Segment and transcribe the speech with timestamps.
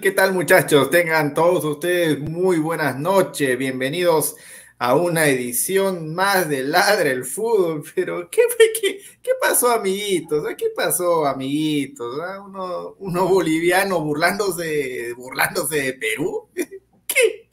[0.00, 0.90] ¿Qué tal muchachos?
[0.90, 3.58] Tengan todos ustedes muy buenas noches.
[3.58, 4.36] Bienvenidos
[4.78, 7.82] a una edición más de Ladre el Fútbol.
[7.94, 8.42] Pero, ¿qué,
[8.80, 10.46] qué, qué pasó, amiguitos?
[10.56, 12.16] ¿Qué pasó, amiguitos?
[12.22, 12.40] ¿Ah?
[12.42, 16.48] Uno, uno boliviano burlándose, burlándose de Perú.
[17.06, 17.48] ¿Qué?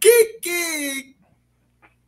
[0.00, 0.40] ¿Qué?
[0.42, 1.14] ¿Qué?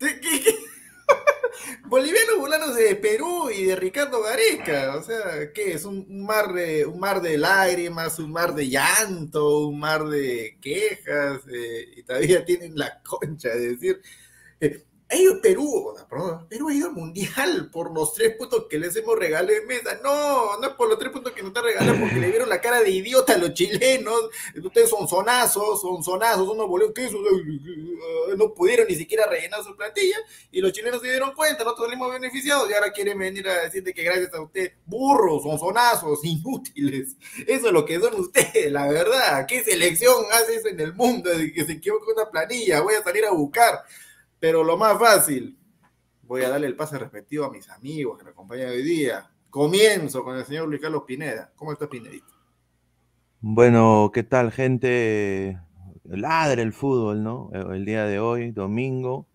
[0.01, 0.21] ¿Qué?
[0.21, 0.76] ¿Qué?
[1.87, 1.89] qué?
[1.89, 5.85] Boliviano burlándose de Perú y de Ricardo Gareca, o sea, ¿qué es?
[5.85, 10.59] Un, un, mar de, un mar de lágrimas, un mar de llanto, un mar de
[10.61, 14.01] quejas, eh, y todavía tienen la concha de decir,
[14.61, 18.97] eh, ha Perú, perdón, Perú ha ido al mundial por los tres puntos que les
[18.97, 20.01] hemos regalado en mesa.
[20.03, 22.81] No, no por los tres puntos que nos están regalando, porque le vieron la cara
[22.81, 24.31] de idiota a los chilenos.
[24.65, 27.09] Ustedes son sonazos, son sonazos, unos boleos que
[28.37, 30.17] no pudieron ni siquiera rellenar su plantilla.
[30.51, 33.95] Y los chilenos se dieron cuenta, nosotros salimos beneficiados y ahora quieren venir a decirte
[33.95, 37.17] que gracias a usted, burros, son sonazos, inútiles.
[37.47, 39.47] Eso es lo que son ustedes, la verdad.
[39.47, 41.31] ¿Qué selección hace eso en el mundo?
[41.31, 43.85] De que se equivoca una planilla, voy a salir a buscar.
[44.47, 45.59] Pero lo más fácil,
[46.23, 49.29] voy a darle el pase respectivo a mis amigos que me acompañan hoy día.
[49.51, 51.51] Comienzo con el señor Luis Carlos Pineda.
[51.57, 52.33] ¿Cómo está Pinedito?
[53.41, 55.59] Bueno, ¿qué tal, gente?
[56.05, 57.51] Ladre el fútbol, ¿no?
[57.53, 59.27] El día de hoy, domingo.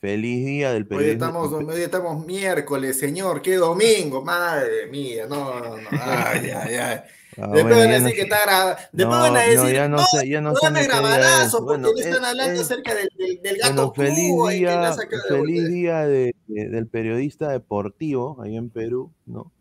[0.00, 1.26] Feliz día del Hoy periodismo.
[1.26, 3.42] estamos, hoy estamos miércoles, señor.
[3.42, 4.22] ¡Qué domingo!
[4.22, 5.88] Madre mía, no, no, no.
[5.90, 7.00] Ay, ay, ay.
[7.36, 8.76] Ah, Después bueno, van a no decir que está grabado.
[8.92, 11.50] Después No, van a decir, no, ya no sé, ya no sé grabarazo es.
[11.52, 14.50] porque Bueno, le están es- hablando es- acerca del, del, del gato Bueno, feliz Cuba
[14.50, 19.52] día, de feliz día de- de- del periodista deportivo ahí en Perú, ¿no?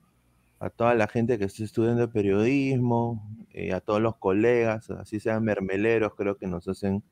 [0.60, 3.24] A toda la gente que está estudiando periodismo,
[3.54, 7.04] eh, a todos los colegas, así sean mermeleros, creo que nos hacen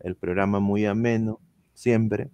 [0.00, 1.40] el programa muy ameno,
[1.74, 2.30] siempre.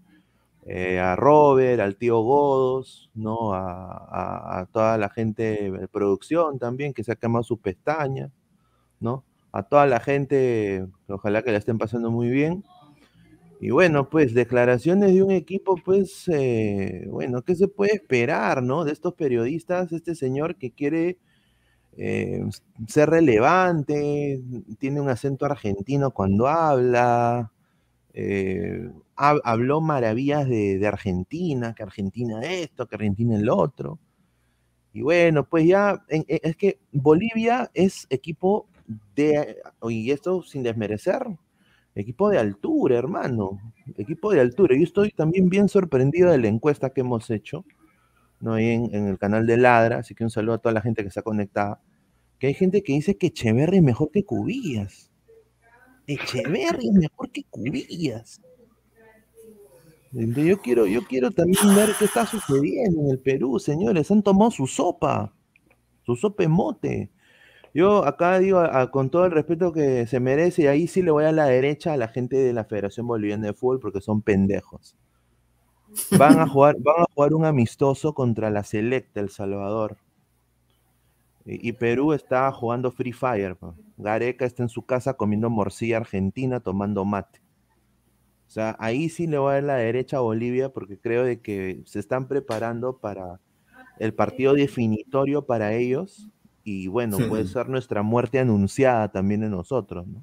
[0.65, 3.53] Eh, a Robert, al tío Godos, ¿no?
[3.53, 8.31] A, toda la gente de producción también que se ha quemado sus pestañas,
[9.01, 9.25] ¿no?
[9.53, 12.65] A toda la gente, ojalá que la estén pasando muy bien.
[13.61, 18.85] Y bueno, pues declaraciones de un equipo, pues, eh, bueno, ¿qué se puede esperar, no?
[18.85, 21.19] De estos periodistas, este señor que quiere
[21.97, 22.45] eh,
[22.89, 24.43] ser relevante,
[24.79, 27.53] tiene un acento argentino cuando habla,
[28.15, 33.99] eh, ha- habló maravillas de, Argentina, que Argentina esto, que Argentina el otro.
[34.93, 38.69] Y bueno, pues ya, en- es que Bolivia es equipo
[39.17, 39.57] de,
[39.89, 41.23] y esto sin desmerecer,
[41.95, 43.61] equipo de altura, hermano,
[43.97, 44.77] equipo de altura.
[44.77, 47.65] Yo estoy también bien sorprendido de la encuesta que hemos hecho,
[48.41, 48.59] ¿no?
[48.59, 51.23] En el canal de Ladra, así que un saludo a toda la gente que está
[51.23, 51.81] conectada,
[52.41, 55.12] que hay gente que dice que Echeverri es mejor que Cubillas.
[56.07, 58.41] Echeverri es mejor que Cubillas.
[60.15, 64.11] Entonces, Yo quiero, yo quiero también ver qué está sucediendo en el Perú, señores.
[64.11, 65.35] Han tomado su sopa,
[66.05, 67.11] su sopa mote.
[67.75, 71.25] Yo acá digo, con todo el respeto que se merece, y ahí sí le voy
[71.25, 74.97] a la derecha a la gente de la Federación Boliviana de Fútbol porque son pendejos.
[76.19, 79.97] Van a jugar, van a jugar un amistoso contra la Selecta, El Salvador.
[81.45, 83.57] Y, y Perú está jugando Free Fire.
[83.57, 83.75] pa.
[83.97, 87.41] Gareca está en su casa comiendo morcilla argentina, tomando mate.
[88.47, 91.41] O sea, ahí sí le voy a dar la derecha a Bolivia porque creo de
[91.41, 93.41] que se están preparando para
[93.99, 96.29] el partido definitorio para ellos
[96.65, 100.23] y bueno, puede ser nuestra muerte anunciada también de nosotros, ¿no?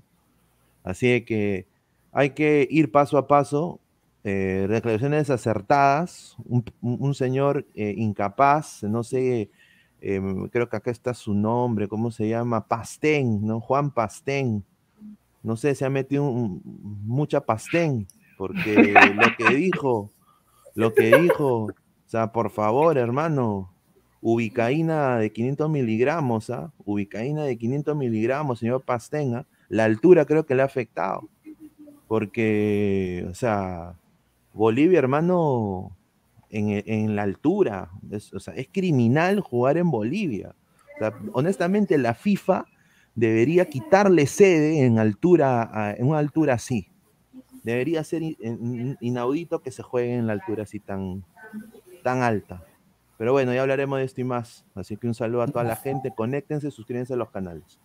[0.83, 1.65] Así que
[2.11, 3.79] hay que ir paso a paso,
[4.23, 6.37] eh, declaraciones acertadas,
[6.81, 9.49] un señor eh, incapaz, no sé,
[10.01, 12.67] em, creo que acá está su nombre, ¿cómo se llama?
[12.67, 13.59] Pastén, ¿no?
[13.59, 14.63] Juan Pastén,
[15.43, 18.07] no sé, se ha metido mucha pastén,
[18.37, 20.11] porque lo que dijo,
[20.75, 21.73] lo que dijo, o
[22.05, 23.71] sea, por favor, hermano,
[24.21, 26.73] ubicaína de 500 miligramos, ¿ah?
[26.85, 29.45] Ubicaína de 500 miligramos, señor Pastén, ¿ah?
[29.69, 31.29] La altura creo que le ha afectado,
[32.07, 33.95] porque, o sea,
[34.53, 35.95] Bolivia, hermano,
[36.49, 40.55] en, e- en la altura, es, o sea, es criminal jugar en Bolivia.
[40.95, 42.65] O sea, honestamente, la FIFA
[43.15, 46.87] debería quitarle sede en altura, en una altura así.
[47.63, 51.23] Debería ser in- in- inaudito que se juegue en la altura así tan,
[52.03, 52.63] tan alta.
[53.17, 54.65] Pero bueno, ya hablaremos de esto y más.
[54.75, 56.11] Así que un saludo a toda la gente.
[56.15, 57.79] Conéctense, suscríbanse a los canales.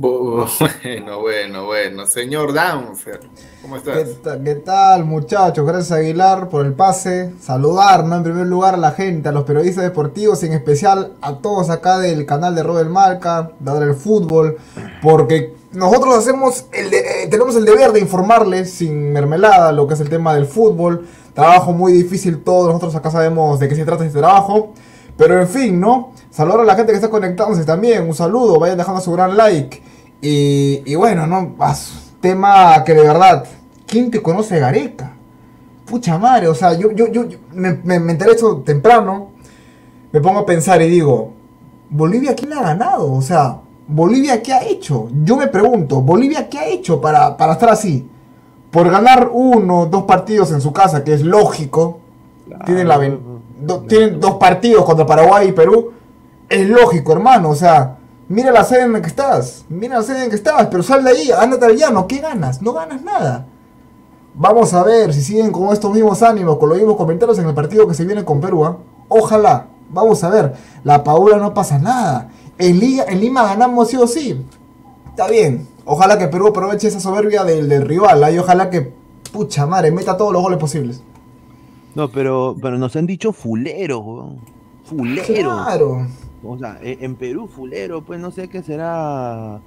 [0.00, 0.46] Bu-
[0.84, 2.06] Bueno, bueno, bueno.
[2.06, 3.18] Señor Danfer,
[3.62, 4.22] ¿cómo ¿Qué, estás?
[4.22, 5.66] ta- qué tal, muchachos?
[5.66, 7.32] Gracias Aguilar por el pase.
[7.40, 8.14] Saludar, ¿no?
[8.16, 11.68] En primer lugar a la gente, a los periodistas deportivos y en especial a todos
[11.70, 14.58] acá del canal de Robert Marca, de el fútbol,
[15.02, 19.94] porque nosotros hacemos el de- eh, tenemos el deber de informarles sin mermelada lo que
[19.94, 21.06] es el tema del fútbol.
[21.34, 24.74] Trabajo muy difícil, todos nosotros acá sabemos de qué se trata este trabajo.
[25.16, 26.12] Pero en fin, ¿no?
[26.30, 28.06] Saludar a la gente que está conectándose también.
[28.06, 29.82] Un saludo, vayan dejando su gran like.
[30.20, 31.54] Y, y bueno, ¿no?
[32.20, 33.44] Tema que de verdad,
[33.86, 35.12] ¿quién te conoce Gareca?
[35.86, 39.30] Pucha madre, o sea, yo, yo, yo, yo me, me, me enteré esto temprano.
[40.12, 41.32] Me pongo a pensar y digo,
[41.90, 43.12] ¿Bolivia quién ha ganado?
[43.12, 45.08] O sea, ¿Bolivia qué ha hecho?
[45.24, 48.08] Yo me pregunto, ¿Bolivia qué ha hecho para, para estar así?
[48.70, 52.00] Por ganar uno, dos partidos en su casa, que es lógico.
[52.64, 52.98] Tienen, la
[53.60, 55.92] do- tienen dos partidos contra Paraguay y Perú.
[56.48, 57.50] Es lógico, hermano.
[57.50, 57.97] O sea,
[58.28, 59.64] mira la sede en la que estás.
[59.68, 60.66] Mira la sede en la que estás.
[60.68, 62.06] Pero sal de ahí, ándate al llano.
[62.06, 62.62] ¿Qué ganas?
[62.62, 63.46] No ganas nada.
[64.34, 67.54] Vamos a ver si siguen con estos mismos ánimos, con los mismos comentarios en el
[67.54, 68.64] partido que se viene con Perú.
[68.64, 68.76] ¿ah?
[69.08, 69.66] Ojalá.
[69.90, 70.54] Vamos a ver.
[70.84, 72.30] La Paula no pasa nada.
[72.58, 74.40] En, Liga, en Lima ganamos sí o sí.
[75.10, 75.66] Está bien.
[75.84, 78.22] Ojalá que Perú aproveche esa soberbia del, del rival.
[78.22, 78.30] ¿ah?
[78.30, 78.92] Y ojalá que,
[79.32, 81.02] pucha madre, meta todos los goles posibles.
[81.94, 84.38] No, pero, pero nos han dicho fuleros, weón.
[84.84, 85.26] Fuleros.
[85.26, 86.06] Claro.
[86.42, 89.60] O sea, e- en Perú, fulero, pues no sé qué será.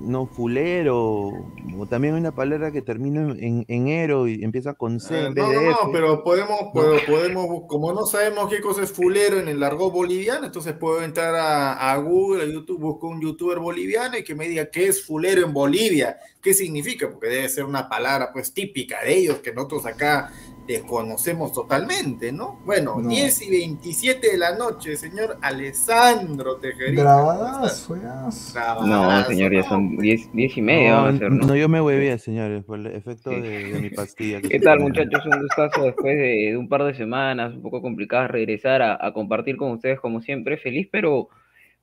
[0.00, 1.32] No, fulero.
[1.78, 5.14] O también hay una palabra que termina en, en, ero y empieza con C.
[5.14, 9.38] Eh, en no, no, pero podemos, puedo- podemos, como no sabemos qué cosa es fulero
[9.38, 13.58] en el argot boliviano, entonces puedo entrar a, a Google, a YouTube, busco un youtuber
[13.58, 17.64] boliviano y que me diga qué es fulero en Bolivia, qué significa, porque debe ser
[17.66, 20.32] una palabra pues típica de ellos que nosotros acá
[20.66, 22.58] desconocemos totalmente, ¿no?
[22.64, 23.08] Bueno, No.
[23.08, 27.02] 10 y 27 de la noche, señor Alessandro Tejerina.
[27.02, 29.68] Grabadazo, No, señor, ya ¿no?
[29.68, 31.46] son 10 10 y media No, a ser, ¿no?
[31.46, 33.40] no, yo me huevé, señores, por el efecto Sí.
[33.40, 34.40] de, de mi pastilla.
[34.40, 35.24] ¿Qué tal, muchachos?
[35.26, 39.12] Un gustazo después de, de un par de semanas un poco complicadas regresar a, a
[39.12, 40.56] compartir con ustedes como siempre.
[40.56, 41.28] Feliz, pero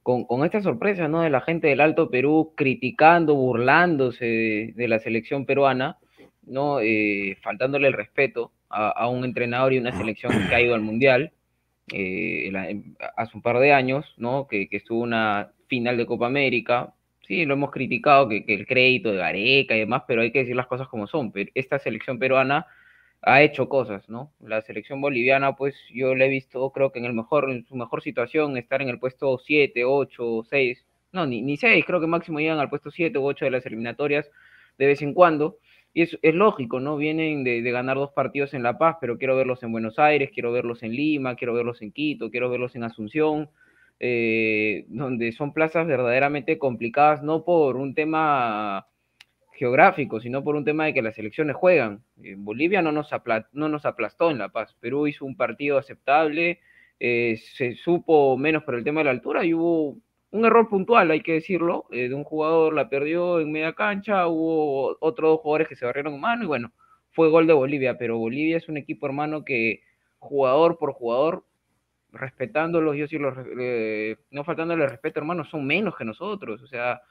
[0.01, 1.21] con, con esta sorpresa, ¿no?
[1.21, 5.97] De la gente del Alto Perú criticando, burlándose de, de la selección peruana,
[6.45, 6.79] ¿no?
[6.81, 11.31] Eh, faltándole el respeto a, un entrenador y una selección que ha ido al Mundial
[11.93, 14.47] eh, en- hace un par de años, ¿no?
[14.47, 16.93] Que, que estuvo una final de Copa América.
[17.27, 20.55] Sí, lo hemos criticado, que, el crédito de Gareca y demás, pero hay que decir
[20.55, 21.31] las cosas como son.
[21.31, 22.67] Pero esta selección peruana
[23.21, 24.33] ha hecho cosas, ¿no?
[24.41, 27.75] La selección boliviana, pues yo la he visto, creo que en el mejor, en su
[27.75, 32.07] mejor situación, estar en el puesto 7, 8, 6, no, ni, ni 6, creo que
[32.07, 34.29] máximo llegan al puesto 7 u 8 de las eliminatorias
[34.77, 35.57] de vez en cuando.
[35.93, 36.97] Y es, es lógico, ¿no?
[36.97, 40.51] Vienen de, ganar dos partidos en La Paz, pero quiero verlos en Buenos Aires, quiero
[40.51, 43.49] verlos en Lima, quiero verlos en Quito, quiero verlos en Asunción.
[43.99, 48.87] eh, donde son plazas verdaderamente complicadas, no por un tema
[49.53, 52.03] geográfico, sino por un tema de que las elecciones juegan.
[52.37, 53.09] Bolivia no nos,
[53.53, 56.59] no nos aplastó en La Paz, Perú hizo un partido aceptable,
[56.99, 59.97] eh, se supo menos por el tema de la altura y hubo
[60.33, 64.27] un error puntual, hay que decirlo, eh, de un jugador la perdió en media cancha,
[64.27, 66.73] hubo otros dos jugadores que se barrieron en mano y bueno,
[67.11, 69.81] fue gol de Bolivia, pero Bolivia es un equipo hermano que
[70.17, 71.45] jugador por jugador,
[72.11, 77.03] respetándolos, yo sí los, eh, no faltándole respeto hermano, son menos que nosotros, o sea,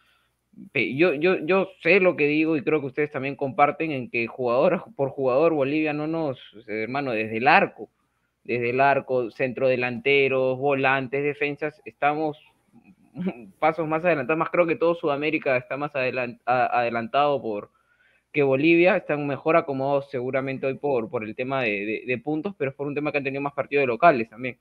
[0.74, 4.26] yo, yo, yo sé lo que digo y creo que ustedes también comparten en que
[4.26, 7.88] jugador por jugador Bolivia no nos, hermano, desde el arco,
[8.42, 12.36] desde el arco, centro delanteros, volantes, defensas, estamos
[13.58, 17.70] pasos más adelantados, más creo que todo Sudamérica está más adelantado por
[18.32, 22.76] que Bolivia, están mejor acomodados seguramente hoy por, por el tema de, puntos, pero es
[22.76, 24.58] por un tema que han tenido más partidos locales también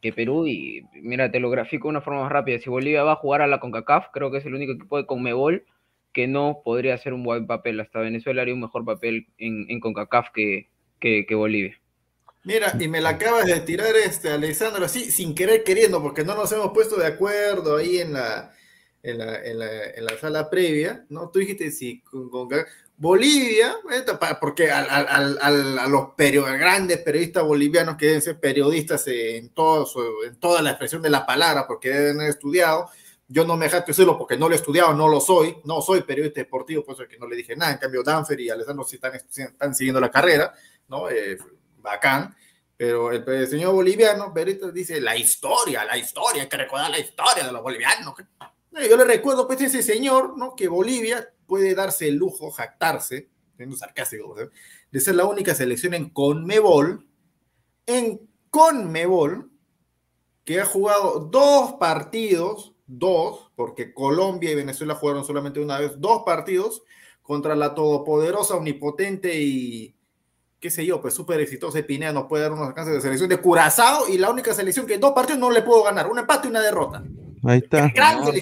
[0.00, 2.58] que Perú y mira, te lo grafico de una forma más rápida.
[2.58, 5.06] Si Bolivia va a jugar a la CONCACAF, creo que es el único equipo de
[5.06, 5.64] CONMEBOL
[6.12, 7.80] que no podría hacer un buen papel.
[7.80, 10.68] Hasta Venezuela haría un mejor papel en, en CONCACAF que,
[11.00, 11.80] que, Bolivia.
[12.44, 16.34] Mira, y me la acabas de tirar este Alessandro así, sin querer queriendo, porque no
[16.34, 18.54] nos hemos puesto de acuerdo ahí en la,
[19.02, 21.30] en la, en la, en la sala previa, ¿no?
[21.30, 22.48] Tú dijiste sí, con,
[22.96, 23.76] Bolivia,
[24.40, 29.86] porque a, los grandes periodistas bolivianos que deben ser periodistas en, todo
[30.24, 32.88] en toda la expresión de la palabra, porque deben haber estudiado,
[33.26, 36.02] yo no me dejaste decirlo porque no lo he estudiado, no lo soy, no soy
[36.02, 37.72] periodista deportivo, por eso es que no le dije nada.
[37.72, 40.52] En cambio, Danfer y Alessandro sí están, están siguiendo la carrera,
[40.88, 41.08] ¿no?
[41.10, 41.38] Eh,
[41.84, 42.34] bacán.
[42.76, 47.44] Pero el, señor boliviano, Berito, dice la historia, la historia, hay que recordar la historia
[47.44, 48.14] de los bolivianos.
[48.72, 50.56] Yo le recuerdo, pues, ese señor, ¿no?
[50.56, 54.34] Que Bolivia puede darse el lujo, jactarse, siendo sarcástico,
[54.90, 57.06] de ser la única selección en Conmebol,
[57.86, 59.52] en Conmebol,
[60.44, 66.22] que ha jugado dos partidos, dos, porque Colombia y Venezuela jugaron solamente una vez, dos
[66.24, 66.82] partidos
[67.22, 69.93] contra la todopoderosa, omnipotente y
[70.64, 73.36] qué sé yo, pues súper exitosa Pineda nos puede dar unos alcances de selección de
[73.36, 76.48] Curazao y la única selección que en dos partidos no le puedo ganar, un empate
[76.48, 77.04] y una derrota.
[77.42, 77.92] Ahí está.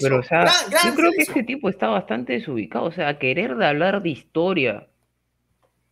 [0.01, 0.45] pero, o sea,
[0.85, 2.85] yo creo que este tipo está bastante desubicado.
[2.85, 4.87] O sea, querer de hablar de historia,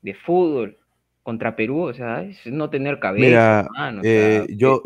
[0.01, 0.77] de fútbol
[1.21, 3.67] contra Perú, o sea, es no tener cabeza.
[4.01, 4.83] Eh, yo,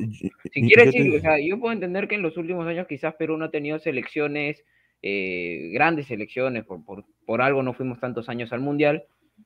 [0.52, 3.38] si quieres decir, o sea, yo puedo entender que en los últimos años quizás Perú
[3.38, 4.64] no ha tenido selecciones,
[5.04, 9.04] eh, grandes selecciones, por, por, por algo no fuimos tantos años al Mundial,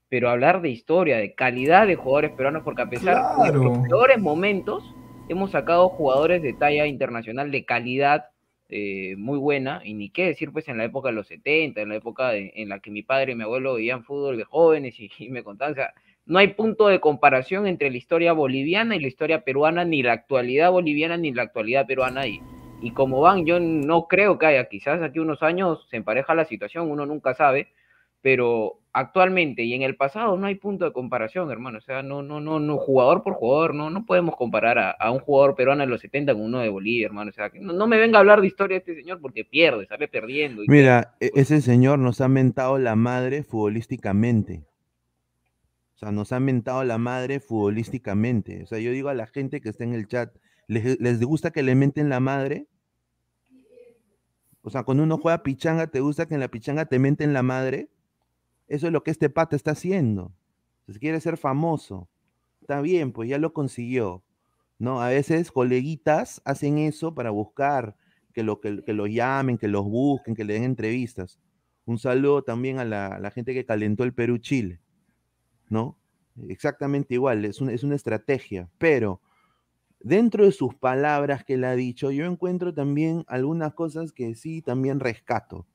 [0.09, 4.19] pero hablar de historia, de calidad de jugadores peruanos, porque a pesar de los peores
[4.19, 4.83] momentos,
[5.29, 8.25] hemos sacado jugadores de talla internacional de calidad
[8.71, 11.89] eh, muy buena, y ni qué decir pues en la época de los 70, en
[11.89, 15.29] la época en la que mi padre y mi abuelo veían fútbol de jóvenes y,
[15.29, 15.93] me contaban, o sea,
[16.25, 20.13] no hay punto de comparación entre la historia boliviana y la historia peruana, ni la
[20.13, 22.41] actualidad boliviana ni la actualidad peruana, y,
[22.81, 26.45] y como van, yo no creo que haya, quizás aquí unos años se empareja la
[26.45, 27.69] situación, uno nunca sabe,
[28.21, 31.77] pero actualmente y en el pasado no hay punto de comparación, hermano.
[31.77, 35.19] O sea, no, no, no, no, jugador por jugador, no, no podemos comparar a, un
[35.19, 37.29] jugador peruano en los 70 con uno de Bolivia, hermano.
[37.29, 39.85] O sea, no, no me venga a hablar de historia de este señor porque pierde,
[39.85, 40.63] sale perdiendo.
[40.67, 44.63] Mira, e, ese señor nos ha mentado la madre futbolísticamente.
[45.95, 48.63] O sea, nos ha mentado la madre futbolísticamente.
[48.63, 50.33] O sea, yo digo a la gente que está en el chat,
[50.67, 52.67] ¿les, les gusta que le menten la madre?
[54.61, 57.43] O sea, cuando uno juega pichanga, ¿te gusta que en la pichanga te menten la
[57.43, 57.89] madre?
[58.69, 60.33] Eso es lo que este pata está haciendo.
[60.87, 62.07] Si quiere ser famoso,
[62.61, 64.23] está bien, pues ya lo consiguió.
[64.77, 65.01] ¿no?
[65.01, 67.95] A veces coleguitas hacen eso para buscar
[68.33, 71.39] que lo, que, que llamen, que los busquen, que le den entrevistas.
[71.85, 74.79] Un saludo también a la, gente que calentó el Perú-Chile,
[75.67, 75.97] ¿no?
[76.47, 79.19] Exactamente igual, es, es una estrategia, pero
[79.99, 84.61] dentro de sus palabras que él ha dicho, yo encuentro también algunas cosas que sí
[84.61, 85.67] también rescato.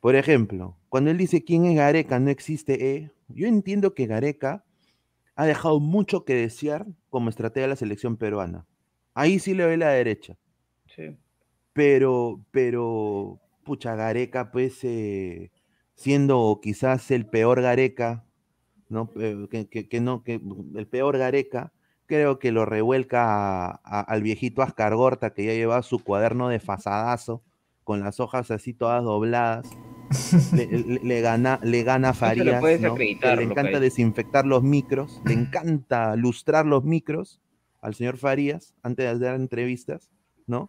[0.00, 4.64] Por ejemplo, cuando él dice quién es Gareca, no existe E, yo entiendo que Gareca
[5.36, 8.66] ha dejado mucho que desear como estratega de la selección peruana.
[9.14, 10.36] Ahí sí le ve la derecha.
[10.86, 11.16] Sí.
[11.72, 15.52] Pero, pero, pucha, Gareca, pues, eh,
[15.94, 18.24] siendo quizás el peor Gareca,
[18.88, 19.10] ¿no?
[19.12, 20.40] Que, no, que
[20.74, 21.72] el peor Gareca,
[22.06, 27.42] creo que lo revuelca al viejito Ascar Gorta, que ya lleva su cuaderno de fasadazo,
[27.88, 29.66] con las hojas así todas dobladas.
[31.02, 32.62] le, gana, le gana Farías.
[32.62, 37.40] le encanta desinfectar los micros, le encanta lustrar los micros
[37.80, 40.10] al señor Farías antes de dar entrevistas,
[40.46, 40.68] ¿no?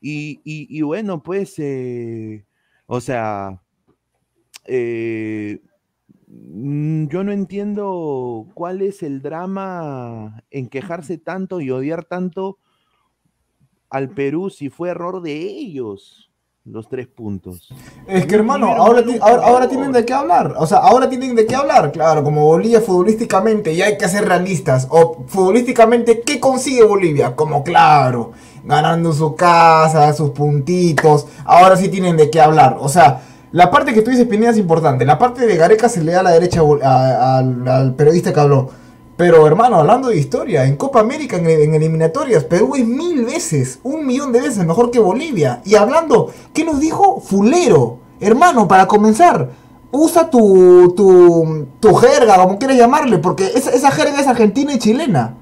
[0.00, 2.44] Y, bueno, pues, eh,
[2.86, 3.62] o sea,
[4.64, 5.60] eh,
[6.26, 12.58] yo no entiendo cuál es el drama en quejarse tanto y odiar tanto
[13.88, 16.29] al Perú si fue error de ellos
[16.70, 17.68] los tres puntos.
[18.06, 20.54] Es que hermano, ahora, ti- ahora, ahora tienen de qué hablar.
[20.58, 21.90] O sea, ahora tienen de qué hablar.
[21.92, 24.86] Claro, como Bolivia futbolísticamente, y hay que ser realistas.
[24.90, 27.34] O futbolísticamente, ¿qué consigue Bolivia?
[27.36, 28.32] Como claro,
[28.64, 31.26] ganando su casa, sus puntitos.
[31.44, 32.76] Ahora sí tienen de qué hablar.
[32.80, 33.22] O sea,
[33.52, 35.04] la parte que tú dices, Pineda, es importante.
[35.04, 38.40] La parte de Gareca se le da a la derecha a a- al periodista que
[38.40, 38.70] habló.
[39.20, 44.06] Pero hermano, hablando de historia, en Copa América, en, eliminatorias, Perú es mil veces, un
[44.06, 45.60] millón de veces mejor que Bolivia.
[45.66, 47.20] Y hablando, ¿qué nos dijo?
[47.20, 47.98] Fulero.
[48.18, 49.50] Hermano, para comenzar,
[49.90, 54.78] usa tu, tu, tu jerga, como quieras llamarle, porque esa, esa jerga es argentina y
[54.78, 55.34] chilena.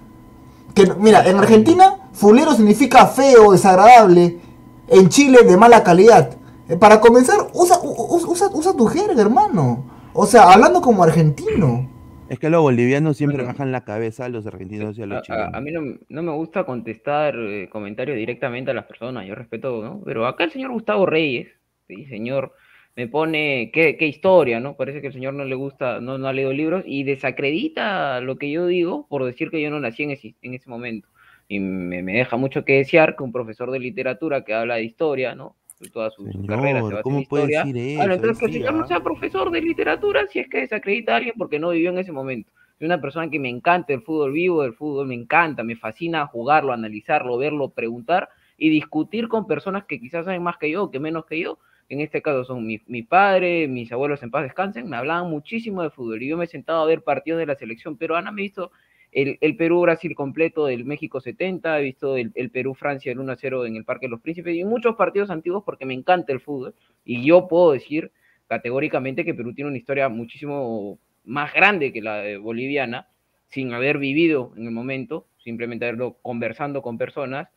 [0.75, 4.41] Que, mira, en Argentina, fulero significa feo, desagradable.
[4.89, 6.31] En Chile, de mala calidad.
[6.69, 9.85] Eh, Para comenzar, usa, usa, usa tu jerga, hermano.
[10.15, 11.97] O sea, hablando como argentino.
[12.29, 15.21] Es que los bolivianos siempre bajan la cabeza a los argentinos y a A, los
[15.29, 15.55] a- chilenos.
[15.57, 19.83] a mí no, no me gusta contestar eh, comentarios directamente a las personas, yo respeto,
[19.83, 20.03] ¿no?
[20.05, 21.49] Pero acá el señor Gustavo Reyes,
[21.87, 22.53] sí, señor,
[22.95, 24.77] me pone qué, qué historia, ¿no?
[24.77, 28.37] Parece que el señor no le gusta, no, no ha leído libros y desacredita lo
[28.37, 31.09] que yo digo por decir que yo no nací en ese, en ese momento.
[31.49, 34.85] Y me, me deja mucho que desear que un profesor de literatura que habla de
[34.85, 35.57] historia, ¿no?
[35.93, 37.65] Toda su, su carrera se Señor, ¿cómo puede historia.
[37.65, 38.23] decir Bueno, eso?
[38.23, 41.35] entonces que el señor no sea profesor de literatura si es que desacredita a alguien
[41.39, 42.51] porque no vivió en ese momento.
[42.79, 46.27] Soy una persona que me encanta el fútbol vivo, el fútbol me encanta, me fascina
[46.27, 50.99] jugarlo, analizarlo, verlo, preguntar y discutir con personas que quizás saben más que yo que
[51.01, 51.59] menos que yo.
[51.89, 55.83] En este caso son mi, mi padre, mis abuelos en paz descansen, me hablaban muchísimo
[55.83, 58.43] de fútbol y yo me he sentado a ver partidos de la selección peruana, me
[58.43, 58.73] he visto
[59.13, 64.07] el, Perú-Brasil completo del México 70, he visto el, Perú-Francia el 1-0 en el Parque
[64.07, 66.75] de los Príncipes y muchos partidos antiguos porque me encanta el fútbol
[67.05, 68.13] y yo puedo decir
[68.47, 73.09] categóricamente que Perú tiene una historia muchísimo más grande que la boliviana,
[73.47, 77.49] sin haber vivido en el momento, simplemente haberlo conversando con personas,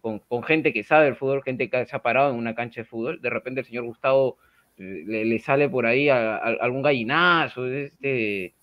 [0.00, 2.84] con, gente que sabe el fútbol, gente que se ha parado en una cancha de
[2.84, 3.20] fútbol.
[3.20, 4.38] De repente el señor Gustavo
[4.76, 8.54] eh, le, le sale por ahí a- a- algún gallinazo, este,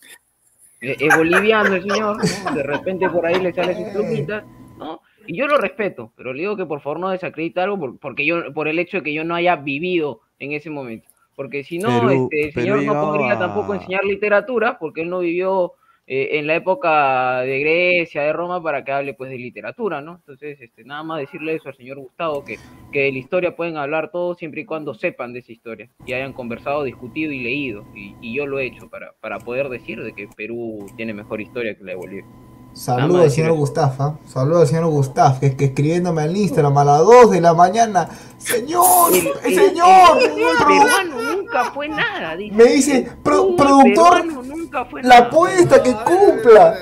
[0.83, 2.55] es, es boliviano el señor, ¿no?
[2.55, 4.43] de repente por ahí le sale sus plumitas,
[4.77, 5.01] ¿no?
[5.25, 8.25] Y yo lo respeto, pero le digo que por favor no desacredite algo por, porque
[8.25, 11.07] yo, por el hecho de que yo no haya vivido en ese momento.
[11.35, 15.73] Porque si no, este, el señor no podría tampoco enseñar literatura, porque él no vivió
[16.05, 20.15] eh, en la época de Grecia, de Roma, para que hable pues de literatura, ¿no?
[20.15, 22.57] Entonces, este, nada más decirle eso al señor Gustavo, que,
[22.91, 26.13] que de la historia pueden hablar todos siempre y cuando sepan de esa historia, y
[26.13, 30.03] hayan conversado, discutido y leído, y, y yo lo he hecho para, para poder decir
[30.03, 32.25] de que Perú tiene mejor historia que la de Bolivia.
[32.73, 34.17] Saludos al señor decir Gustaf, ¿ah?
[34.27, 37.53] Saludos al señor Gustaf, que es que escribiéndome al Instagram a las 2 de la
[37.53, 38.09] mañana.
[38.39, 39.13] ¡Señor!
[39.13, 40.17] El- el- ¡Señor!
[40.21, 40.33] el
[40.65, 42.55] peruano nunca fue nada, dice.
[42.55, 45.27] Me dice, "Pro- productor, nunca fue La nada".
[45.27, 46.75] apuesta que cumpla.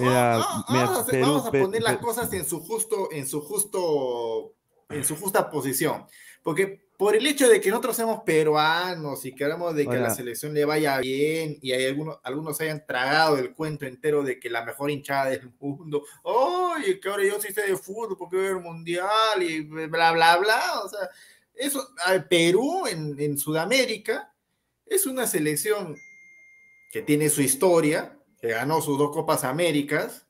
[0.00, 4.52] Mira, mira, Vamos a, vamos a poner las cosas en su justo, en su justo,
[4.88, 6.06] en su justa posición.
[6.42, 10.14] Porque por el hecho de que nosotros somos peruanos y queremos de que a la
[10.14, 14.48] selección le vaya bien y hay algunos, algunos hayan tragado el cuento entero de que
[14.48, 18.58] la mejor hinchada del mundo, oye, que ahora yo sí sé de fútbol porque veo
[18.58, 20.80] el mundial y bla, bla, bla.
[20.84, 21.10] O sea,
[21.54, 24.32] eso, al Perú en, en Sudamérica
[24.86, 25.96] es una selección
[26.92, 30.26] que tiene su historia, que ganó sus dos Copas Américas.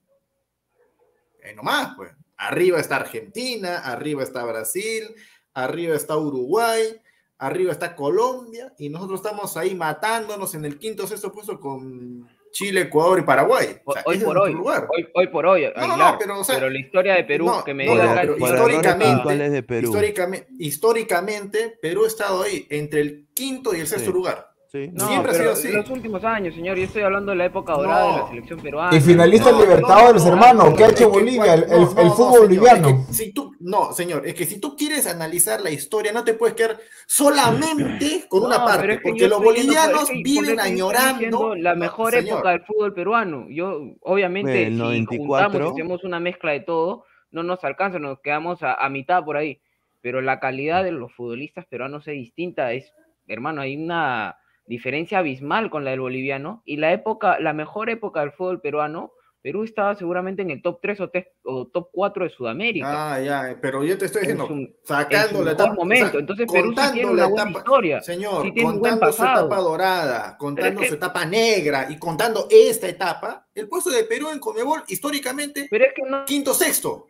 [1.42, 2.10] Eh, nomás, pues.
[2.36, 5.14] Arriba está Argentina, arriba está Brasil,
[5.54, 7.00] arriba está Uruguay,
[7.38, 12.82] arriba está Colombia, y nosotros estamos ahí matándonos en el quinto sexto puesto con Chile,
[12.82, 13.80] Ecuador y Paraguay.
[13.84, 14.86] O sea, hoy por hoy, lugar.
[14.88, 17.46] hoy, hoy por hoy, no, no, Aguilar, pero, o sea, pero la historia de Perú
[17.46, 19.88] no, que me no, diga no, pero históricamente- de Perú.
[19.88, 24.12] Históricamente, históricamente, Perú ha estado ahí, entre el quinto y el sexto Sí.
[24.16, 24.53] lugar.
[24.74, 24.90] Sí.
[24.92, 25.68] No, Siempre ha pero sido así.
[25.68, 28.28] en los últimos años, señor, yo estoy hablando de la época dorada de la No.
[28.28, 28.96] selección peruana.
[28.96, 30.70] Y finalista No, Libertadores, no, no, hermano.
[30.70, 31.44] no, ¿Qué ha hecho Bolivia?
[31.44, 32.88] cual- El, no, el- no, el no, fútbol señor, boliviano.
[32.88, 36.24] es que si tú, no, señor, es que si tú quieres analizar la historia, no
[36.24, 40.58] te puedes quedar solamente con una No, parte, es que porque los bolivianos por viven
[40.58, 42.34] añorando la no, mejor señor.
[42.38, 43.46] época del fútbol peruano.
[43.50, 45.44] Yo, obviamente, El si 94.
[45.50, 49.36] juntamos, hacemos una mezcla de todo, no nos alcanza, nos quedamos a, a mitad por
[49.36, 49.60] ahí.
[50.00, 52.92] Pero la calidad de los futbolistas peruanos es distinta, es,
[53.28, 56.62] hermano, hay una diferencia abismal con la del boliviano.
[56.64, 60.78] Y la época, la mejor época del fútbol peruano, Perú estaba seguramente en el top
[60.80, 62.86] 3 o, te- o top 4 de Sudamérica.
[63.14, 66.06] Ah, ya, pero yo te estoy En diciendo, en sacando la etapa, momento.
[66.06, 68.00] o sea, Entonces Perú sí tiene la una buena etapa- historia.
[68.00, 71.98] Señor, sí tiene un buen contando su etapa dorada, contando que- su etapa negra y
[71.98, 76.54] contando esta etapa, el puesto de Perú en Conmebol históricamente, Pero es que no, quinto,
[76.54, 77.06] sexto,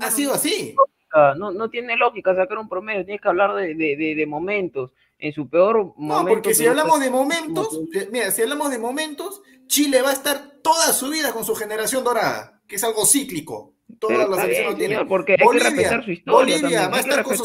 [0.00, 0.74] ha sido así.
[1.36, 4.90] no, no tiene lógica sacar un promedio, tienes que hablar de, de, de, de momentos.
[5.20, 6.28] En su peor No, momento.
[6.28, 10.14] porque si hablamos fue- de momentos, eh, mira, si hablamos de momentos, Chile va a
[10.14, 13.74] estar toda su vida con su generación dorada, que es algo cíclico.
[13.98, 15.08] Todas las selecciones lo tienen.
[15.08, 17.44] porque hay que respetar su historia Bolivia también, va a estar con su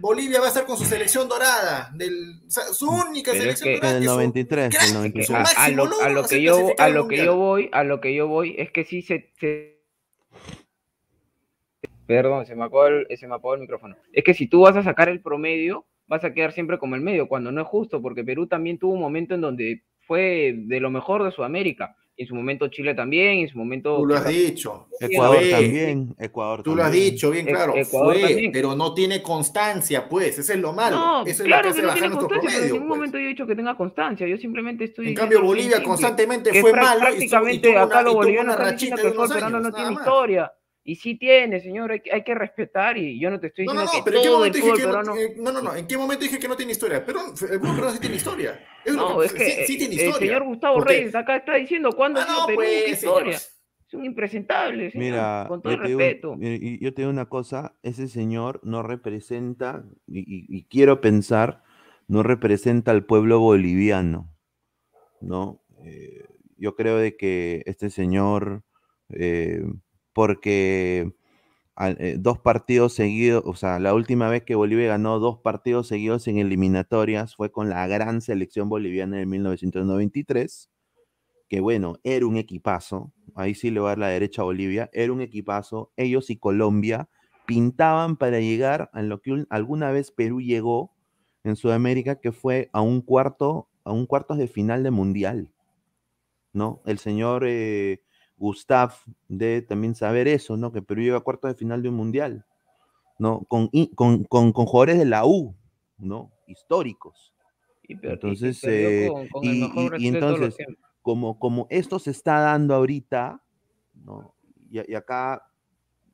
[0.00, 3.58] Bolivia va a estar con su selección dorada, del, o sea, su única Pero es
[3.60, 3.98] selección que- dorada.
[4.00, 5.26] Que su- 93, crack, del que 93.
[5.26, 7.26] su a, lo, a que yo clasificar a al lo que Mundial.
[7.26, 9.78] yo voy a lo que yo voy es que sí se, se-
[12.06, 14.76] perdón se me apagó el, se me apagó el micrófono es que si tú vas
[14.76, 18.00] a sacar el promedio vas a quedar siempre como el medio cuando no es justo
[18.02, 22.26] porque Perú también tuvo un momento en donde fue de lo mejor de Sudamérica en
[22.26, 24.86] su momento Chile también en su momento Tú lo has dicho.
[25.00, 25.50] Ecuador Fue.
[25.50, 27.10] también, Ecuador Tú lo has también.
[27.12, 28.52] dicho bien E- claro, Ecuador fue, también.
[28.52, 30.96] pero no tiene constancia, pues, eso es lo malo.
[30.96, 32.98] no, eso es claro lo que que hace no tiene constancia, pero en ningún pues.
[32.98, 36.60] momento yo he dicho que tenga constancia, yo simplemente estoy En cambio, Bolivia constantemente que
[36.60, 39.08] fue malo y y prácticamente tuvo acá una- y los bolivianos una están rachita de
[39.10, 40.00] unos años, no tiene más.
[40.06, 40.52] historia.
[40.84, 42.98] Y sí tiene, señor, hay, que- hay que respetar.
[42.98, 44.38] Y yo no te estoy No, diciendo no, no, que pero ¿en qué todo el
[44.38, 45.16] momento dije fútbol que no, peruano...
[45.16, 47.04] eh, no, no, no, ¿en qué momento dije que no tiene historia?
[47.06, 48.60] Pero el fútbol peruano sí tiene historia.
[48.84, 50.18] Es No, es que sí, sí tiene el historia.
[50.28, 53.38] señor Gustavo Reyes acá está diciendo cuándo Ah, no, Perú, pues, qué historia.
[53.38, 53.52] señor.
[53.86, 56.36] Es un impresentable, señor, Mira, con todo yo el te, digo, respeto.
[56.36, 61.00] mira, y yo te digo una cosa, ese señor no representa, y, y- y quiero
[61.02, 61.62] pensar,
[62.08, 64.34] no representa al pueblo boliviano,
[65.20, 65.60] ¿no?
[65.84, 66.24] Eh,
[66.56, 68.62] yo creo de que este señor,
[69.10, 69.62] eh,
[70.12, 71.12] porque
[71.80, 76.28] eh, dos partidos seguidos, o sea, la última vez que Bolivia ganó dos partidos seguidos
[76.28, 80.70] en eliminatorias fue con la gran selección boliviana de 1993
[81.48, 84.90] que bueno, era un equipazo, ahí sí le voy a dar la derecha a Bolivia,
[84.92, 87.08] era un equipazo, ellos y Colombia
[87.46, 90.92] pintaban para llegar a lo que un- alguna vez Perú llegó
[91.44, 95.52] en Sudamérica, que fue a un cuarto, a un cuartos de final de mundial,
[96.52, 96.82] ¿no?
[96.86, 98.02] El señor eh,
[98.42, 98.92] Gustav
[99.28, 100.72] debe también saber eso, ¿no?
[100.72, 102.44] Que Perú llega a cuartos de final de un mundial,
[103.16, 103.44] ¿no?
[103.48, 105.54] Con, con, con, con jugadores de la U,
[105.96, 106.32] ¿no?
[106.48, 107.32] Históricos.
[107.86, 109.08] Y Entonces, eh,
[109.42, 110.76] y, y- entonces, tiempos.
[111.02, 113.40] como, como esto se está dando ahorita,
[113.94, 114.34] ¿no?
[114.70, 115.44] Y, acá,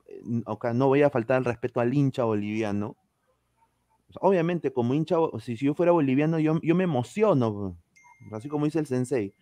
[0.05, 2.95] eh, acá no voy a faltar el respeto al hincha boliviano.
[4.11, 7.75] Sea, obviamente, como hincha, si, si yo fuera boliviano, yo, yo me emociono,
[8.21, 9.33] pues, así como dice el sensei,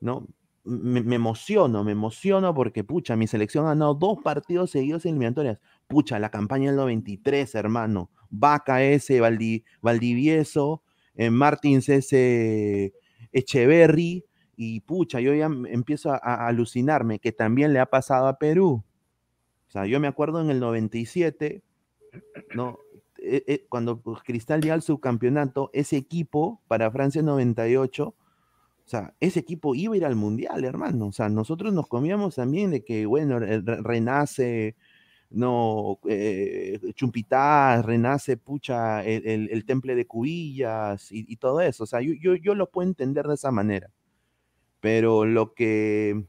[0.00, 0.26] ¿no?
[0.68, 5.58] Me, emociono, me emociono porque, pucha, mi selección ha ganado dos partidos seguidos en eliminatorias.
[5.86, 8.10] Pucha, la campaña del 93, hermano.
[8.30, 10.82] Vaca ese, Valdi- Valdivieso,
[11.14, 12.92] eh, Martins ese,
[13.32, 14.24] Echeverry,
[14.56, 16.16] y pucha, yo ya m- empiezo a,
[16.48, 18.84] alucinarme que también le ha pasado a Perú.
[19.68, 21.62] O sea, yo me acuerdo en el 97,
[22.54, 22.78] ¿no?
[23.22, 28.14] Eh, eh, cuando Cristal llega al subcampeonato, ese equipo para Francia 98,
[28.88, 31.08] o sea, ese equipo iba a ir al Mundial, hermano.
[31.08, 34.76] O sea, nosotros nos comíamos también de que, bueno, re- re- renace,
[35.30, 36.80] no, eh,
[37.84, 41.84] renace, pucha, el, el- el temple de Cubillas y, y todo eso.
[41.84, 43.90] O sea, yo, yo, yo lo puedo entender de esa manera.
[44.80, 46.24] Pero lo que,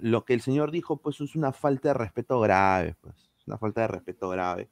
[0.00, 3.82] lo que el señor dijo, pues es una falta de respeto grave, pues, una falta
[3.82, 4.68] de respeto grave.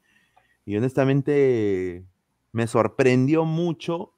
[0.66, 2.04] Y honestamente
[2.52, 4.14] me sorprendió mucho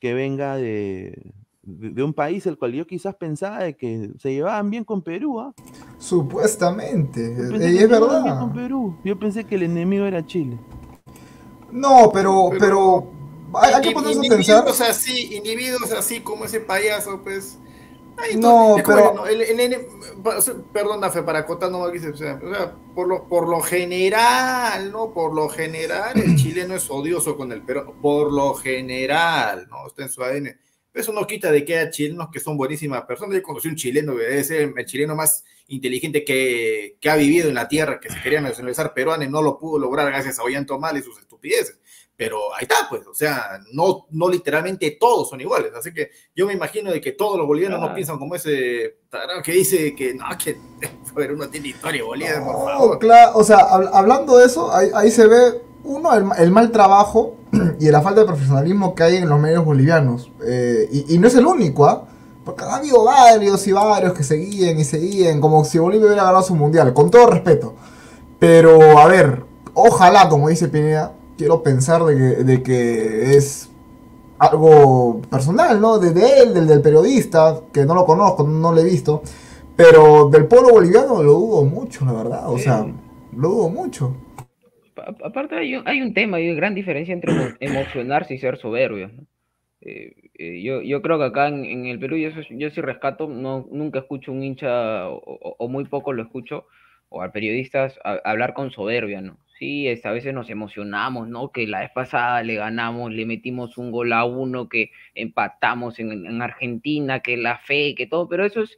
[0.00, 1.34] que venga de,
[1.66, 5.02] de, de un país el cual yo quizás pensaba de que se llevaban bien con
[5.02, 5.54] Perú, ¿ah?
[5.98, 7.20] Supuestamente.
[7.24, 8.38] Eh, y es verdad.
[8.40, 8.96] con Perú.
[9.04, 10.58] Yo pensé que el enemigo era Chile.
[11.72, 13.10] No, pero, pero,
[13.54, 14.56] hay, hay que ponernos a pensar.
[14.58, 17.58] individuos así, individuos así como ese payaso, pues.
[18.16, 19.86] Ay, No, pero- el- el
[20.40, 23.48] sea, perdón, Nafe, para acotar nomás que se- o sea, o sea, por lo, por
[23.48, 25.12] lo general, ¿no?
[25.12, 27.92] Por lo general, el chileno es odioso con el peruano.
[28.00, 29.88] Por lo general, ¿no?
[29.88, 30.56] Está en su ADN.
[30.94, 33.34] Eso no quita de que haya chilenos que son buenísimas personas.
[33.34, 37.48] Yo conocí un chileno que debe ser el chileno más inteligente que, que ha vivido
[37.48, 40.44] en la tierra, que se quería nacionalizar peruano y no lo pudo lograr gracias a
[40.44, 41.78] Ollanta Mal y sus estupideces.
[42.16, 45.72] Pero ahí está, pues, o sea, no, no literalmente todos son iguales.
[45.74, 47.94] Así que yo me imagino de que todos los bolivianos no Claro.
[47.96, 50.56] piensan como ese tarado que dice que no, que
[51.16, 52.98] Perú no tiene historia, Bolivia, por No, favor.
[53.00, 56.50] claro, o sea, hab- hablando de eso, ahí, ahí se ve, uno, el, ma- el
[56.50, 57.34] mal trabajo
[57.80, 60.30] y la falta de profesionalismo que hay en los medios bolivianos.
[60.46, 62.04] Eh, y, y no es el único, ¿ah?
[62.44, 66.42] Porque ha habido varios y varios que seguían y seguían, como si Bolivia hubiera ganado
[66.42, 67.74] su mundial, con todo respeto.
[68.38, 73.68] Pero, a ver, ojalá, como dice Pineda, quiero pensar de que, de que es
[74.38, 75.98] algo personal, ¿no?
[75.98, 79.22] De, de él, del, del periodista, que no lo conozco, no lo he visto.
[79.76, 82.44] Pero del pueblo boliviano lo dudo mucho, la verdad.
[82.50, 82.86] O sea,
[83.36, 84.12] lo dudo mucho.
[84.94, 88.38] Pa- Aparte hay un, hay un tema, hay una gran diferencia entre emo- emocionarse y
[88.38, 89.08] ser soberbio.
[89.08, 89.26] ¿no?
[89.82, 93.28] Eh, eh, yo, yo creo que acá en, en el Perú yo, yo sí rescato,
[93.28, 96.66] no, nunca escucho un hincha o, o- o muy poco lo escucho,
[97.08, 99.38] o a periodistas a- hablar con soberbia, ¿no?
[99.58, 101.52] Sí, es, a veces nos emocionamos, ¿no?
[101.52, 106.12] Que la vez pasada le ganamos, le metimos un gol a uno, que empatamos en,
[106.26, 108.76] en Argentina, que la fe, que todo, pero eso es,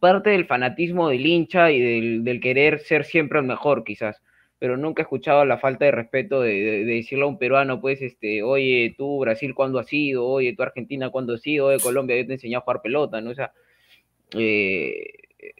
[0.00, 4.21] parte del fanatismo del hincha y del, del querer ser siempre el mejor, quizás
[4.62, 7.80] pero nunca he escuchado la falta de respeto de, de, de, decirle a un peruano,
[7.80, 10.24] pues, este, oye, tú Brasil, ¿cuándo has sido?
[10.24, 11.66] Oye, tú Argentina, ¿cuándo has sido?
[11.66, 13.30] Oye, Colombia, yo te enseñé a jugar pelota, ¿no?
[13.30, 13.52] O sea,
[14.38, 15.14] eh,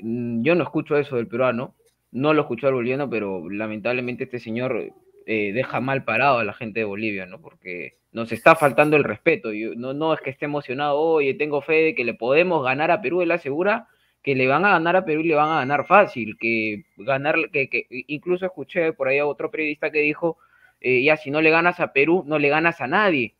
[0.04, 1.74] yo no escucho eso del peruano,
[2.12, 4.92] no lo escucho al boliviano, pero lamentablemente este señor
[5.26, 7.40] eh, deja mal parado a la gente de Bolivia, ¿no?
[7.40, 9.52] Porque nos está faltando el respeto.
[9.52, 12.92] Yo, no, no es que esté emocionado, oye, tengo fe de que le podemos ganar
[12.92, 13.88] a Perú, él asegura
[14.22, 17.50] que le van a ganar a Perú y le van a ganar fácil, que ganar,
[17.52, 20.38] que, que incluso escuché por ahí a otro periodista que dijo,
[20.80, 23.34] eh, ya si no le ganas a Perú, no le ganas a nadie.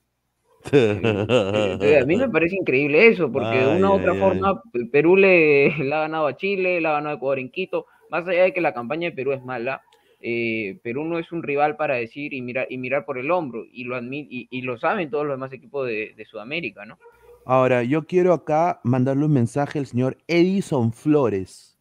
[0.73, 4.62] Eh, a mí me parece increíble eso, porque ay, de una u otra ay, forma
[4.75, 4.85] ay.
[4.87, 8.27] Perú le, le, ha ganado a Chile, le ha ganado a Ecuador en Quito, más
[8.27, 9.83] allá de que la campaña de Perú es mala,
[10.21, 13.64] eh, Perú no es un rival para decir y mirar, y mirar por el hombro,
[13.73, 16.99] y lo, y, y lo saben todos los demás equipos de, de Sudamérica, ¿no?
[17.44, 21.76] Ahora, yo quiero acá mandarle un mensaje al señor Edison Flores.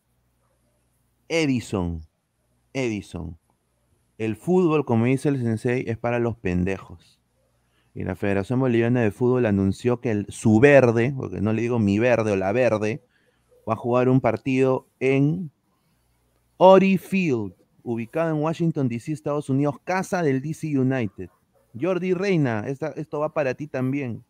[1.29, 2.01] Edison.
[2.73, 3.37] Edison.
[4.17, 7.19] El fútbol, como dice el sensei, es para los pendejos.
[7.93, 11.77] Y la Federación Boliviana de Fútbol anunció que el, su verde, porque no le digo
[11.77, 13.03] mi verde o la verde,
[13.69, 15.51] va a jugar un partido en
[16.57, 21.29] Ori Field, ubicado en Washington, D.C., Estados Unidos, casa del DC United.
[21.79, 24.23] Jordi Reina, esto va para ti también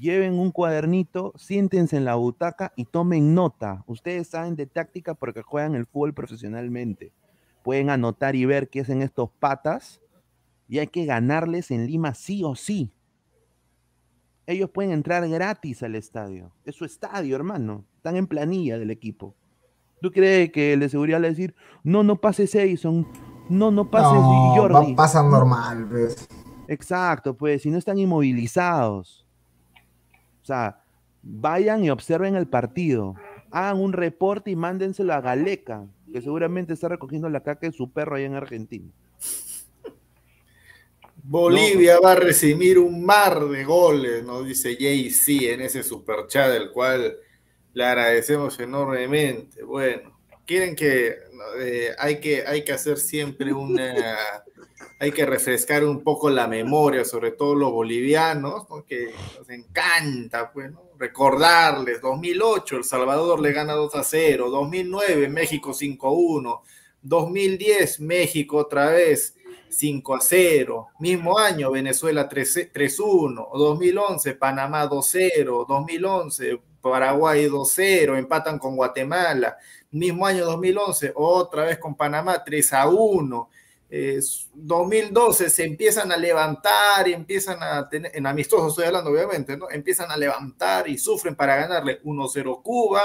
[0.00, 3.84] lleven un cuadernito, siéntense en la butaca y tomen nota.
[3.86, 7.12] Ustedes saben de táctica porque juegan el fútbol profesionalmente.
[7.62, 10.00] Pueden anotar y ver qué hacen estos patas
[10.68, 12.92] y hay que ganarles en Lima sí o sí.
[14.46, 16.52] Ellos pueden entrar gratis al estadio.
[16.64, 17.84] Es su estadio, hermano.
[17.96, 19.34] Están en planilla del equipo.
[20.00, 23.06] ¿Tú crees que el de seguridad le va a decir, no, no pases Edison,
[23.48, 24.94] no, no pases no, Jordi?
[24.94, 26.28] Pasan normal, pues.
[26.66, 29.24] Exacto, pues, si no están inmovilizados.
[30.42, 30.82] O sea,
[31.22, 33.14] vayan y observen el partido.
[33.50, 37.90] Hagan un reporte y mándenselo a Galeca, que seguramente está recogiendo la caca de su
[37.90, 38.90] perro allá en Argentina.
[41.24, 46.72] Bolivia va a recibir un mar de goles, nos dice Jay-Z en ese superchat, del
[46.72, 47.16] cual
[47.74, 49.62] le agradecemos enormemente.
[49.62, 51.16] Bueno, quieren que
[51.60, 54.18] eh, hay que hay que hacer siempre una
[55.02, 58.84] hay que refrescar un poco la memoria, sobre todo los bolivianos, ¿no?
[58.84, 65.74] que nos encanta pues, recordarles, 2008 El Salvador le gana 2 a 0, 2009 México
[65.74, 66.62] 5 a 1,
[67.02, 69.34] 2010 México otra vez
[69.70, 76.60] 5 a 0, mismo año Venezuela 3 a 1, 2011 Panamá 2 a 0, 2011
[76.80, 79.56] Paraguay 2 a 0, empatan con Guatemala,
[79.90, 83.50] mismo año 2011 otra vez con Panamá 3 a 1,
[83.94, 84.18] eh,
[84.54, 89.68] 2012 se empiezan a levantar y empiezan a tener, en amistosos estoy hablando obviamente, ¿no?
[89.68, 93.02] Empiezan a levantar y sufren para ganarle 1-0 Cuba,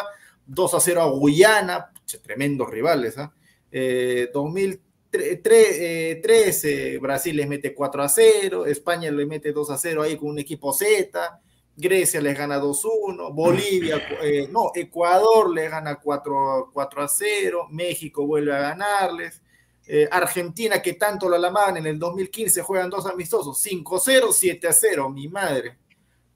[0.48, 1.92] 2-0 a Guyana,
[2.24, 3.34] tremendos rivales, ¿ah?
[3.70, 4.30] ¿eh?
[4.34, 11.42] 2013 Brasil les mete 4-0, España le mete 2-0 ahí con un equipo Z,
[11.76, 19.42] Grecia les gana 2-1, Bolivia, eh, no, Ecuador le gana 4-0, México vuelve a ganarles,
[19.90, 25.30] eh, Argentina, que tanto lo alamaban en el 2015, juegan dos amistosos, 5-0, 7-0, mi
[25.30, 25.78] madre.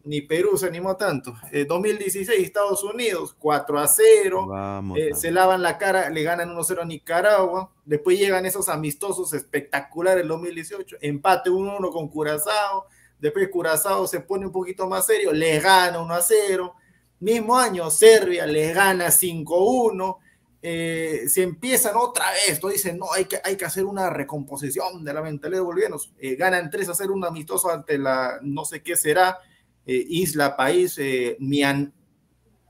[0.03, 1.35] Ni Perú se animó tanto.
[1.51, 4.47] Eh, 2016, Estados Unidos, 4-0.
[4.47, 7.71] Vamos, eh, se lavan la cara, le ganan 1-0 a Nicaragua.
[7.85, 10.97] Después llegan esos amistosos espectaculares el 2018.
[11.01, 12.87] Empate 1-1 con Curazao.
[13.19, 16.73] Después Curazao se pone un poquito más serio, les gana 1-0.
[17.19, 20.17] Mismo año, Serbia les gana 5-1
[20.63, 25.13] eh, se empiezan otra vez, dicen, no, hay que, hay que hacer una recomposición de
[25.13, 28.83] la mentalidad de bolivianos, eh, ganan tres a hacer un amistoso ante la, no sé
[28.83, 29.39] qué será,
[29.87, 31.91] eh, isla, país, eh, Mian,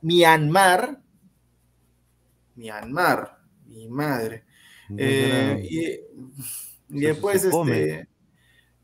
[0.02, 1.02] Myanmar,
[2.56, 4.46] Myanmar, mi madre,
[4.90, 5.80] y,
[6.90, 8.08] y, después, este,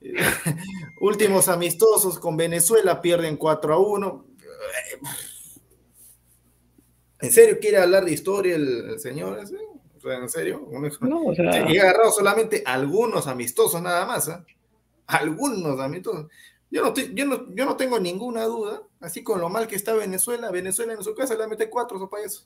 [1.02, 4.26] últimos amistosos con Venezuela, pierden 4 a 1,
[7.21, 9.58] ¿En serio quiere hablar de historia el, el señor ese?
[9.97, 10.69] O sea, ¿en serio?
[11.01, 11.69] No, o sea...
[11.69, 14.38] Y ha agarrado solamente algunos amistosos nada más, ¿eh?
[15.08, 16.27] Algunos amistosos.
[16.69, 19.93] Yo no, yo, no, yo no tengo ninguna duda, así con lo mal que está
[19.93, 22.45] Venezuela, Venezuela en su casa le mete cuatro, eso payaso.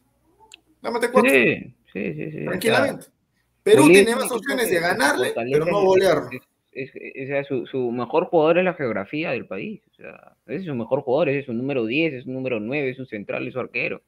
[0.81, 1.29] Le mete cuatro.
[1.29, 2.31] Sí, sí, sí.
[2.31, 2.45] sí.
[2.45, 3.07] Tranquilamente.
[3.63, 6.29] Perú tiene más opciones de ganarle, pero no golearlo.
[6.71, 9.81] Es, es, es, su, su, mejor jugador es la geografía del país.
[9.91, 12.59] O sea, ese es su mejor jugador, ese es su número 10, es su número
[12.59, 14.01] 9, es su central, es su arquero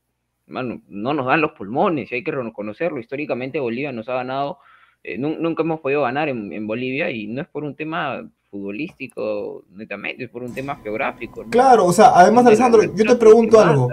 [0.48, 3.00] no nos dan los pulmones, y hay que reconocerlo.
[3.00, 4.60] Históricamente Bolivia nos ha ganado,
[5.04, 9.66] eh, nunca hemos podido ganar en, en, Bolivia y no es por un tema futbolístico
[9.72, 11.44] netamente, es por un tema geográfico.
[11.50, 13.90] Claro, o sea, además, Alessandro, yo te pregunto algo.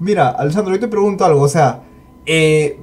[0.00, 1.82] Mira, Alessandro, yo te pregunto algo, o sea,
[2.24, 2.78] eh,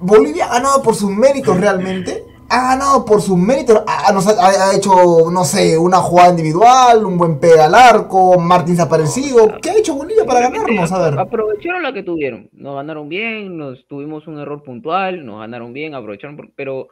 [0.00, 2.24] Bolivia ha ganado por sus méritos realmente.
[2.48, 3.82] Ha ganado por sus méritos.
[3.86, 8.38] Ha, nos ha- ha- hecho, no sé, una jugada individual, un buen pega al arco,
[8.38, 9.56] Martín desaparecido.
[9.60, 10.92] ¿Qué ha hecho Bolivia para ganarnos?
[10.92, 11.18] A ver.
[11.18, 12.48] Aprovecharon la que tuvieron.
[12.52, 16.36] Nos ganaron bien, nos tuvimos un error puntual, nos ganaron bien, aprovecharon.
[16.36, 16.88] por- pero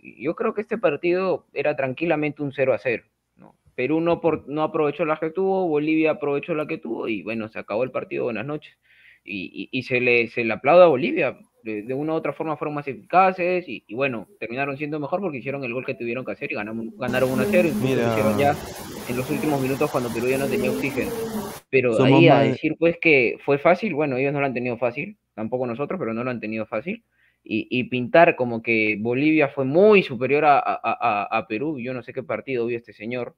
[0.00, 3.04] yo creo que este partido era tranquilamente un 0 a 0.
[3.36, 3.54] ¿no?
[3.74, 7.48] Perú no, por, no aprovechó la que tuvo, Bolivia aprovechó la que tuvo y bueno,
[7.48, 8.24] se acabó el partido.
[8.24, 8.74] Buenas noches.
[9.22, 11.38] Y, y- y se, le, se le aplaude a Bolivia.
[11.64, 15.20] De, de una u otra forma fueron más eficaces y, y bueno, terminaron siendo mejor
[15.20, 17.68] porque hicieron el gol que tuvieron que hacer y ganamos, ganaron 1 a 0.
[17.68, 18.08] Incluso lo Mira.
[18.08, 18.60] hicieron ya
[19.06, 21.20] en los últimos minutos cuando Perú ya no tenía oxígeno.
[21.70, 24.76] Pero Somos ahí a decir pues que fue fácil, bueno, ellos no lo han tenido
[24.76, 27.02] fácil, tampoco nosotros, pero no lo han tenido fácil.
[27.42, 31.92] Y, y pintar como que Bolivia fue muy superior a, a- a- a Perú, yo
[31.94, 33.34] no sé qué partido vio este señor,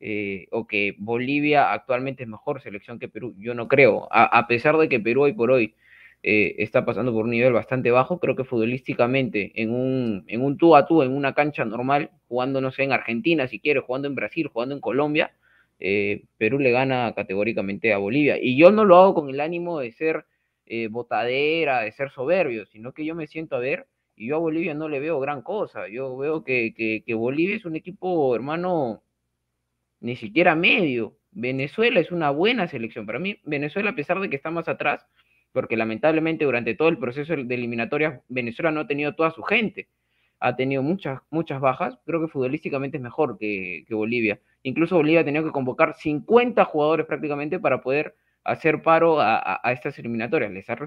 [0.00, 4.46] eh, o que Bolivia actualmente es mejor selección que Perú, yo no creo, a, a
[4.46, 5.74] pesar de que Perú hoy por hoy
[6.22, 10.56] eh, está pasando por un nivel bastante bajo, creo que futbolísticamente en un, en un
[10.58, 14.08] tú a tú, en una cancha normal, jugando, no sé, en Argentina si quiere, jugando
[14.08, 15.32] en Brasil, jugando en Colombia,
[15.78, 18.36] eh, Perú le gana categóricamente a Bolivia.
[18.40, 20.26] Y yo no lo hago con el ánimo de ser
[20.66, 24.40] eh, botadera, de ser soberbio, sino que yo me siento a ver y yo a
[24.40, 25.88] Bolivia no le veo gran cosa.
[25.88, 29.02] Yo veo que, que, que Bolivia es un equipo, hermano,
[30.00, 31.16] ni siquiera medio.
[31.30, 33.06] Venezuela es una buena selección.
[33.06, 35.06] Para mí, Venezuela, a pesar de que está más atrás,
[35.58, 39.88] porque lamentablemente durante todo el proceso de eliminatorias Venezuela no ha tenido toda su gente,
[40.38, 44.38] ha tenido muchas, muchas bajas, creo que futbolísticamente es mejor que, Bolivia.
[44.62, 49.98] Incluso Bolivia ha tenido que convocar 50 jugadores prácticamente para poder hacer paro a, estas
[49.98, 50.52] eliminatorias.
[50.52, 50.78] Les ha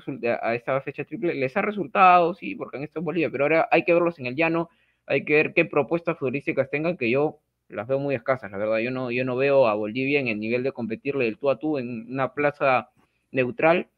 [0.41, 3.67] a esta fecha triple les ha resultado, sí, porque han estado en Bolivia, pero ahora
[3.71, 4.69] hay que verlos en el llano,
[5.05, 8.77] hay que ver qué propuestas futbolísticas tengan, que yo las veo muy escasas, la verdad.
[8.77, 11.59] Yo no, yo no veo a Bolivia en el nivel de competirle del tú a
[11.59, 12.89] tú en una plaza
[13.31, 13.89] neutral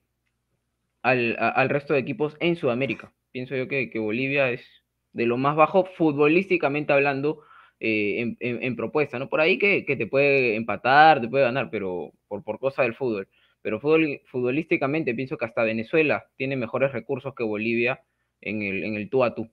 [1.03, 3.13] al, a- al resto de equipos en Sudamérica.
[3.31, 4.65] Pienso yo que, que Bolivia es
[5.13, 7.41] de lo más bajo futbolísticamente hablando
[7.79, 9.29] eh, en, en- en propuesta, ¿no?
[9.29, 12.95] Por ahí que, que te puede empatar, te puede ganar, pero por, por cosa del
[12.95, 13.27] fútbol.
[13.61, 18.01] Pero fútbol, futbolísticamente pienso que hasta Venezuela tiene mejores recursos que Bolivia
[18.41, 19.49] en el, en el tú a tú.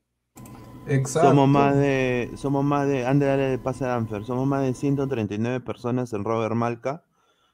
[0.89, 1.29] Exacto.
[1.29, 5.61] Somos más de, somos más de, ande dale pase a Danfer, somos más de 139
[5.61, 7.05] personas en Robert Malca.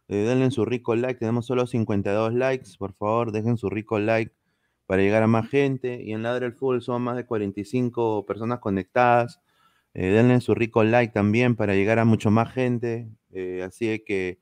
[0.08, 4.32] Eh, denle su rico like, tenemos solo 52 likes, por favor, dejen su rico like
[4.86, 6.00] para llegar a más gente.
[6.02, 9.40] Y en Ladre el Fútbol somos más de 45 personas conectadas.
[9.94, 13.08] Eh, denle su rico like también para llegar a mucho más gente.
[13.32, 14.38] Eh, así es que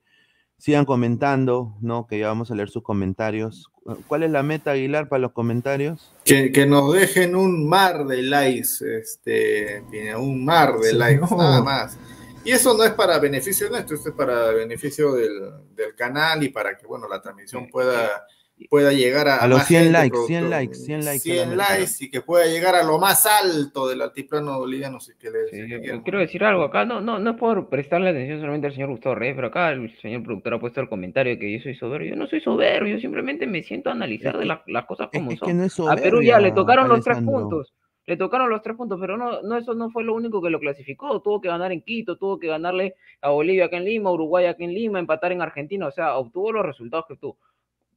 [0.57, 2.07] sigan comentando, ¿no?
[2.07, 3.71] Que ya vamos a leer sus comentarios.
[4.07, 6.11] ¿Cuál es la meta, Aguilar, para los comentarios?
[6.23, 9.83] Que, que nos dejen un mar de likes, este,
[10.17, 11.37] un mar de Sí, likes, no.
[11.37, 11.97] nada más.
[12.45, 16.49] Y eso no es para beneficio nuestro, esto es para beneficio del, del canal y
[16.49, 18.25] para que, bueno, la transmisión pueda,
[18.69, 21.35] pueda llegar a, A los más 100 gente, likes, producto- 100 likes, 100 likes 100
[21.49, 21.73] solamente.
[21.79, 24.99] likes y que pueda llegar a lo más alto del altiplano boliviano.
[24.99, 27.67] Si que le, Sí, si yo quiero decir algo acá, no, no, no es por
[27.67, 30.87] prestarle atención solamente al señor Gustavo Reyes, pero acá el señor productor ha puesto el
[30.87, 32.11] comentario de que yo soy soberbio.
[32.11, 35.31] Yo no soy soberbio, yo simplemente me siento a analizar de la- las cosas como
[35.31, 35.47] es son.
[35.47, 37.73] que no es A Perú ya le tocaron los tres puntos.
[38.07, 40.59] Le tocaron los tres puntos, pero no, no, eso no fue lo único que lo
[40.59, 41.21] clasificó.
[41.21, 44.63] Tuvo que ganar en Quito, tuvo que ganarle a Bolivia acá en Lima, Uruguay acá
[44.63, 45.87] en Lima, empatar en Argentina.
[45.87, 47.37] O sea, obtuvo los resultados que obtuvo.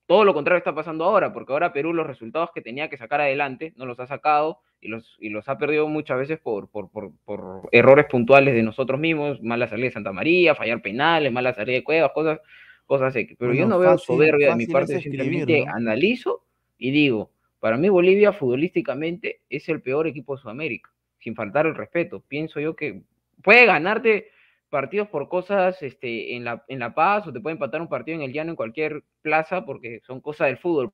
[0.07, 3.21] Todo lo contrario está pasando ahora, porque ahora Perú los resultados que tenía que sacar
[3.21, 6.91] adelante no los ha sacado y los, y los ha perdido muchas veces por, por,
[6.91, 11.53] por, por errores puntuales de nosotros mismos, mala salida de Santa María, fallar penales, mala
[11.53, 12.41] salida de Cuevas, cosas,
[12.87, 13.27] cosas así.
[13.39, 15.73] Pero yo Bueno, no veo fácil- soberbia de mi parte, simplemente ¿no?
[15.75, 16.45] analizo
[16.79, 21.75] y digo, para mí Bolivia futbolísticamente es el peor equipo de Sudamérica, sin faltar el
[21.75, 22.21] respeto.
[22.27, 23.03] Pienso yo que
[23.43, 24.31] puede ganarte
[24.69, 28.17] partidos por cosas este, en, la, en La Paz o te puede empatar un partido
[28.17, 30.93] en el llano en cualquier plaza porque son cosas del fútbol.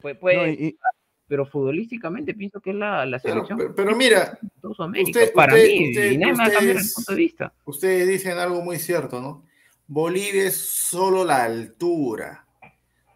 [0.00, 0.76] Puede, puede- No, y- y-
[1.28, 4.38] pero futbolísticamente pienso que es la, la selección pero- pero mira,
[5.02, 6.16] usted- para usted- mí, usted- y
[6.76, 7.54] el punto de vista.
[7.64, 9.44] Ustedes dicen algo muy cierto, ¿no?
[9.86, 12.41] Bolivia es solo la altura.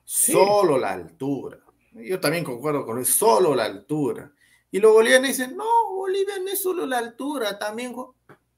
[0.07, 1.59] Solo la altura.
[1.93, 4.31] Yo también concuerdo con eso, solo la altura.
[4.71, 7.95] Y los bolivianos dicen, no, Bolivia no es solo la altura, también,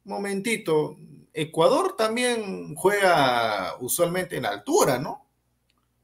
[0.04, 0.96] momentito,
[1.32, 5.24] Ecuador también juega usualmente en altura, ¿no?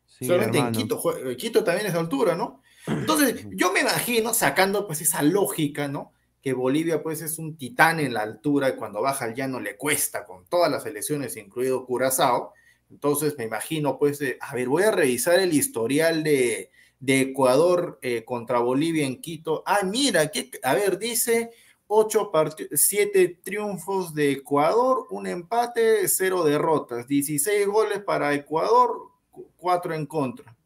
[0.06, 0.78] sí, Solamente en hermano.
[0.78, 2.62] Quito, jue- Quito también es altura, ¿no?
[2.86, 6.12] Entonces, yo me imagino, sacando pues esa lógica, ¿no?
[6.40, 9.76] Que Bolivia pues es un titán en la altura y cuando baja al llano le
[9.76, 12.52] cuesta con todas las selecciones, incluido Curazao.
[12.90, 16.70] Entonces, me imagino pues, a ver, voy a revisar el historial de,
[17.06, 19.62] Ecuador eh, contra Bolivia en Quito.
[19.66, 21.50] Ah, mira, que, a ver, dice
[21.86, 22.30] ocho
[22.72, 30.06] siete triunfos de Ecuador, un empate, cero derrotas, 16 goles para Ecuador, cu- cuatro en
[30.06, 30.56] contra.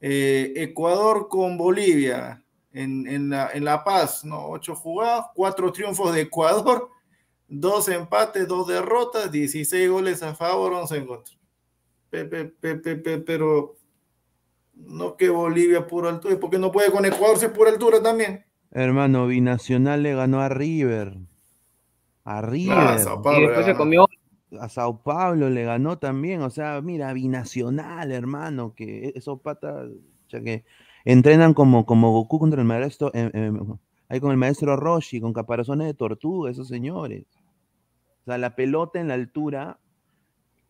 [0.00, 4.48] Eh, Ecuador con Bolivia en, en la, en La Paz, ¿no?
[4.50, 6.90] Ocho jugados, cuatro triunfos de Ecuador,
[7.48, 11.37] dos empates, dos derrotas, 16 goles a favor, 11 en contra.
[12.10, 13.76] Pero
[14.74, 18.44] no que Bolivia pura altura, porque no puede con Ecuador ser pura altura también.
[18.70, 21.18] Hermano, Binacional le ganó a River.
[22.24, 22.76] A River.
[22.78, 23.78] Ah, Sao Paulo Y después le se ganó.
[23.78, 24.06] comió
[24.60, 30.30] a Sao Paulo le ganó también, o sea, mira, binacional, hermano, que esos patas, o
[30.30, 30.64] sea, que
[31.04, 33.52] entrenan como, como Goku contra el maestro, eh, eh,
[34.08, 37.24] ahí con el maestro Roshi, con caparazones de tortuga, esos señores.
[38.22, 39.78] O sea, la pelota en la altura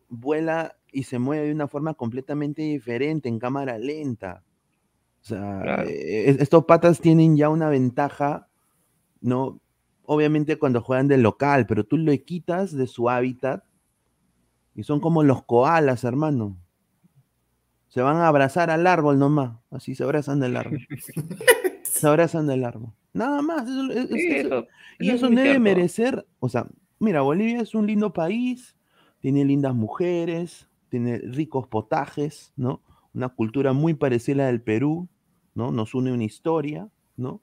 [0.09, 4.43] vuela y se mueve de una forma completamente diferente, en cámara lenta.
[5.21, 5.83] O sea, Claro.
[5.89, 8.47] eh, estos patas tienen ya una ventaja,
[9.21, 9.59] ¿no?
[10.05, 13.63] Obviamente cuando juegan de local, pero tú lo quitas de su hábitat
[14.75, 16.57] y son como los koalas, hermano.
[17.89, 19.57] Se van a abrazar al árbol nomás.
[19.71, 20.79] Así se abrazan del árbol.
[21.83, 22.93] se abrazan del árbol.
[23.13, 23.67] Nada más.
[23.67, 24.67] Eso, es- Sí, es- eso-
[24.99, 25.59] y eso eso debe cierto.
[25.59, 26.27] merecer.
[26.39, 26.67] O sea,
[26.99, 28.75] mira, Bolivia es un lindo país.
[29.19, 30.68] Tiene lindas mujeres.
[30.89, 32.81] Tiene ricos potajes, ¿no?
[33.13, 35.07] Una cultura muy parecida a la del Perú,
[35.55, 35.71] ¿no?
[35.71, 37.41] Nos une una historia, ¿no?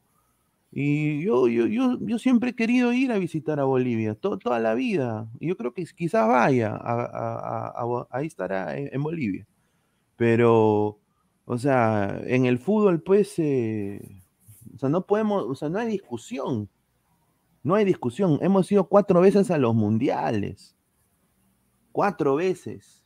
[0.73, 4.59] Y yo, yo, yo, yo siempre he querido ir a visitar a Bolivia, to- toda
[4.61, 5.29] la vida.
[5.41, 6.79] Y yo creo que quizás vaya,
[8.11, 9.47] ahí estará en, en Bolivia.
[10.17, 10.99] Pero,
[11.47, 14.23] o sea, en el fútbol, pues, eh,
[14.75, 16.69] o sea, no podemos, o sea, no hay discusión.
[17.63, 18.39] No hay discusión.
[18.43, 20.77] Hemos ido cuatro veces a los mundiales.
[21.93, 23.03] Cuatro veces.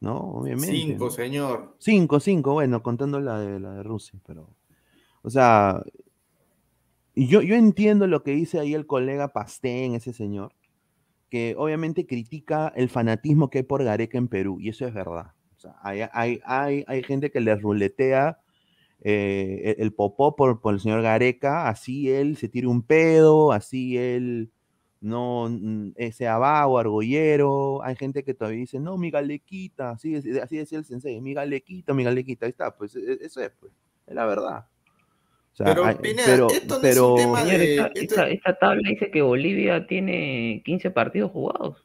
[0.00, 0.16] ¿No?
[0.18, 0.76] Obviamente.
[0.76, 1.76] Cinco, señor.
[1.78, 4.54] Cinco, cinco, bueno, contando la de, la de Rusia, pero.
[5.22, 5.82] O sea,
[7.14, 10.54] yo, yo entiendo lo que dice ahí el colega Pastén, ese señor,
[11.30, 15.32] que obviamente critica el fanatismo que hay por Gareca en Perú, y eso es verdad.
[15.56, 18.38] O sea, hay, hay, hay, hay gente que le ruletea
[19.00, 23.50] eh, el, el popó por, por el señor Gareca, así él se tire un pedo,
[23.50, 24.52] así él
[25.00, 27.82] no mm, eh, vago, argollero.
[27.82, 31.94] Hay gente que todavía dice, no, mi galequita, así, así decía el sensei, mi galequita,
[31.94, 33.72] mi galequita, ahí está, pues e- eso es, pues,
[34.06, 34.66] es la verdad.
[35.52, 38.00] O sea, Pero, hay- Pineda, pero, esto no es pero- un tema de- esta, esto-
[38.00, 41.84] esta- esta tabla dice que Bolivia tiene 15 partidos jugados.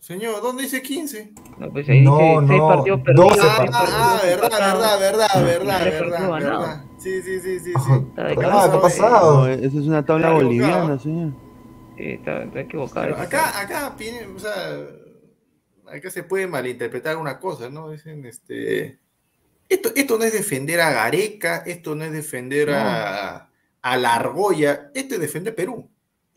[0.00, 1.32] Señor, ¿dónde dice 15?
[1.58, 3.38] No, pues ahí No, dice 6 no, partidos 12 perdidos.
[3.40, 3.78] Ah, partidos.
[3.94, 6.84] ah, verdad, verdad, verdad, verdad, verdad, verdad.
[6.98, 7.92] Sí, sí, sí, sí, sí.
[8.08, 8.80] Está de ¿qué cabeza, ha eh.
[8.82, 9.36] pasado?
[9.38, 11.32] no, esa es una tabla boliviana, señor.
[12.02, 13.06] Sí, está, está equivocado.
[13.06, 13.94] Pero acá, acá,
[14.34, 14.88] o sea,
[15.86, 17.92] acá se puede malinterpretar una cosa, ¿no?
[17.92, 18.98] Dicen, este,
[19.68, 23.48] esto, esto no es defender a Gareca, esto no es defender a,
[23.82, 25.88] a la argolla, esto es defender Perú.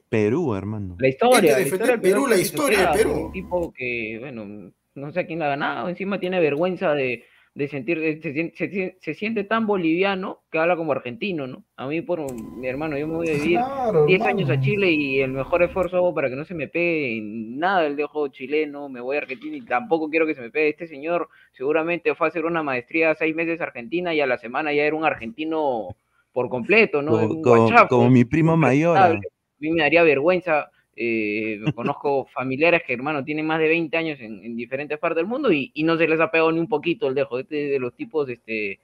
[0.08, 0.98] Perú, hermano.
[1.00, 3.26] La historia, Este la historia del Perú, la historia de pisoteada por Perú.
[3.26, 7.26] Un tipo que, bueno, no sé a quién la ha ganado, encima tiene vergüenza de,
[7.56, 11.64] de sentir, de- se, se se siente tan boliviano que habla como argentino, ¿no?
[11.78, 14.60] A mí, por mi hermano, yo me voy a vivir Claro, 10 años a.
[14.60, 17.96] Chile y el mejor esfuerzo hago para que no se me pegue en nada del
[17.96, 20.68] dejo chileno, me voy a Argentina y tampoco quiero que se me pegue.
[20.70, 24.38] Este señor seguramente fue a hacer una maestría seis meses a Argentina y a la
[24.38, 25.96] semana ya era un argentino
[26.34, 27.12] por completo, ¿no?
[27.14, 28.98] Como, Un como- como mi primo mayor.
[28.98, 29.14] a
[29.60, 30.70] mí me daría vergüenza.
[30.96, 35.28] Eh, conozco familiares que, hermano, tienen más de 20 años en, en diferentes partes del
[35.28, 37.40] mundo y, y no se les ha pegado ni un poquito el dejo.
[37.40, 38.80] Este es de los tipos este,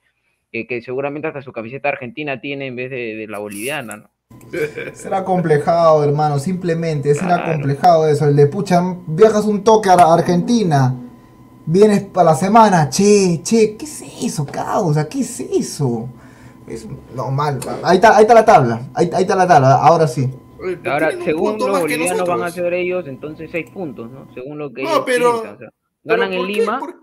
[0.51, 4.11] que, que seguramente hasta su camiseta argentina tiene en vez de, de la boliviana, ¿no?
[4.93, 7.43] Será complejado, hermano, simplemente, será Claro.
[7.43, 8.25] complejado eso.
[8.27, 10.95] El de pucha, viajas un toque a Argentina,
[11.65, 15.07] vienes para la semana, che, che, ¿qué es eso, causa?
[15.09, 16.09] ¿Qué es eso?
[16.67, 17.59] Es normal.
[17.83, 20.29] Ahí está, ahí está la tabla, ahí, ahí está la tabla, ahora sí.
[20.61, 24.31] Pero Ahora, según los bolivianos van a hacer ellos, entonces seis puntos, ¿no?
[24.33, 25.55] Según lo que No, ellos pero- piensan.
[25.55, 25.69] o sea,
[26.03, 26.45] Pero ganan en.
[26.47, 26.95] Lima ¿Por-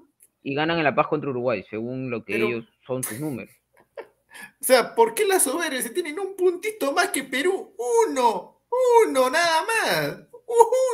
[0.43, 3.51] y ganan en La Paz contra Uruguay, según lo que Pero- ellos son sus números.
[4.61, 7.75] O sea, ¿por qué las soberbia se tienen un puntito más que Perú?
[8.09, 8.61] Uno,
[9.07, 10.19] uno, nada más.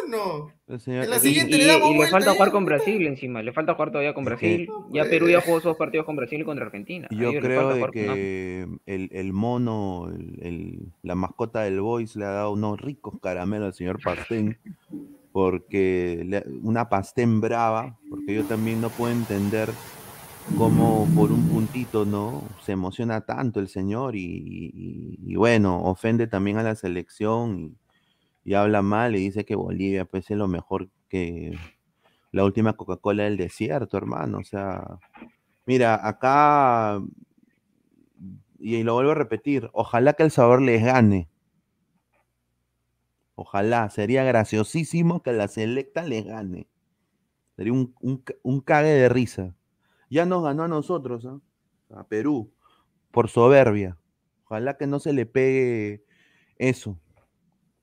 [0.07, 0.51] Uno.
[0.67, 2.65] En la Y, siguiente y- le damos y le falta jugar con.
[2.65, 4.69] Brasil encima, le falta jugar todavía con que- Brasil.
[4.91, 7.07] Ya Perú ya jugó dos partidos con Brasil y contra Argentina.
[7.11, 12.25] Yo creo de con que el, el mono, el, el- la mascota del Boys le
[12.25, 14.59] ha dado unos ricos caramelos al señor Pastén,
[15.33, 19.69] porque le- una Pastén brava, porque yo también no puedo entender
[20.59, 22.43] cómo por un puntito, ¿no?
[22.63, 27.77] Se emociona tanto el señor y, y- y bueno, ofende también a la selección
[28.45, 31.59] y, habla mal y dice que Bolivia pues es lo mejor que
[32.33, 34.99] la última Coca-Cola del desierto, hermano, o sea...
[35.67, 37.01] Mira, acá,
[38.59, 41.31] y lo vuelvo a repetir, ojalá que el sabor les gane.
[43.35, 46.69] Ojalá, sería graciosísimo que la selecta les gane.
[47.57, 47.95] Sería un,
[48.43, 49.57] un cague de risa.
[50.11, 51.41] Ya nos ganó a nosotros, ¿ah?
[51.95, 52.53] a Perú
[53.11, 53.97] por soberbia.
[54.45, 56.05] Ojalá que no se le pegue
[56.59, 56.99] eso.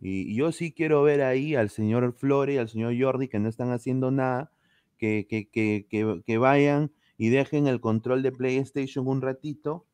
[0.01, 3.47] Y, yo sí quiero ver ahí al señor Flore y al señor Jordi que no
[3.47, 4.51] están haciendo nada,
[4.97, 5.87] que, que, que,
[6.25, 9.85] que, vayan y dejen el control de PlayStation un ratito,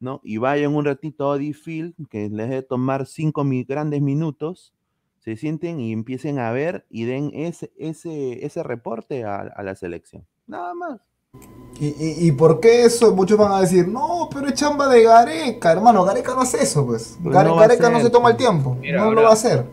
[0.00, 0.20] ¿no?
[0.24, 4.74] Y vayan un ratito a Audi Field, que les debe tomar cinco mi- grandes minutos,
[5.20, 9.74] se sienten y empiecen a ver y den ese, ese, ese reporte a, a la
[9.74, 10.26] selección.
[10.46, 11.11] Nada más.
[11.80, 13.14] ¿Y, y, y por qué eso?
[13.14, 16.04] Muchos van a decir, no, pero es chamba de Gareca, hermano.
[16.04, 17.18] Gareca no hace eso, pues.
[17.22, 18.46] Pues Gare- no va a Gareca no se toma el pues.
[18.46, 18.76] tiempo.
[18.80, 19.64] Mira, no lo va a hacer.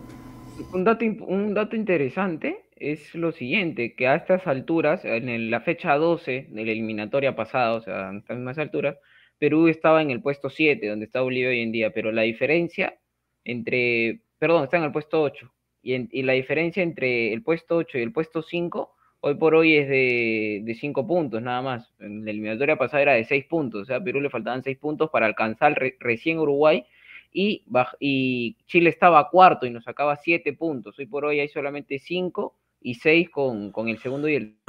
[0.73, 5.61] Un dato, un dato interesante es lo siguiente, que a estas alturas, en el- la
[5.61, 8.97] fecha 12 de la eliminatoria pasada, o sea, en estas mismas alturas,
[9.37, 12.97] Perú estaba en el puesto 7, donde está Bolivia hoy en día, pero la diferencia
[13.43, 15.51] entre, perdón, está en el puesto 8,
[15.81, 19.55] y, en- y la diferencia entre el puesto 8 y el puesto 5, hoy por
[19.55, 21.93] hoy es de, de 5 puntos, nada más.
[21.99, 24.77] En la eliminatoria pasada era de 6 puntos, o sea, a Perú le faltaban 6
[24.77, 26.85] puntos para alcanzar re- recién Uruguay,
[27.31, 27.63] y,
[27.99, 30.97] y Chile estaba cuarto y nos sacaba 7 puntos.
[30.97, 34.55] Hoy por hoy hay solamente 5 y 6 con, con el segundo y el...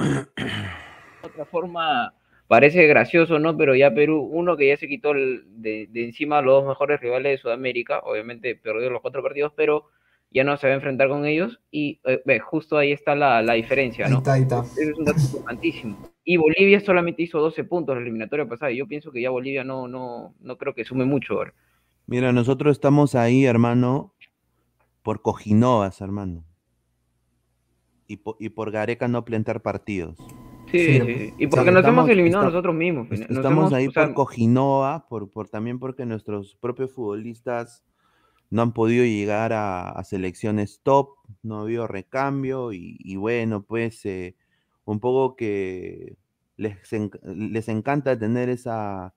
[1.21, 2.13] De otra forma,
[2.47, 3.55] parece gracioso, ¿no?
[3.57, 6.99] Pero ya Perú, uno que ya se quitó el- de, de encima los dos mejores
[6.99, 9.85] rivales de Sudamérica, obviamente perdió los cuatro partidos, pero
[10.33, 13.53] ya no se va a enfrentar con ellos y eh, justo ahí está la, la
[13.53, 14.19] diferencia, Ahí ¿no?
[14.19, 14.61] está, ahí está.
[14.61, 15.97] Ese es un dato importantísimo.
[16.23, 19.29] Y Bolivia solamente hizo 12 puntos en la eliminatoria pasada y yo pienso que ya
[19.29, 21.53] Bolivia no, no, no creo que sume mucho ahora.
[22.07, 24.13] Mira, nosotros estamos ahí, hermano,
[25.03, 26.45] por cojinovas, hermano.
[28.07, 30.17] Y, po- y por Gareca no plantar partidos.
[30.71, 31.33] Sí, Sí, sí.
[31.37, 33.09] Y porque sea, nos hemos eliminado nosotros mismos.
[33.09, 37.83] Nos Estamos hemos- ahí o sea, por Cojinova, por, por también porque nuestros propios futbolistas
[38.51, 43.63] no han podido llegar a, a selecciones top, no ha habido recambio y, y bueno,
[43.63, 44.35] pues eh,
[44.85, 46.17] un poco que
[46.57, 46.77] les,
[47.23, 49.13] les encanta tener esa,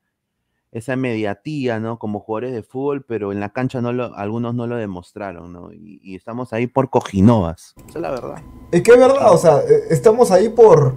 [0.72, 1.98] esa mediatía, ¿no?
[1.98, 5.72] Como jugadores de fútbol, pero en la cancha no lo, algunos no lo demostraron, ¿no?
[5.72, 7.74] Y, y estamos ahí por Cojinovas.
[7.88, 8.42] Esa es la verdad.
[8.70, 10.96] Es que es verdad, o sea, eh, estamos ahí por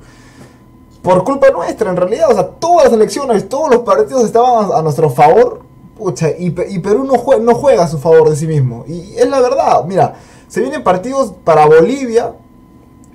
[1.04, 2.30] por culpa nuestra, en realidad.
[2.32, 5.67] O sea, todas las elecciones, todos los partidos estaban a, a nuestro favor.
[5.98, 8.84] Pucha, y, Pe- y Perú no juega, a su favor de sí mismo.
[8.88, 10.16] Y es la verdad, mira,
[10.48, 12.34] se vienen partidos para Bolivia,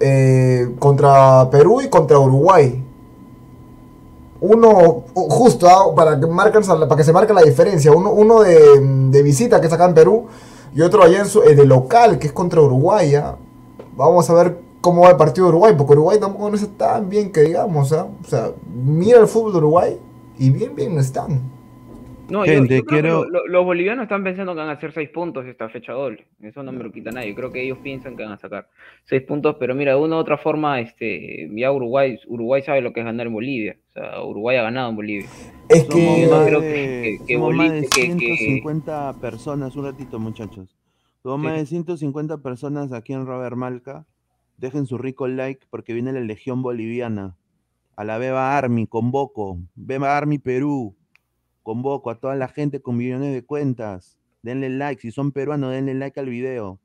[0.01, 2.83] eh, contra Perú y contra Uruguay.
[4.41, 7.93] Uno, justo, ah, para, que marquen, para que se marque la diferencia.
[7.93, 10.27] Uno, de, visita, que es acá en Perú,
[10.75, 13.15] y otro allá en su, eh, de local, que es contra Uruguay.
[13.15, 13.37] ah.
[13.97, 17.09] Vamos a ver cómo va el partido de Uruguay, porque Uruguay tampoco no está tan
[17.09, 17.93] bien que digamos.
[17.93, 18.09] ah.
[18.25, 18.51] O sea,
[18.85, 20.01] mira el fútbol de Uruguay
[20.39, 21.41] y bien, bien están.
[22.33, 24.69] No, yo- Gente, yo, creo que quiero- lo- lo- los bolivianos están pensando que van
[24.71, 26.27] a hacer seis puntos esta fecha doble.
[26.41, 27.35] Eso no me lo quita nadie.
[27.35, 28.69] Creo que ellos piensan que van a sacar
[29.05, 32.93] seis puntos, pero mira, de una u otra forma, este, ya Uruguay, Uruguay sabe lo
[32.93, 33.77] que es ganar en Bolivia.
[33.91, 35.29] O sea, Uruguay ha ganado en Bolivia.
[35.69, 36.27] Es Somos que...
[36.27, 38.07] no más creo de, que- que- que somos más de Bolivia- que- que-
[38.37, 40.77] 150 personas, un ratito muchachos.
[41.23, 41.47] Somos Sí.
[41.47, 44.07] más de 150 personas aquí en Robert Malca.
[44.57, 47.37] Dejen su rico like porque viene la Legión Boliviana.
[47.97, 49.59] A la Beba Army, convoco.
[49.75, 50.97] Beba Army Perú.
[51.63, 54.19] Convoco a toda la gente con millones de cuentas.
[54.43, 55.01] Denle like.
[55.01, 56.79] Si son peruanos, denle like al video.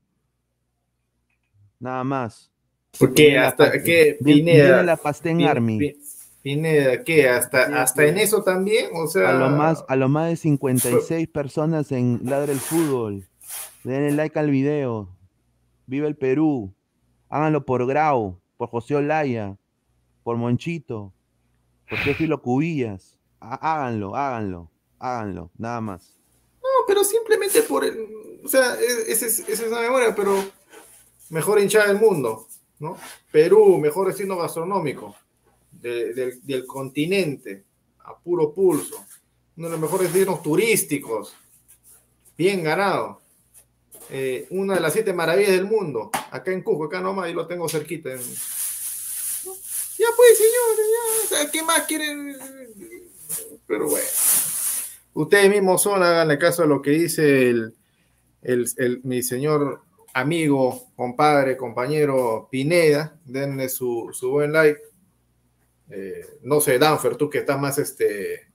[1.80, 2.51] Nada más.
[2.99, 5.78] Porque la hasta Pas- que Pineda, la Pastén Army.
[5.80, 5.97] Pin-
[6.41, 7.28] Pineda, ¿qué?
[7.28, 8.07] Hasta, Sí, hasta sí.
[8.09, 12.21] en eso también, o sea, A lo más, a lo más de 56 personas en
[12.23, 13.28] Ladra el Fútbol.
[13.84, 15.09] Denle like al video.
[15.88, 16.73] Viva el Perú.
[17.30, 19.57] Háganlo por Grau, por José Olaya,
[20.23, 21.11] por Monchito,
[21.89, 23.16] por Teófilo Cubillas.
[23.49, 24.69] Há- Háganlo, háganlo,
[24.99, 26.13] háganlo, nada más.
[26.61, 30.43] no, pero simplemente por o sea, e- es- esa es la memoria, pero
[31.29, 32.47] mejor hinchada del mundo,
[32.79, 32.97] ¿no?
[33.31, 35.15] Perú, mejor destino gastronómico
[35.71, 37.63] de- del, continente,
[37.99, 39.05] a puro pulso,
[39.55, 41.33] uno de los mejores destinos turísticos,
[42.37, 43.21] bien ganado.
[44.09, 47.45] Eh, una de las siete maravillas del mundo, acá en Cusco, acá nomás, y lo
[47.47, 48.09] tengo cerquita.
[48.15, 52.37] Ya pues, señores, ya, ¿qué más quieren?
[53.67, 54.05] Pero bueno.
[55.13, 57.73] Ustedes mismos son, háganle caso a lo que dice el,
[58.43, 59.82] el- el- mi señor
[60.13, 63.17] amigo, compadre, compañero Pineda.
[63.25, 64.80] Denle su, su buen like.
[65.89, 68.47] Eh, no sé, Danfer, tú que estás más, este,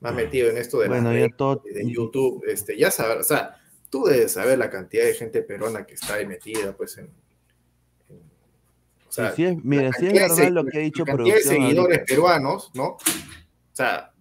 [0.00, 1.62] más metido en esto de, Bueno, redes, todo.
[1.64, 3.60] de YouTube, este, ya sabes, o sea,
[3.90, 7.10] tú debes saber la cantidad de gente peruana que está ahí metida, pues, en...
[8.08, 8.22] en-
[9.06, 11.12] o sea, si es, mira, la si es de verdad lo que ha dicho la
[11.14, 12.04] cantidad de producción seguidores ahorita.
[12.06, 12.96] peruanos, ¿no?
[13.72, 14.12] O sea,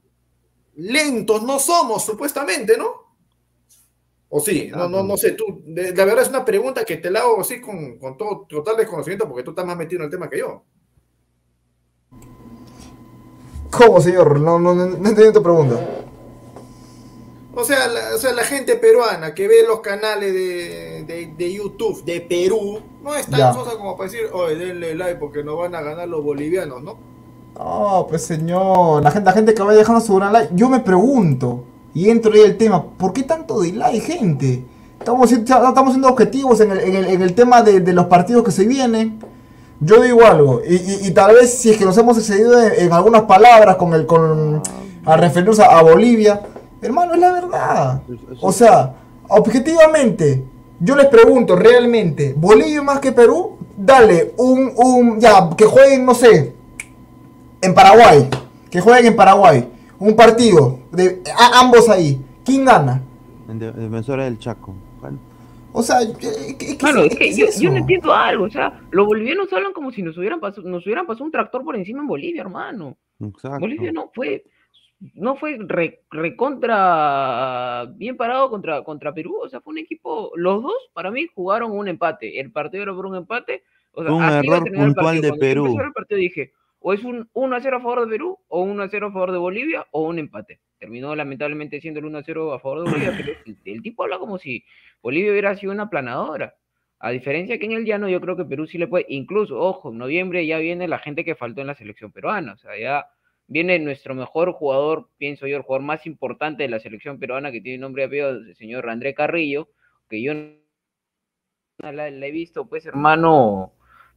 [0.75, 3.01] lentos no somos, supuestamente, ¿no?
[4.29, 7.19] O sí, no, no, no sé, tú, la verdad es una pregunta que te la
[7.19, 10.29] hago así con, con todo total desconocimiento porque tú estás más metido en el tema
[10.29, 10.63] que yo.
[13.71, 14.39] ¿Cómo, señor?
[14.39, 15.79] No, no, no, no entendí tu pregunta.
[17.53, 21.53] O sea, la, o sea, la gente peruana que ve los canales de, de- de
[21.53, 25.57] YouTube de Perú no es tan sosa como para decir, oye, denle like porque nos
[25.57, 26.97] van a ganar los bolivianos, ¿no?
[27.57, 30.79] No, pues señor, la gente, la gente que vaya dejando su gran like, yo me
[30.79, 34.63] pregunto, y entro ahí el tema, ¿por qué tanto delay, gente?
[34.97, 38.43] Estamos, estamos siendo objetivos en el, en el- en el tema de, de los partidos
[38.43, 39.19] que se vienen.
[39.79, 42.85] Yo digo algo, y, y- y tal vez si es que nos hemos excedido en,
[42.85, 44.61] en algunas palabras con el con
[45.05, 46.41] a referirnos a, a Bolivia,
[46.81, 48.01] hermano, es la verdad.
[48.41, 48.93] O sea,
[49.27, 50.45] objetivamente,
[50.79, 53.57] yo les pregunto realmente, ¿Bolivia más que Perú?
[53.75, 56.53] Dale, un, un, ya, que jueguen, no sé,
[57.61, 58.27] en Paraguay,
[58.69, 59.67] que jueguen en Paraguay,
[59.99, 63.01] un partido, de a- ambos ahí, ¿quién gana?
[63.49, 64.73] En de- Defensora del Chaco.
[64.99, 65.19] Bueno,
[65.73, 69.05] O sea, ¿qué, qué- Mano, es- que es yo, no entiendo algo, o sea, los
[69.05, 72.07] bolivianos hablan como si nos hubieran pasado, nos hubieran pasado un tractor por encima en
[72.07, 72.97] Bolivia, hermano.
[73.21, 73.59] exacto.
[73.59, 74.43] Bolivia no fue,
[75.13, 80.61] no fue re- recontra bien parado contra, contra Perú, o sea, fue un equipo, los
[80.61, 84.23] dos para mí jugaron un empate, el partido era por un empate, o sea, un
[84.23, 85.21] error el puntual partido.
[85.21, 85.79] de Cuando yo Perú.
[85.79, 86.51] el partido dije,
[86.81, 89.11] o es un 1 a 0 a favor de Perú, o 1 a 0 a
[89.11, 90.59] favor de Bolivia, o un empate.
[90.79, 94.03] Terminó lamentablemente siendo el 1 a 0 a favor de Bolivia, pero el, el tipo
[94.03, 94.65] habla como si
[95.01, 96.55] Bolivia hubiera sido una planadora.
[96.99, 99.91] A diferencia que en el llano, yo creo que Perú sí le puede, incluso, ojo,
[99.91, 103.07] en noviembre ya viene la gente que faltó en la selección peruana, o sea, ya
[103.47, 107.61] viene nuestro mejor jugador, pienso yo, el jugador más importante de la selección peruana, que
[107.61, 109.69] tiene nombre y apellido, el señor André Carrillo,
[110.09, 110.33] que yo
[111.79, 113.73] la, la he visto, pues, hermano,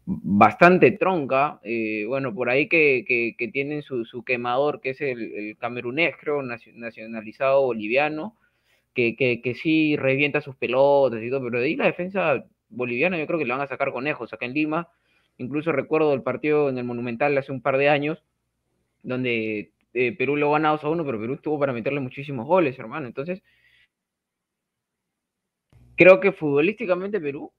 [0.06, 1.60] bastante tronca.
[1.62, 6.42] eh, bueno, por ahí que, que- tienen su, quemador, que es el, el camerunés, creo,
[6.42, 8.36] nacio- nacionalizado boliviano,
[8.94, 13.26] que, que, sí revienta sus pelotas y todo, pero de ahí la defensa boliviana yo
[13.26, 14.88] creo que le van a sacar conejos acá en Lima.
[15.38, 18.22] Incluso recuerdo el partido en el Monumental hace un par de años,
[19.02, 22.78] donde eh, Perú lo ganó 2 a 1, pero Perú estuvo para meterle muchísimos goles,
[22.78, 23.06] hermano.
[23.06, 23.42] Entonces,
[25.96, 27.52] creo que futbolísticamente Perú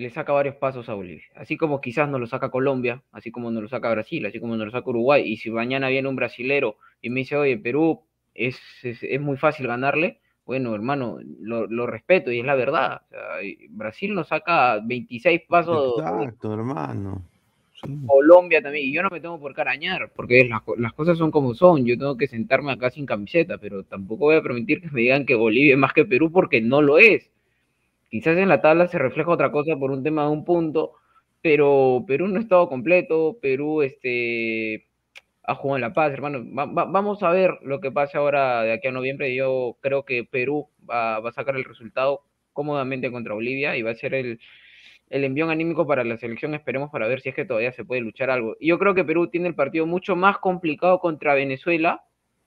[0.00, 1.24] le saca varios pasos a Bolivia.
[1.36, 4.56] Así como quizás no lo saca Colombia, así como no lo saca Brasil, así como
[4.56, 5.22] no lo saca Uruguay.
[5.24, 8.02] Y si mañana viene un brasilero y me dice, oye, Perú
[8.34, 13.02] es, es, es muy fácil ganarle, bueno, hermano, lo, lo respeto y es la verdad.
[13.06, 15.98] O sea, y Brasil nos saca 26 pasos.
[15.98, 17.22] Exacto, hermano.
[17.74, 17.98] Sí.
[18.06, 21.30] Colombia también, y yo no me tengo por qué arañar, porque las, las cosas son
[21.30, 24.90] como son, yo tengo que sentarme acá sin camiseta, pero tampoco voy a permitir que
[24.90, 27.30] me digan que Bolivia es más que Perú porque no lo es.
[28.10, 30.94] Quizás en la tabla se refleja otra cosa por un tema de un punto,
[31.42, 34.86] pero Perú no ha estado completo, Perú este,
[35.44, 36.44] ha jugado en La Paz, hermano.
[36.56, 39.34] Va- va- vamos a ver lo que pasa ahora de aquí a noviembre.
[39.34, 43.94] Yo creo que Perú va, a sacar el resultado cómodamente contra Bolivia y va a
[43.94, 44.40] ser el,
[45.08, 48.00] el envión anímico para la selección, esperemos para ver si es que todavía se puede
[48.00, 48.56] luchar algo.
[48.60, 52.04] Y yo creo que Perú tiene el partido mucho más complicado contra Venezuela,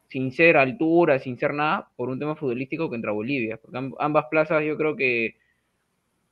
[0.09, 3.57] sin ser altura, sin ser nada, por un tema futbolístico contra Bolivia.
[3.57, 5.35] Porque amb- ambas plazas yo creo que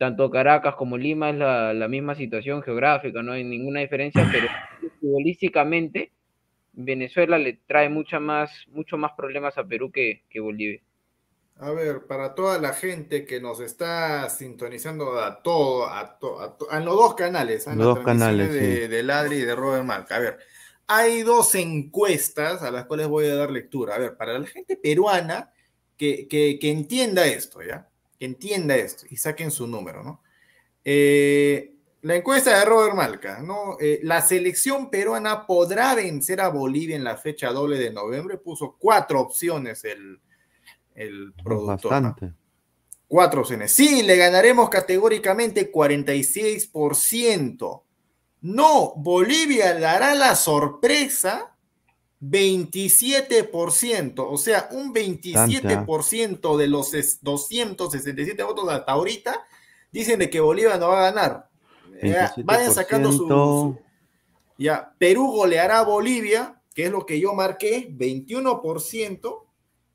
[0.02, 4.47] tanto Caracas como Lima es la, la misma situación geográfica, no hay ninguna diferencia, pero
[4.99, 6.12] futbolísticamente
[6.74, 10.82] Venezuela le trae mucha más, mucho más problemas a Perú que, que Bolivia.
[11.60, 16.58] A ver, para toda la gente que nos está sintonizando a todo, a, to- a,
[16.58, 18.88] to- a los dos canales, a Los las dos canales, de, sí.
[18.88, 20.16] de Ladri y de Robert Marca.
[20.16, 20.39] A ver,
[20.88, 23.93] hay dos encuestas a las cuales voy a dar lectura.
[23.95, 25.52] A ver, para la gente peruana
[25.97, 27.88] que, que, que entienda esto, ¿ya?
[28.22, 30.22] Entienda esto y saquen su número, ¿no?
[30.86, 33.78] Eh, la encuesta de Robert Malca, ¿no?
[33.80, 38.38] Eh, la selección peruana podrá vencer a Bolivia en la fecha doble de noviembre.
[38.38, 40.20] Puso cuatro opciones el,
[40.96, 41.92] el productor.
[41.92, 42.10] ¿no?
[42.10, 42.34] Bastante.
[43.08, 43.72] Cuatro opciones.
[43.72, 47.84] Sí, le ganaremos categóricamente 46%.
[48.42, 51.51] No, Bolivia dará la sorpresa
[52.22, 54.28] 27%.
[54.30, 59.44] O sea, un 27% de los es- 267 votos hasta ahorita
[59.92, 61.50] dicen de que Bolivia no va a ganar.
[62.44, 63.80] Vayan sacando su, su-
[64.58, 69.48] Ya, Perú goleará a Bolivia, que es lo que yo marqué, 21%.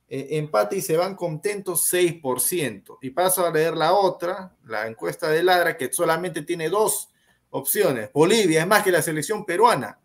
[0.09, 2.97] eh, empate y se van contentos 6%.
[3.03, 7.09] Y paso a leer la otra, la encuesta de Ladra, que solamente tiene dos
[7.51, 8.11] opciones.
[8.13, 9.99] Bolivia es más que la selección peruana.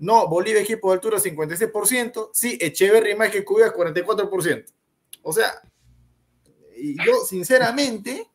[0.00, 2.30] No, Bolivia equipo de altura 56%.
[2.32, 4.64] Sí, Echeverry más que Cuba 44%.
[5.22, 5.52] O sea,
[7.04, 8.26] yo sinceramente,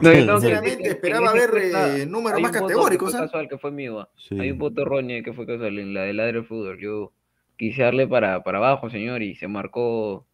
[0.00, 3.14] No, yo tengo que sinceramente esperaba ver eh, números más categóricos.
[3.14, 3.20] ¿ah?
[3.20, 4.00] casual, que fue mío.
[4.00, 4.08] ah.
[4.16, 4.38] Sí.
[4.40, 6.78] Hay un voto erróneo que fue casual en la de Ladre del Fútbol.
[6.80, 7.12] Yo
[7.56, 10.26] quise darle para, para abajo, señor, y se marcó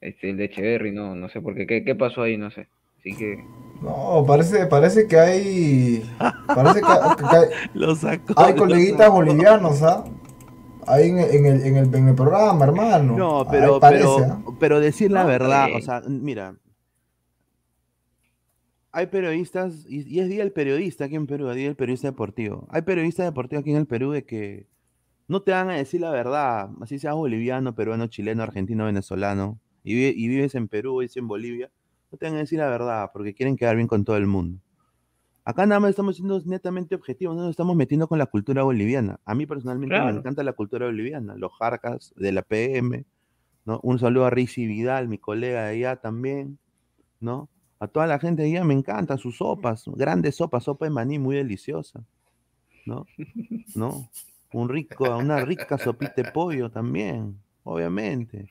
[0.00, 0.90] este, el de Echeverry.
[0.90, 1.68] No, no sé por qué.
[1.68, 2.36] ¿Qué, qué pasó ahí?
[2.36, 2.68] No sé.
[3.00, 3.44] Así que.
[3.82, 6.10] No, parece, parece que hay.
[6.46, 7.44] Parece que, que hay,
[7.74, 8.34] Lo sacó.
[8.36, 9.12] hay lo coleguitas sacó.
[9.14, 10.04] bolivianos, ¿ah?
[10.86, 13.16] ahí en, en el, en, el, en el programa, hermano.
[13.16, 14.42] No, pero, parece, pero, ¿ah?
[14.60, 15.84] pero decir la verdad, pues.
[15.84, 16.56] o sea, mira,
[18.92, 22.66] hay periodistas, y, y es Día del Periodista aquí en Perú, Día del Periodista Deportivo.
[22.70, 24.66] Hay periodistas deportivos aquí en el Perú de que
[25.28, 29.94] no te van a decir la verdad, así seas boliviano, peruano, chileno, argentino, venezolano, y,
[29.94, 31.70] vi- y vives en Perú, vives en Bolivia,
[32.10, 34.60] no te van a decir la verdad, porque quieren quedar bien con todo el mundo.
[35.44, 39.20] Acá nada más estamos siendo netamente objetivos, no nos estamos metiendo con la cultura boliviana.
[39.24, 43.04] A mí personalmente me encanta la cultura boliviana, los jarcas de la PM,
[43.64, 43.80] ¿no?
[43.82, 46.58] Un saludo a Rizzi Vidal, mi colega de allá también,
[47.20, 47.48] ¿no?
[47.78, 51.18] A toda la gente de allá me encantan sus sopas, grandes sopas, sopa de maní
[51.18, 52.04] muy deliciosa,
[52.84, 53.06] ¿no?
[53.74, 54.10] ¿No?
[54.52, 58.50] Un rico, una rica sopita de pollo también, obviamente.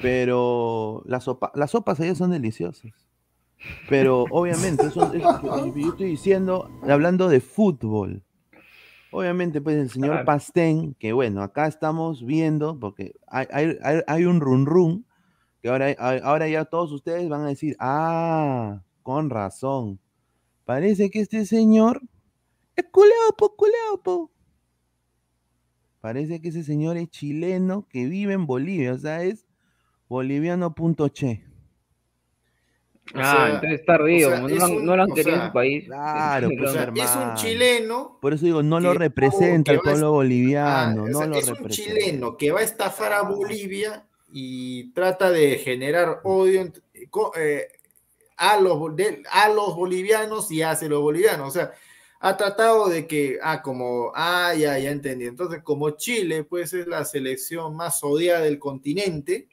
[0.00, 2.92] Pero las, sopa, las sopas allá son deliciosas.
[3.88, 8.22] Pero obviamente, eso es- yo estoy diciendo, hablando de fútbol.
[9.10, 10.24] Obviamente, pues el señor Claro.
[10.26, 15.06] Pastén, que bueno, acá estamos viendo, porque hay, hay, hay- un run run,
[15.62, 20.00] que ahora, ahora ya todos ustedes van a decir, ah, con razón.
[20.64, 22.02] Parece que este señor
[22.74, 24.30] es culeado, po, culeado, po.
[26.00, 29.46] Parece que ese señor es chileno que vive en Bolivia, o sea, es
[30.08, 31.44] boliviano.che.
[33.14, 34.96] O Ah, sea, entonces está ardido, o sea, como no, es lo han- un- no
[34.96, 35.84] lo han o querido en su país.
[35.84, 39.80] Claro, pues, O sea, han- es un chileno Por eso digo, no lo representa el
[39.80, 43.22] pueblo boliviano, Ah, o no sea, lo es un chileno que va a estafar a
[43.22, 46.72] Bolivia y trata de generar odio
[47.36, 47.68] eh,
[48.38, 51.46] a, los, de- a los bolivianos y hacia los bolivianos.
[51.48, 51.72] O sea,
[52.20, 55.26] ha tratado de que, ah, como, ah, ya, ya entendí.
[55.26, 59.46] Entonces, como Chile, pues es la selección más odiada del continente,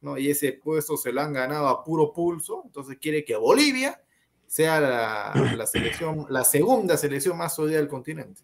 [0.00, 0.16] ¿no?
[0.18, 4.00] Y ese puesto se lo han ganado a puro pulso, entonces quiere que Bolivia
[4.46, 8.42] sea la, la selección, la segunda selección más odiada del continente.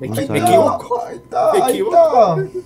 [0.00, 1.02] Me, me equivoco.
[1.06, 2.40] Ahí está, Me ahí equivoco.
[2.42, 2.60] está.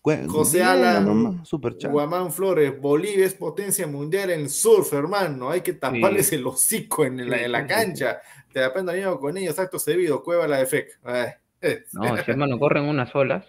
[0.00, 1.42] Cue- José Alan.
[1.90, 5.50] Guamán Flores, Bolivia es potencia mundial en surf, hermano.
[5.50, 7.74] Hay que taparles el hocico en la, en la Sí, sí, sí.
[7.74, 8.20] cancha.
[8.52, 10.98] Te aprendo amigo con ellos, acto servido, cueva la de FEC.
[11.04, 11.26] Ay,
[11.60, 11.84] eh.
[11.92, 13.44] No, si hermano, corren unas olas.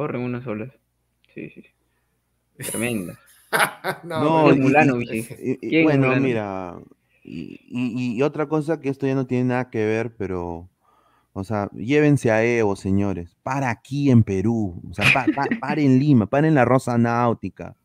[0.00, 0.70] Corren unas olas.
[1.34, 1.62] Sí, sí.
[2.70, 3.18] Tremenda.
[4.02, 6.22] No, No, y- Mulano, y- y- y- ¿Quién es bueno, Mulano?
[6.22, 6.78] mira,
[7.22, 10.70] y, y- y otra cosa que esto ya no tiene nada que ver, pero,
[11.34, 15.82] o sea, llévense a Evo, señores, para aquí en Perú, o sea, pa- pa- para
[15.82, 17.76] en Lima, para en la Rosa Náutica,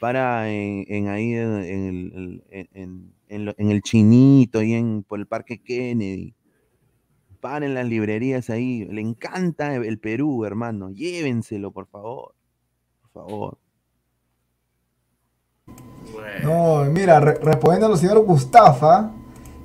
[0.00, 4.72] para en, en ahí en, en el, en- en- en lo- en el Chinito, ahí
[4.72, 6.34] en, por el Parque Kennedy,
[7.42, 12.34] para en las librerías ahí, le encanta el Perú, hermano, llévenselo, por favor,
[13.02, 13.58] por favor.
[16.44, 19.10] No, mira, re- respondiendo al señor Gustafa,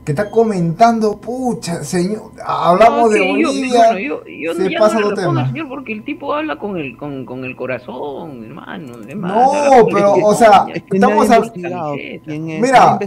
[0.06, 3.74] que está comentando, pucha, señor, hablamos No, de que yo- Bolivia.
[3.92, 5.48] bueno, yo, yo se ya pasa no le respondo al tema.
[5.52, 8.94] señor porque el tipo habla con el, con, con el corazón, hermano.
[9.16, 10.74] No, pero, o sea, coña.
[10.76, 12.26] Es que Estamos nadie ha hab- investigado Camiseta.
[12.26, 12.62] quién es.
[12.62, 13.00] Mira.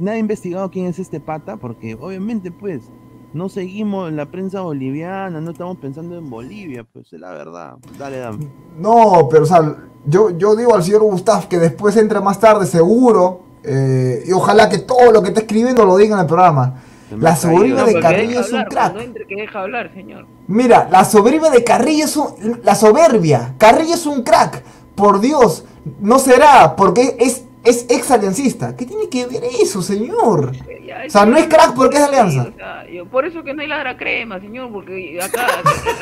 [0.00, 2.90] Nadie ha investigado quién es este pata, porque obviamente, pues,
[3.36, 7.74] no seguimos en la prensa boliviana, no estamos pensando en Bolivia, pues, es la verdad.
[7.98, 8.48] Dale, dame.
[8.78, 9.76] No, pero o sea,
[10.06, 13.42] yo, yo digo al señor Gustaf que después entre más tarde, seguro.
[13.62, 16.82] eh, y ojalá que todo lo que está escribiendo lo diga en el programa.
[17.10, 18.92] La sobrina No, de Carrillo es un hablar, crack.
[18.92, 20.26] Cuando entre que deja hablar, señor.
[20.48, 23.54] Mira, la sobrina de Carrillo es un, la soberbia.
[23.58, 24.62] Carrillo es un crack.
[24.96, 25.64] Por Dios,
[26.00, 28.76] no será, porque es, es ex aliancista.
[28.76, 30.52] ¿Qué tiene que ver eso, señor?
[30.86, 32.48] Ya, O sea, no es crack porque es sí, alianza.
[32.48, 35.46] o sea, yo- por eso que no hay ladra crema, señor, porque acá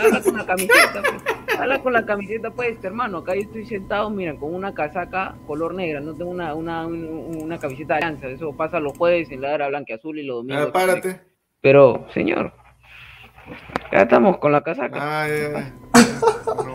[0.02, 4.10] habla con la camiseta, pues, habla con la camiseta, pues, hermano, acá yo estoy sentado,
[4.10, 8.28] mira, con una casaca color negra, no tengo una, una, un- una camiseta de alianza,
[8.28, 10.70] eso pasa los jueves en ladra blanca azul y los domingos.
[10.70, 11.20] párate.
[11.62, 12.52] Pero, señor,
[13.90, 15.22] ya estamos con la casaca.
[15.22, 15.72] Ay, ay, ay.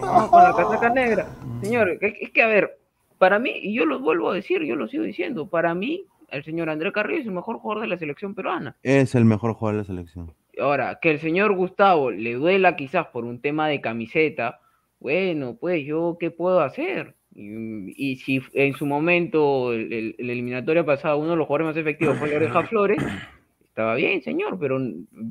[0.01, 1.27] Vamos con la casaca negra.
[1.61, 2.78] Señor, es que a ver,
[3.19, 6.43] para mí, y yo lo vuelvo a decir, yo lo sigo diciendo, para mí, el
[6.43, 8.75] señor André Carrillo es el mejor jugador de la selección peruana.
[8.81, 10.33] Es el mejor jugador de la selección.
[10.59, 14.59] Ahora, que el señor Gustavo le duela quizás por un tema de camiseta,
[14.99, 17.15] bueno, pues yo, ¿qué puedo hacer?
[17.35, 21.67] Y, y si en su momento, el, el- el eliminatorio pasado, uno de los jugadores
[21.75, 23.01] más efectivos fue Oreja Flores,
[23.63, 24.77] estaba bien, señor, pero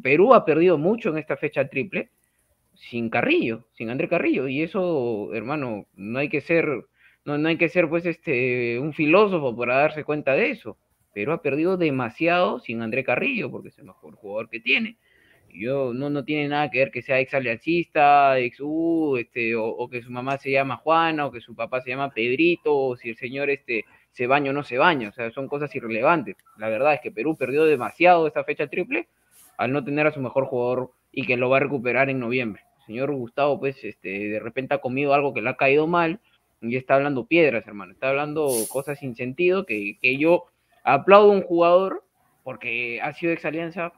[0.02, 2.08] Perú ha perdido mucho en esta fecha triple
[2.74, 6.86] sin Carrillo, sin André Carrillo, y eso, hermano, no hay que ser,
[7.28, 10.78] no, no hay que ser pues este un filósofo para darse cuenta de eso.
[11.12, 14.96] Perú ha perdido demasiado sin André Carrillo, porque es el mejor jugador que tiene.
[15.52, 19.66] Yo no, no tiene nada que ver que sea ex aliancista, ex U, este, o,
[19.66, 22.96] o que su mamá se llama Juana, o que su papá se llama Pedrito, o
[22.96, 26.36] si el señor este, se baña o no se baña, o sea, son cosas irrelevantes.
[26.56, 29.08] La verdad es que Perú perdió demasiado esta fecha triple
[29.58, 32.62] al no tener a su mejor jugador y que lo va a recuperar en noviembre.
[32.80, 36.20] El señor Gustavo, pues, este, de repente ha comido algo que le ha caído mal
[36.60, 37.92] y está hablando piedras, hermano.
[37.92, 40.46] Está hablando cosas sin sentido que, que yo
[40.84, 42.04] aplaudo a un jugador
[42.44, 43.92] porque ha sido ex alianza.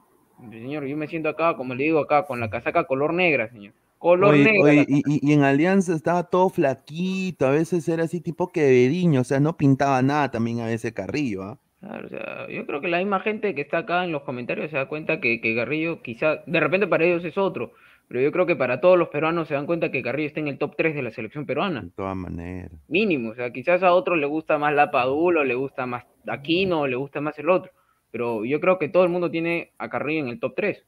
[0.49, 3.73] Señor, yo me siento acá, como le digo acá, con la casaca color negra, señor.
[3.99, 4.61] Color Oye, negra.
[4.63, 9.23] oye, y, y- en Alianza estaba todo flaquito, a veces era así tipo quevediño, o
[9.23, 11.59] sea, no pintaba nada también a veces Carrillo, ¿ah?
[11.79, 14.69] Claro, o sea, yo creo que la misma gente que está acá en los comentarios
[14.69, 17.73] se da cuenta que, que Carrillo quizá, de repente para ellos es otro,
[18.11, 20.49] pero yo creo que para todos los peruanos se dan cuenta que Carrillo está en
[20.49, 22.69] el top 3 de la selección peruana, De todas maneras.
[22.89, 26.03] mínimo, o sea, quizás a otros le gusta más la Padula, o le gusta más
[26.27, 27.71] Aquino, le gusta más el otro,
[28.11, 30.85] pero yo creo que todo el mundo tiene a Carrillo en el top 3.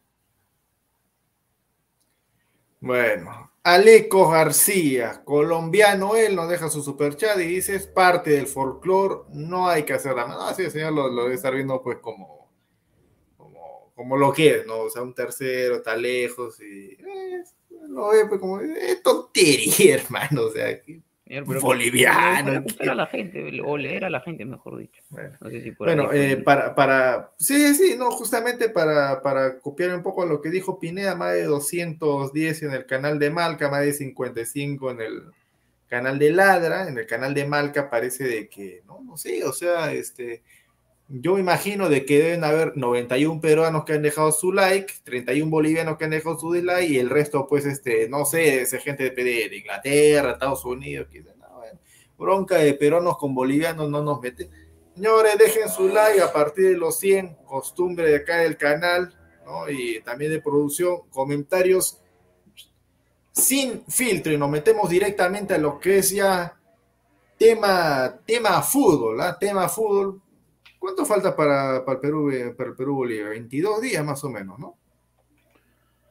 [2.82, 9.30] Bueno, Aleco García, colombiano él, nos deja su superchat y dice, es parte del folclore,
[9.32, 10.42] no hay que hacer la mano.
[10.42, 12.43] Así el señor lo, lo debe estar viendo pues como,
[13.96, 14.80] como, lo que es, ¿no?
[14.82, 20.52] O sea, un tercero está lejos y eh, ve pues como, es tontería, hermano, o
[20.52, 25.02] sea, que- Señor, pero- Boliviano, a la gente, o leer a la gente, mejor dicho.
[25.10, 25.30] Bueno.
[25.40, 29.58] No sé si por Bueno, ahí- eh, para, para, sí, sí, no, justamente para, para
[29.60, 33.70] copiar un poco lo que dijo Pineda, más de 210 en el canal de Malca,
[33.70, 35.24] más de 55 en el
[35.88, 39.54] canal de Ladra, en el canal de Malca parece de que, no, no sé, o
[39.54, 40.42] sea, este,
[41.10, 45.50] yo me imagino de que deben haber 91 peruanos que han dejado su like, 31
[45.50, 49.10] bolivianos que han dejado su dislike y el resto, pues, este, no sé, esa gente
[49.10, 51.80] de, de Inglaterra, Estados Unidos, dicen, no, bueno,
[52.18, 54.50] bronca de peruanos con bolivianos no nos mete.
[54.96, 59.14] Señores, dejen su like a partir de los 100, costumbre de acá del canal,
[59.46, 59.70] ¿no?
[59.70, 62.00] Y también de producción, comentarios
[63.32, 66.56] sin filtro y nos metemos directamente a lo que es ya
[67.38, 69.38] tema, tema fútbol, ¿ah?
[69.38, 70.22] Tema fútbol.
[70.84, 73.30] ¿Cuánto falta para, para el Perú, eh, para el Perú Bolivia?
[73.30, 74.76] 22 días más o menos, ¿no?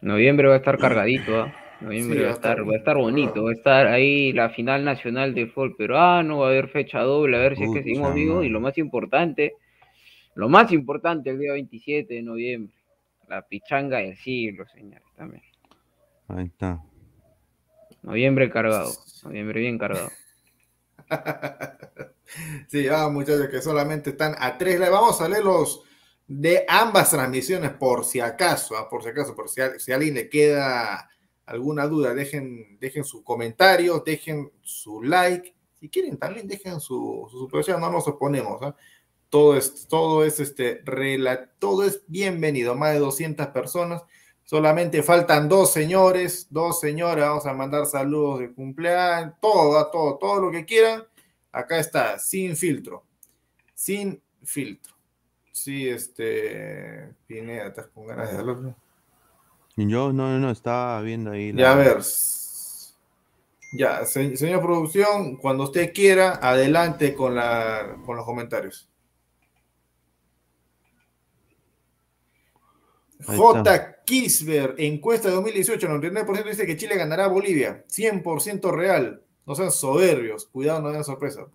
[0.00, 1.54] Noviembre va a estar cargadito, ¿ah?
[1.82, 4.82] Noviembre Sí, va, a estar, va a estar bonito, va a estar ahí la final
[4.82, 8.14] nacional de fútbol peruano, va a haber fecha doble, a ver si es que seguimos
[8.14, 9.56] vivos, y lo más importante,
[10.36, 12.74] lo más importante el día 27 de noviembre,
[13.28, 15.42] la pichanga del siglo, señores, también.
[16.28, 16.80] Ahí está.
[18.00, 18.90] Noviembre cargado,
[19.22, 20.08] noviembre bien cargado.
[22.68, 24.80] Sí, ah, muchachos que solamente están a tres.
[24.80, 25.82] Vamos a leer los
[26.26, 29.96] de ambas transmisiones por si acaso, ah, por si acaso, por si a, si a
[29.96, 31.10] alguien le queda
[31.44, 35.54] alguna duda, dejen, dejen su comentario, dejen su like.
[35.78, 38.62] Si quieren también dejen su, su superchat, no nos oponemos.
[38.62, 38.74] ah.
[39.28, 44.02] Todo es, todo es este, rela- todo es bienvenido, más de 200 personas.
[44.53, 50.18] Solamente faltan dos señores, dos señoras, vamos a mandar saludos de cumpleaños, todo, ah, todo,
[50.18, 51.05] todo lo que quieran.
[51.50, 53.03] Acá está, sin filtro.
[53.74, 54.92] Sin filtro.
[55.53, 57.14] Sí, este.
[57.26, 58.57] Pineda, estás con ganas de hablar.
[59.76, 61.55] Yo, no, no, no, estaba viendo ahí.
[61.55, 62.03] Ya, a la- ver.
[63.72, 68.86] Ya, se- señor producción, cuando usted quiera, adelante con, la, con los comentarios.
[73.24, 73.96] J.
[74.04, 77.84] Kisber, encuesta de 2018, 99% dice que Chile ganará a Bolivia.
[77.88, 79.22] 100% real.
[79.46, 80.46] No sean soberbios.
[80.46, 81.46] Cuidado, no den sorpresa.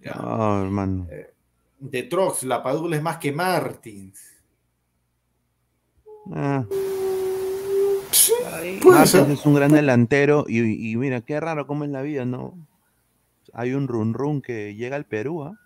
[0.00, 0.14] Ya.
[0.14, 1.08] No, hermano.
[1.78, 4.20] De Trox, la Padula es más que Martins.
[6.32, 6.64] Ah,
[8.84, 12.54] Martins es un gran delantero y, y mira, qué raro cómo es la vida, ¿no?
[13.52, 15.58] Hay un run run que llega al Perú, ¿ah?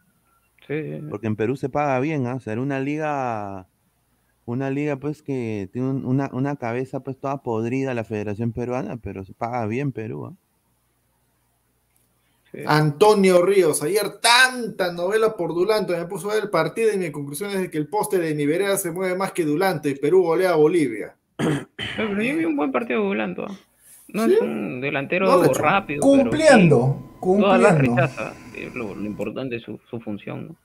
[0.66, 1.00] sí.
[1.10, 2.36] Porque en Perú se paga bien, ¿ah?
[2.36, 3.66] O sea, era una liga,
[4.44, 8.96] una liga pues que tiene un- una, una cabeza pues toda podrida la Federación Peruana,
[8.96, 10.34] pero se paga bien Perú.
[12.50, 12.58] Sí.
[12.66, 17.10] Antonio Ríos, ayer tanta novela por Dulanto, me puso a ver el partido y mi
[17.10, 19.94] conclusión es de que el poste de mi vereda se mueve más que Dulanto y
[19.94, 21.14] Perú golea a Bolivia.
[21.38, 23.46] Pero yo vi un buen partido de Volando.
[23.48, 23.54] ¿ah?
[24.08, 24.34] No ¿Sí?
[24.34, 26.02] es un delantero No, de hecho, rápido.
[26.02, 28.02] pero sí, Cumpliendo, Todas las cumpliendo.
[28.74, 30.56] lo, lo importante es su, su función.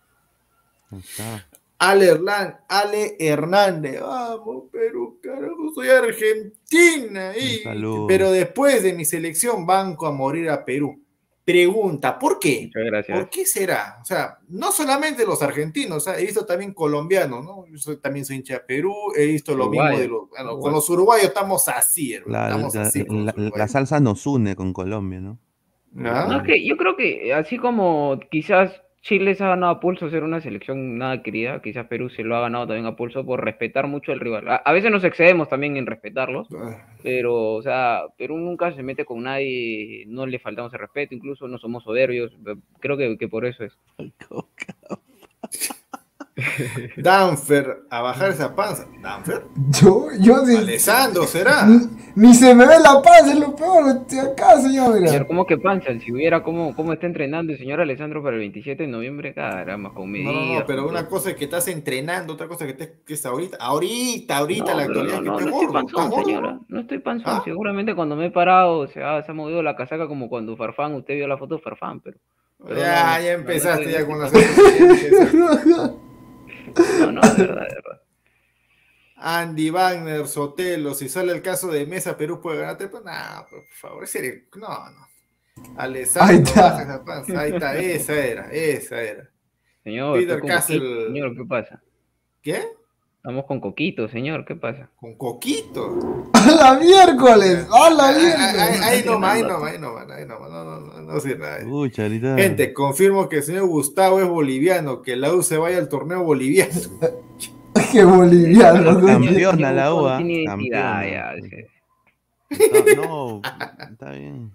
[0.91, 0.97] ¿no?
[0.97, 1.45] Está.
[1.79, 7.33] Ale, Hernan- Ale Hernández, vamos Perú, carajo, soy Argentina.
[7.37, 7.63] y-
[8.07, 11.01] pero después de mi selección banco a morir a Perú.
[11.45, 12.63] Pregunta, ¿por qué?
[12.65, 13.17] Muchas gracias.
[13.19, 13.99] ¿Por qué será?
[14.01, 17.65] O sea, no solamente los argentinos, o sea, he visto también colombianos, ¿no?
[17.67, 20.29] Yo soy- también soy hincha de Perú, he visto lo mismo de los.
[20.29, 23.05] bueno, con los uruguayos estamos así, hermano, La, estamos la- así.
[23.55, 25.39] la- salsa nos une con Colombia, ¿no?
[25.99, 26.27] ¿Ah?
[26.29, 28.71] No, es que yo creo que así como quizás
[29.07, 32.35] Chile se ha ganado a pulso ser una selección nada querida, quizás Perú se lo
[32.35, 34.49] ha ganado también a pulso por respetar mucho al rival.
[34.49, 36.49] A, a veces nos excedemos también en respetarlos,
[37.03, 41.47] pero, o sea, Perú nunca se mete con nadie, no le faltamos el respeto, incluso
[41.47, 42.33] no somos soberbios,
[42.81, 43.77] creo que, que por eso es.
[46.97, 48.85] Danfer, a bajar esa panza.
[49.01, 49.43] ¿Danfer?
[49.81, 50.55] Yo, yo sí.
[50.55, 51.65] Alessandro, ¿será?
[51.65, 51.79] Ni,
[52.15, 53.89] ni se me ve la panza, es lo peor.
[53.89, 54.93] Estoy acá, señor.
[55.07, 55.25] Señor.
[55.27, 55.87] ¿cómo que panza?
[55.99, 59.93] Si hubiera cómo, cómo está entrenando el señor Alessandro para el 27 de noviembre, caramba,
[59.93, 60.33] con No, medidas.
[60.33, 62.99] no, no, pero con una cosa es que estás entrenando, otra cosa es que, te-
[63.05, 63.57] que es ahorita.
[63.59, 66.59] Ahorita, ahorita, No, la actualidad no, que no, no estoy panzón, señora.
[66.67, 67.33] No estoy panzón.
[67.35, 67.41] ¿Ah?
[67.43, 70.93] Seguramente cuando me he parado se ha, se ha movido la casaca como cuando Farfán,
[70.93, 72.17] usted vio la foto de Farfán, pero.
[72.59, 75.91] pero no, Ya, no, ya no, empezaste no, ya no, con no, las...
[76.99, 78.01] No, no, de verdad, de verdad.
[79.19, 83.63] Andy Wagner, Sotelo, si sale el caso de Mesa, Perú puede ganarte, pues nada, por
[83.71, 85.07] favor, en serio, no, no.
[85.57, 86.61] Ahí Alessandro, está.
[86.61, 89.29] baja esa panza, ahí está, esa era, esa era.
[89.83, 91.05] Señor, Peter Castle.
[91.07, 91.81] Señor, ¿qué pasa?
[92.43, 92.76] ¿Qué?
[93.27, 94.89] Estamos con Coquito, señor, ¿qué pasa?
[94.95, 96.29] Con Coquito.
[96.33, 97.67] ¡A la miércoles!
[97.69, 98.81] ¡A la Ahí, ahí, miércoles!
[98.83, 101.59] ahí nomás, ahí nomás, ahí nomás, ahí nomás, no, no, no, no sirve nada.
[101.65, 102.37] Pucha, ahorita.
[102.37, 106.23] Gente, confirmo que el señor Gustavo es boliviano, que la U se vaya al torneo
[106.23, 106.71] boliviano.
[107.91, 109.05] ¡Qué boliviano!
[109.05, 110.21] Campeona la U, ¿ah?
[110.45, 111.35] Campeona.
[112.95, 113.41] No,
[113.91, 114.53] está bien.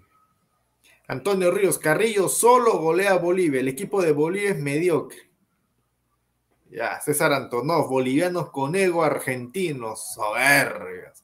[1.07, 3.59] Antonio Ríos Carrillo solo golea a Bolivia.
[3.59, 5.32] El equipo de Bolivia es mediocre.
[6.75, 11.23] Ya, César Antonov, bolivianos con ego argentinos, soberbios.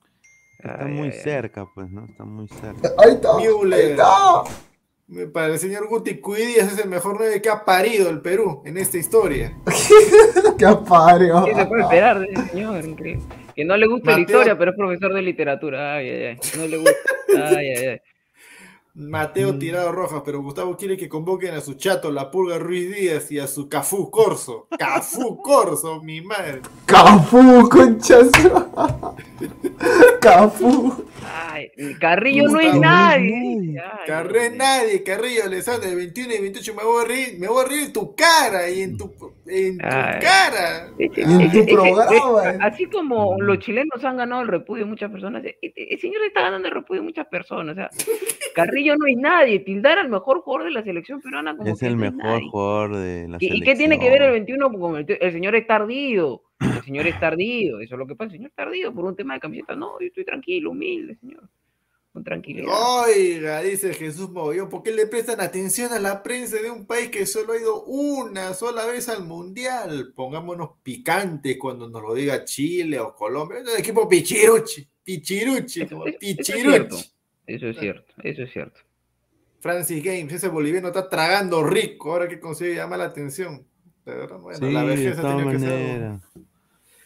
[0.59, 1.23] Está Ay, muy ay, ay.
[1.23, 2.05] cerca, pues, ¿no?
[2.05, 2.91] Está muy cerca.
[2.99, 3.35] Ahí está.
[3.35, 4.43] Ahí está.
[5.33, 8.77] Para el señor Guti Cuidías es el mejor 9 que ha parido el Perú en
[8.77, 9.57] esta historia.
[10.59, 11.45] ¡Qué apario!
[11.45, 12.85] ¿Qué se puede esperar de ese señor?
[12.85, 13.23] Increíble.
[13.55, 15.95] Que no le gusta la historia, pero es profesor de literatura.
[15.95, 16.39] Ay, ay, ay.
[16.57, 16.99] No le gusta.
[17.57, 18.01] Ay, ay, ay.
[18.93, 23.31] Mateo Tirado Rojas, pero Gustavo quiere que convoquen a su chato, la pulga Ruiz Díaz
[23.31, 24.67] y a su Cafú Corso.
[24.77, 26.61] Cafú Corso, mi madre.
[26.85, 28.29] ¡Cafú, conchas!
[30.21, 31.05] ¡Cafú!
[31.31, 33.79] Ay, Carrillo no es nadie.
[33.79, 37.63] Ay, Carré nadie, Carrillo Alessandro, de 21 y 28 me voy a reír, me voy
[37.63, 39.13] a reír en tu cara y en tu,
[39.45, 40.89] en tu cara.
[40.97, 45.57] En tu programa, Así como los chilenos han ganado el repudio de muchas personas, eh,
[45.61, 47.73] eh, el señor está ganando el repudio de muchas personas.
[47.73, 47.89] O sea,
[48.55, 49.59] Carrillo no es nadie.
[49.59, 52.49] Tildar al mejor jugador de la selección peruana como Es que el no mejor nadie.
[52.49, 53.55] jugador de la ¿Y- selección.
[53.57, 56.41] ¿Y qué tiene que ver el 21 con el, el señor es tardío?
[56.59, 59.15] El señor es tardío, eso es lo que pasa, el señor es tardío por un
[59.15, 59.75] tema de camiseta.
[59.75, 61.49] No, yo estoy tranquilo, humilde, señor.
[62.11, 62.65] Con tranquilidad.
[63.05, 67.09] Oiga, dice Jesús Mogollón, ¿por qué le prestan atención a la prensa de un país
[67.09, 70.11] que solo ha ido una sola vez al Mundial?
[70.15, 73.59] Pongámonos picantes cuando nos lo diga Chile o Colombia.
[73.59, 75.85] Es el equipo Pichiruchi, Pichiruchi.
[76.19, 77.11] Pichiruchi.
[77.49, 78.79] Eso es cierto, eso es cierto.
[79.59, 83.65] Francis Games, ese boliviano está tragando rico, ahora que consigue llamar la atención.
[84.05, 86.11] De verdad, bueno, Sí, la de vejez ha todas tenido que ser...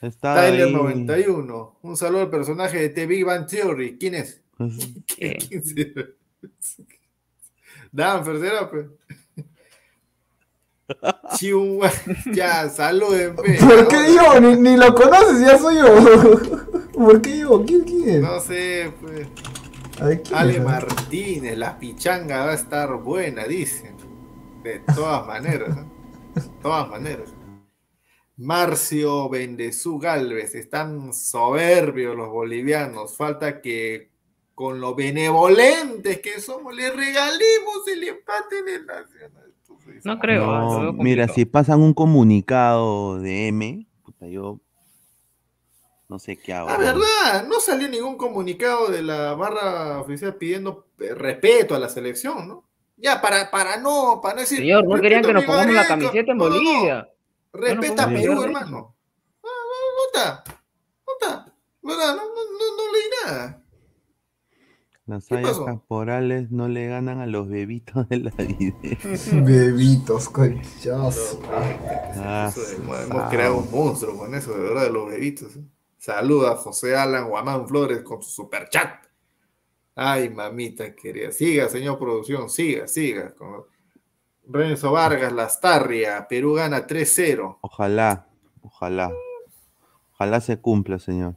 [0.01, 0.73] Está Tyler ahí.
[0.73, 3.97] 91, un saludo al personaje de The Big Bang Theory.
[3.97, 4.41] ¿Quién es?
[4.57, 4.73] Pues,
[5.17, 6.07] Eh, ¿Quién será?
[7.91, 8.87] Danfer, será, pues.
[11.37, 11.89] Chihuahua.
[12.33, 13.57] Ya, saluden, pe.
[13.59, 14.39] ¿Por qué yo?
[14.41, 16.81] Ni, ni lo conoces, ya soy yo.
[16.93, 17.63] ¿Por qué yo?
[17.65, 18.21] ¿Quién, quién?
[18.21, 19.27] No sé, pues.
[20.01, 20.63] A ver, ¿quién Ale es?
[20.63, 23.95] Martínez, la pichanga va a estar buena, dicen.
[24.63, 25.91] De todas maneras, ¿no?
[26.33, 27.33] De todas maneras.
[28.35, 33.15] Marcio Bendezú Galvez, están soberbios los bolivianos.
[33.15, 34.09] Falta que
[34.55, 39.53] con lo benevolentes que somos, le regalemos el empate en el Nacional.
[40.03, 40.45] No creo.
[40.45, 44.59] No, mira, si pasan un comunicado de M, puta, yo
[46.13, 46.69] no sé qué hago.
[46.69, 51.89] La verdad, no salió ningún comunicado de la barra oficial pidiendo eh, respeto a la
[51.89, 52.69] selección, ¿no?
[52.97, 54.59] Ya, para, para no, para no decir.
[54.59, 56.61] Señor, no querían que nos pongamos la camiseta en No, no, no.
[56.61, 57.09] Bolivia.
[57.51, 58.95] Respeta a Perú, hermano.
[59.43, 60.43] No, no, no está.
[61.07, 61.53] No está.
[61.81, 62.15] ¿Verdad?
[62.15, 63.63] No, no, no, no leí nada.
[65.07, 65.65] Las ¿Qué ollas pasó?
[65.65, 68.75] caporales no le ganan a los bebitos de la vida.
[69.31, 71.39] Bebitos, conchas.
[72.15, 75.55] Ah, hemos creado un monstruo con eso, de verdad, de los bebitos.
[75.55, 75.63] ¿eh?
[76.07, 79.05] Saluda a José Alan Guamán Flores con su super chat.
[79.95, 81.31] Ay, mamita querida.
[81.31, 83.33] Siga, señor producción, siga, siga.
[83.33, 83.63] Con-
[84.49, 87.59] Renzo Vargas, Lastarria, Perú gana 3-0.
[87.61, 88.27] Ojalá,
[88.61, 89.13] ojalá.
[90.11, 91.35] Ojalá se cumpla, señor.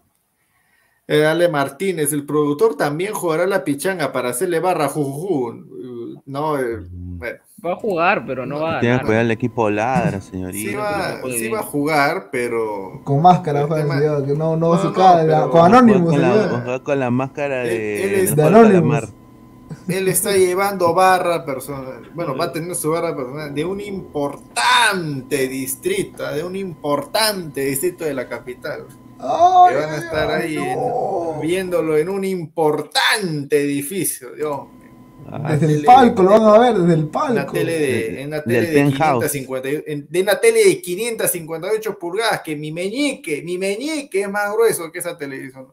[1.07, 5.49] Eh, Ale Martínez, el productor también jugará la pichanga para hacerle barra Jujuju.
[5.51, 9.31] Uh, No, eh, bueno, Va a jugar, pero no va a Tiene que cuidar el
[9.31, 10.69] equipo ladra, señorita.
[10.71, 14.57] sí va, sí va a jugar, pero Con máscara, El Juan, tema- señor, que no,
[14.57, 16.21] no, No, su no, cara, con Anonymous, con,
[16.67, 19.09] la, con la máscara de, él es de Anonymous.
[19.89, 22.11] Él está llevando barra personal.
[22.15, 28.05] Bueno, va a tener su barra personal de un importante distrito, de un importante distrito
[28.05, 28.85] de la capital.
[29.19, 31.41] Ay, Que van a estar ay, ahí no.
[31.41, 34.35] viéndolo en un importante edificio.
[34.35, 34.76] Dios mío.
[35.51, 37.53] Desde el palco lo van a ver, desde el Una palco.
[37.53, 39.33] tele de, en una Del tele de, penthouse.
[39.33, 44.53] 550 en- de una tele de 558 pulgadas, que mi meñique, mi meñique es más
[44.53, 45.67] grueso que esa televisión.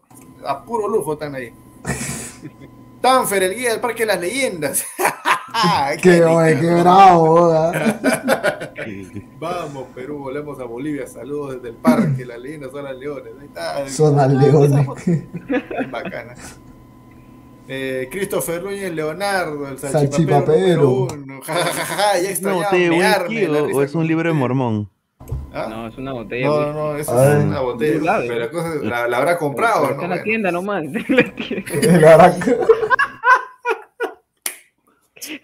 [0.46, 1.52] A puro lujo están ahí.
[3.02, 4.84] Tanfer, el guía del Parque de las Leyendas.
[6.02, 7.52] Qué, oye, qué bravo.
[9.40, 11.06] Vamos, Perú, volvemos a Bolivia.
[11.06, 13.34] Saludos desde el parque, las leyendas son las leones.
[13.40, 13.88] Ahí está.
[13.90, 14.88] Son las leones.
[15.92, 16.34] Bacana.
[17.68, 20.90] Eh, Christopher Núñez Leonardo, el Salchipapero.
[20.90, 21.42] uno.
[21.46, 22.62] Ja, ja, ja, ja, ya ¿No
[22.96, 24.90] mearme o, es un libro de mormón?
[25.54, 25.68] ¿Ah?
[25.70, 26.48] No, es una botella.
[26.48, 28.18] No, no, no, eso es una botella.
[28.20, 30.04] Pero la, cosa, la, la habrá comprado, Está ¿no?
[30.04, 30.24] en la Bueno.
[30.24, 30.84] tienda nomás.
[30.86, 32.38] está en la tienda.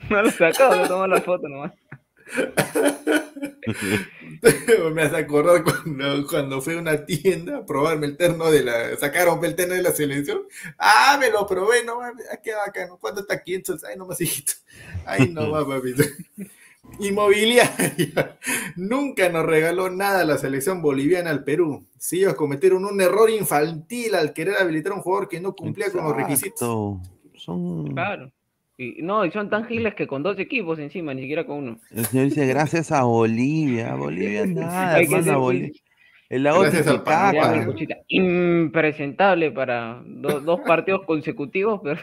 [0.09, 1.71] No lo sacado, le tomó la foto nomás.
[4.93, 8.97] Me hace acordar cuando, cuando fui a una tienda a probarme el terno de la.
[8.97, 10.41] Sacaron el terno de la selección.
[10.77, 12.25] Ah, me lo probé, no mames.
[12.31, 12.97] Ah, qué bacano.
[12.97, 13.83] ¿Cuánto está 500?
[13.83, 14.53] Ay, no más, hijito.
[15.05, 16.03] Ay, no más, papito.
[16.99, 18.37] Inmobiliaria.
[18.75, 21.85] Nunca nos regaló nada la selección boliviana al Perú.
[21.97, 25.91] Si ellos cometieron un error infantil al querer habilitar a un jugador que no cumplía
[25.91, 26.59] con los requisitos.
[27.35, 27.93] Son...
[27.93, 28.31] Claro.
[28.81, 31.79] Y, no, y son tan giles que con dos equipos encima, ni siquiera con uno.
[31.91, 33.93] El señor dice, gracias a Bolivia.
[33.95, 35.71] Bolivia nada, ser- Bolivia.
[36.29, 37.03] El lago Gracias al
[38.07, 41.99] Impresentable para do- dos partidos consecutivos, pero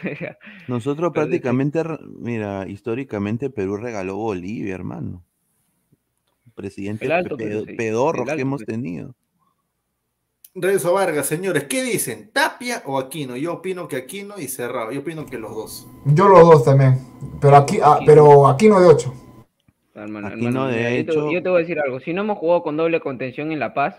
[0.67, 1.81] Nosotros Pero prácticamente,
[2.19, 5.23] mira, históricamente Perú regaló Bolivia, hermano.
[6.55, 9.15] Presidentes El alto, sí, pedorros que hemos pero- tenido.
[10.59, 12.31] Renzo Vargas, señores, ¿qué dicen?
[12.33, 13.35] ¿Tapia o Aquino?
[13.37, 14.91] Yo opino que Aquino y Cerrado.
[14.91, 15.87] Yo opino que los dos.
[16.05, 16.99] yo los dos también.
[17.39, 19.13] Pero aquí, ah, pero aquí no de 8.
[19.95, 21.99] hermano, Aquí hermano, no, de mira, yo, te, hecho- yo te voy a decir algo.
[21.99, 23.95] Si no hemos jugado con doble contención en La Paz.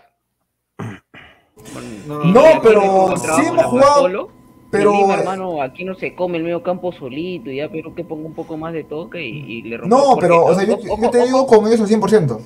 [2.07, 4.29] No, pero sí hemos jugado, Bartolo,
[4.71, 8.03] pero- Lima, hermano, aquí no se come el medio campo solito, y ya, pero que
[8.03, 9.95] ponga un poco más de toque y, y le rompa.
[9.95, 12.39] No, pero, o sea, yo, ojo, yo te ojo, digo con eso 100%.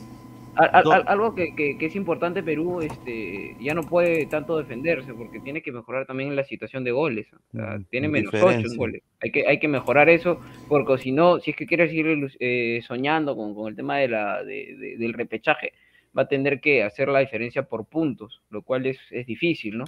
[0.55, 5.13] Al- al- algo que, que- que es importante, Perú este, ya no puede tanto defenderse
[5.13, 7.25] porque tiene que mejorar también la situación de goles.
[7.33, 9.01] O sea, Mm, tiene menos 8 en goles.
[9.21, 12.81] Hay que, hay que mejorar eso porque si no, si es que quiere seguir eh,
[12.85, 15.73] soñando con, con el tema de la, de- de- del repechaje,
[16.15, 19.85] va a tener que hacer la diferencia por puntos, lo cual es, es difícil, ¿no?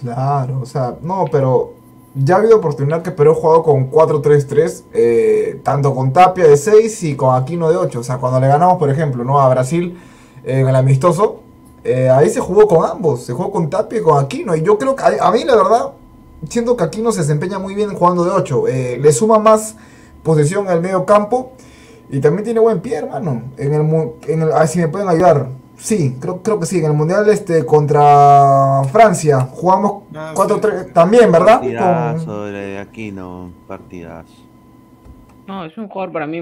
[0.00, 1.74] Claro, o sea, no, pero
[2.22, 6.56] ya ha habido oportunidad que Perú ha jugado con 4-3-3, eh, tanto con Tapia de
[6.56, 8.00] 6 y con Aquino de 8.
[8.00, 9.40] O sea, cuando le ganamos, por ejemplo, ¿no?
[9.40, 9.98] a Brasil
[10.44, 11.40] en el amistoso,
[11.84, 14.56] eh, ahí se jugó con ambos, se jugó con Tapia y con Aquino.
[14.56, 15.92] Y yo creo que a, a mí, la verdad,
[16.48, 18.68] siento que Aquino se desempeña muy bien jugando de 8.
[18.68, 19.76] eh, le suma más
[20.22, 21.52] posesión el medio campo
[22.10, 23.42] y también tiene buen pie, hermano.
[23.56, 25.48] En el, en el, a ver si me pueden ayudar.
[25.78, 26.78] Sí, creo, creo que sí.
[26.78, 31.60] En el Mundial este contra Francia jugamos Ah, 4-3 también, ¿verdad?
[31.60, 34.34] Con- Partidazo de Aquino, partidazo.
[35.46, 36.40] No, es un jugador para mí,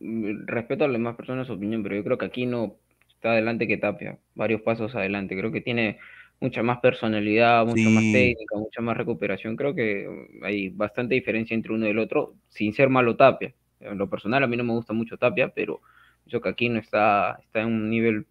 [0.00, 2.74] mm, respeto a las demás personas su opinión, pero yo creo que aquí no
[3.08, 5.36] está adelante que Tapia, varios pasos adelante.
[5.36, 5.98] Creo que tiene
[6.40, 8.12] mucha más personalidad, mucha más Sí.
[8.12, 9.56] técnica, mucha más recuperación.
[9.56, 10.06] Creo que
[10.40, 13.54] mm, hay bastante diferencia entre uno y el otro, sin ser malo Tapia.
[13.80, 15.80] En lo personal a mí no me gusta mucho Tapia, pero
[16.26, 18.26] yo que aquí no está, está en un nivel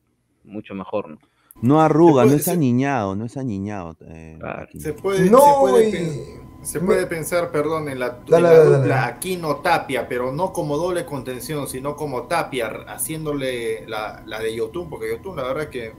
[0.45, 1.17] mucho mejor, ¿no?
[1.61, 3.95] No arruga, no es se- aniñado, no es aniñado.
[4.07, 4.67] eh, Claro.
[4.77, 6.21] Se puede, No, se puede, y- pen-
[6.63, 9.13] se puede pensar, perdón, en la, en Dale, la dale, dupla dale.
[9.13, 14.89] Aquino Tapia, pero no como doble contención, sino como Tapia, haciéndole la, la de Yotun,
[14.89, 15.93] porque Yotun, la verdad que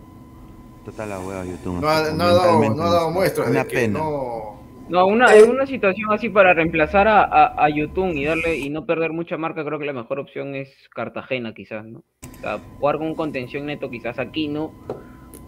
[0.87, 1.81] Está la hueva YouTube.
[1.81, 3.99] no ha, no ha dado, no ha dado muestras Una de que pena.
[3.99, 4.57] no.
[4.89, 5.43] No, una, Eh.
[5.43, 9.37] una situación así para reemplazar a, a, a Yotun y darle y no perder mucha
[9.37, 12.05] marca, creo que la mejor opción es Cartagena, quizás, ¿no?
[12.23, 14.73] O sea, jugar con contención neto, quizás Aquino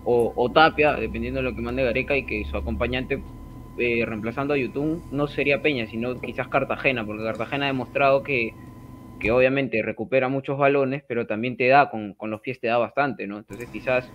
[0.04, 3.22] o, o Tapia, dependiendo de lo que mande Gareca, y que su acompañante
[3.78, 8.54] eh, reemplazando a Yotun no sería Peña, sino quizás Cartagena, porque Cartagena ha demostrado que,
[9.20, 12.78] que obviamente recupera muchos balones, pero también te da, con, con los pies te da
[12.78, 13.38] bastante, ¿no?
[13.38, 14.10] Entonces quizás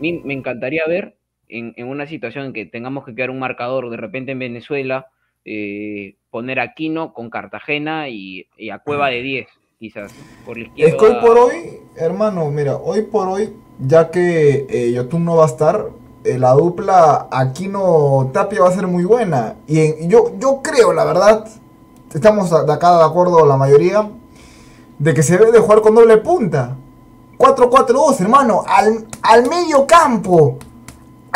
[0.00, 1.14] me encantaría ver
[1.48, 5.06] en, en una situación en que tengamos que crear un marcador de repente en Venezuela,
[5.44, 9.46] eh, poner a Quino con Cartagena y, y a Cueva de 10,
[9.78, 10.12] quizás,
[10.46, 10.92] por la izquierda.
[10.94, 15.36] Es que hoy por hoy, hermano, mira, hoy por hoy, ya que eh, Yotun no
[15.36, 15.90] va a estar,
[16.24, 19.56] eh, la dupla Aquino Tapia va a ser muy buena.
[19.66, 21.46] Y en- yo, yo creo, la verdad,
[22.14, 24.08] estamos de acá de acuerdo la mayoría,
[24.98, 26.76] de que se debe de jugar con doble punta.
[27.36, 30.56] 4-4-2, hermano, al, al medio campo.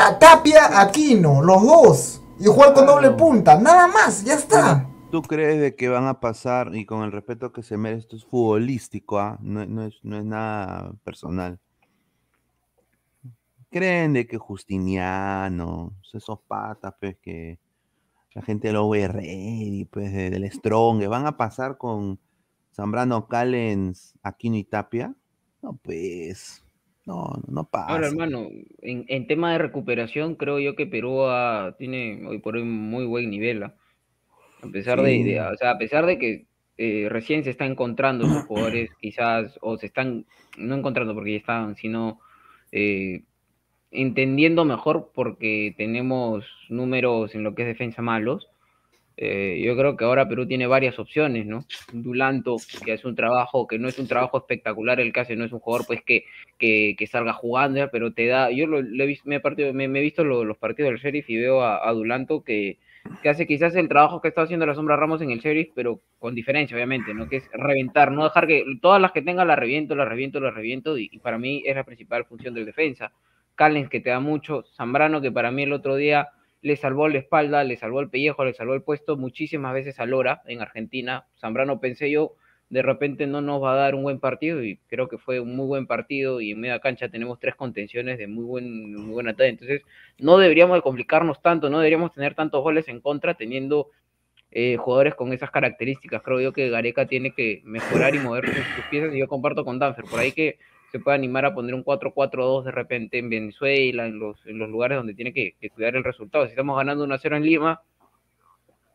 [0.00, 2.22] A Tapia, Aquino, los dos.
[2.38, 4.88] Y jugar con doble punta, nada más, ya está.
[5.10, 8.16] ¿Tú crees de que van a pasar, y con el respeto que se merece, esto
[8.16, 9.38] es futbolístico, ¿ah?
[9.40, 11.58] no, no es, no es nada personal?
[13.70, 17.58] ¿Creen de que Justiniano, esos patas, pues, que
[18.34, 22.20] la gente lo y pues del Strong, van a pasar con
[22.72, 25.12] Zambrano Callens, Aquino y Tapia.
[25.60, 26.64] No, pues,
[27.08, 27.86] no, no pasa.
[27.88, 28.48] Ahora, hermano,
[28.82, 31.22] en, tema de recuperación, creo yo que Perú
[31.78, 33.62] tiene hoy por hoy muy buen nivel.
[33.62, 33.74] ¿ah?
[34.62, 38.44] A pesar de, o sea, a pesar de que eh, recién se está encontrando esos
[38.44, 40.26] jugadores, quizás, o se están,
[40.58, 42.20] no encontrando porque ya están, sino
[42.72, 43.22] eh,
[43.90, 48.48] entendiendo mejor porque tenemos números en lo que es defensa malos.
[49.20, 51.64] Eh, yo creo que ahora Perú tiene varias opciones, ¿no?
[51.92, 55.44] Dulanto, que hace un trabajo, que no es un trabajo espectacular el que hace, no
[55.44, 56.24] es un jugador pues que,
[56.56, 60.56] que, salga jugando, pero te da, yo lo, visto, me, he me, he visto los
[60.58, 62.78] partidos del Sheriff y veo a, Dulanto que,
[63.20, 66.00] que, hace quizás el trabajo que está haciendo la Sombra Ramos en el Sheriff, pero
[66.20, 67.28] con diferencia, obviamente, ¿no?
[67.28, 70.52] Que es reventar, no dejar que todas las que tenga la reviento, la reviento, la
[70.52, 73.10] reviento, y, y para mí es la principal función del defensa.
[73.56, 76.28] Callens, que te da mucho, Zambrano, que para mí el otro día
[76.60, 80.06] le salvó la espalda, le salvó el pellejo, le salvó el puesto muchísimas veces a
[80.06, 81.26] Lora en Argentina.
[81.38, 82.34] Zambrano pensé yo,
[82.70, 85.56] de repente no nos va a dar un buen partido y creo que fue un
[85.56, 89.34] muy buen partido y en media cancha tenemos tres contenciones de muy, buen, muy buena
[89.34, 89.50] talla.
[89.50, 89.82] Entonces
[90.18, 93.90] no deberíamos de complicarnos tanto, no deberíamos tener tantos goles en contra teniendo
[94.50, 96.22] eh, jugadores con esas características.
[96.22, 99.78] Creo yo que Gareca tiene que mejorar y mover sus, piezas y yo comparto con
[99.78, 100.04] Danfer.
[100.04, 100.58] Por ahí que
[100.90, 104.68] se puede animar a poner un 4-4-2 de repente en Venezuela, en los, en los
[104.68, 106.44] lugares donde tiene que, cuidar el resultado.
[106.44, 107.82] Si estamos ganando 1-0 en Lima,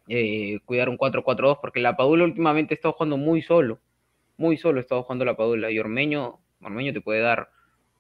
[0.07, 3.79] eh, cuidar un 4-4-2, porque la Padula últimamente está jugando muy solo,
[4.37, 7.49] muy solo está jugando la Padula, y Ormeño, Ormeño te puede dar,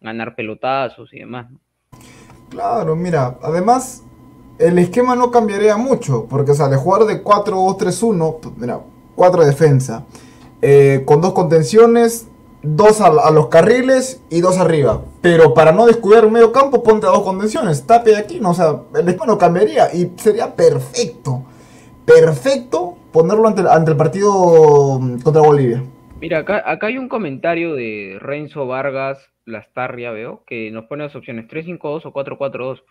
[0.01, 1.47] ganar pelotazos y demás.
[2.49, 4.03] Claro, mira, además
[4.59, 8.79] el esquema no cambiaría mucho, porque o sea, de jugar de 4-2-3-1, pues, mira,
[9.15, 10.05] 4 defensa,
[10.61, 12.27] eh, con dos contenciones,
[12.63, 15.01] dos a, los carriles y dos arriba.
[15.21, 17.85] Pero para no descuidar un medio campo, ponte a dos contenciones.
[17.85, 21.45] Tape aquí, no, o sea, el después no cambiaría y sería perfecto.
[22.05, 25.83] Perfecto ponerlo ante, el partido mm, contra Bolivia.
[26.19, 31.15] Mira, acá, acá hay un comentario de Renzo Vargas Lastarria, veo, que nos pone las
[31.15, 32.81] opciones 3-5-2 o 4-4-2.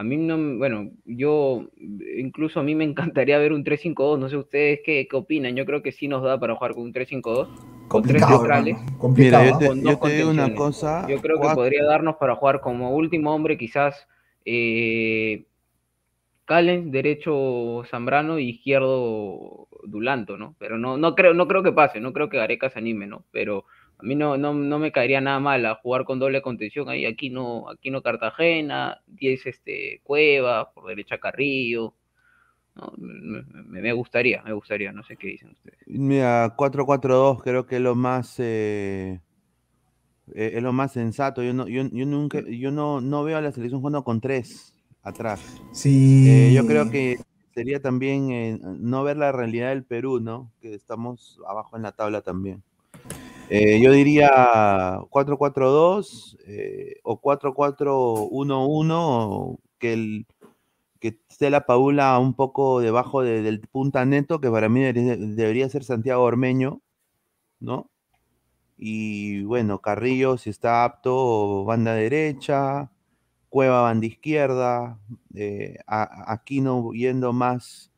[0.00, 1.68] A mí no, bueno, yo
[2.16, 5.66] incluso a mí me encantaría ver un 3-5-2, no sé ustedes qué, qué, opinan, yo
[5.66, 7.48] creo que sí nos da para jugar con un 3-5-2,
[7.86, 8.78] con tres neutrales,
[9.14, 11.06] Mira, yo te, con dos yo una cosa.
[11.06, 14.08] Yo creo que podría darnos para jugar como último hombre quizás
[14.46, 15.44] eh,
[16.46, 20.54] Callens, derecho Zambrano y izquierdo Dulanto, ¿no?
[20.58, 23.24] Pero no, no creo, no creo que pase, no creo que Gareca se anime, ¿no?
[23.32, 23.66] Pero
[24.00, 27.04] a mí no, no, no me caería nada mal a jugar con doble contención ahí,
[27.04, 31.94] aquí no, aquí no Cartagena, 10 este, Cueva, por derecha Carrillo.
[32.96, 35.78] me, gustaría, me gustaría, no sé qué dicen ustedes.
[35.86, 39.20] Mira, 4-4-2 creo que es lo más eh,
[40.34, 41.42] eh, es lo más sensato.
[41.42, 45.60] Yo no, yo, nunca, yo no, no veo a la selección jugando con tres atrás.
[45.72, 46.26] Sí.
[46.28, 47.18] Eh, yo creo que
[47.54, 50.50] sería también no ver la realidad del Perú, ¿no?
[50.62, 52.62] Que estamos abajo en la tabla también.
[53.52, 60.24] Eh, yo diría 4-4-2 eh, o 4-4-1-1, que,
[61.00, 65.82] que esté la Paula un poco debajo del punta neto, que para mí debería, ser
[65.82, 66.80] Santiago Ormeño,
[67.60, 67.90] ¿no?
[68.76, 72.90] Y bueno, Carrillo, si está apto, banda derecha,
[73.48, 75.00] Cueva, banda izquierda,
[75.34, 77.92] eh, Aquino yendo más,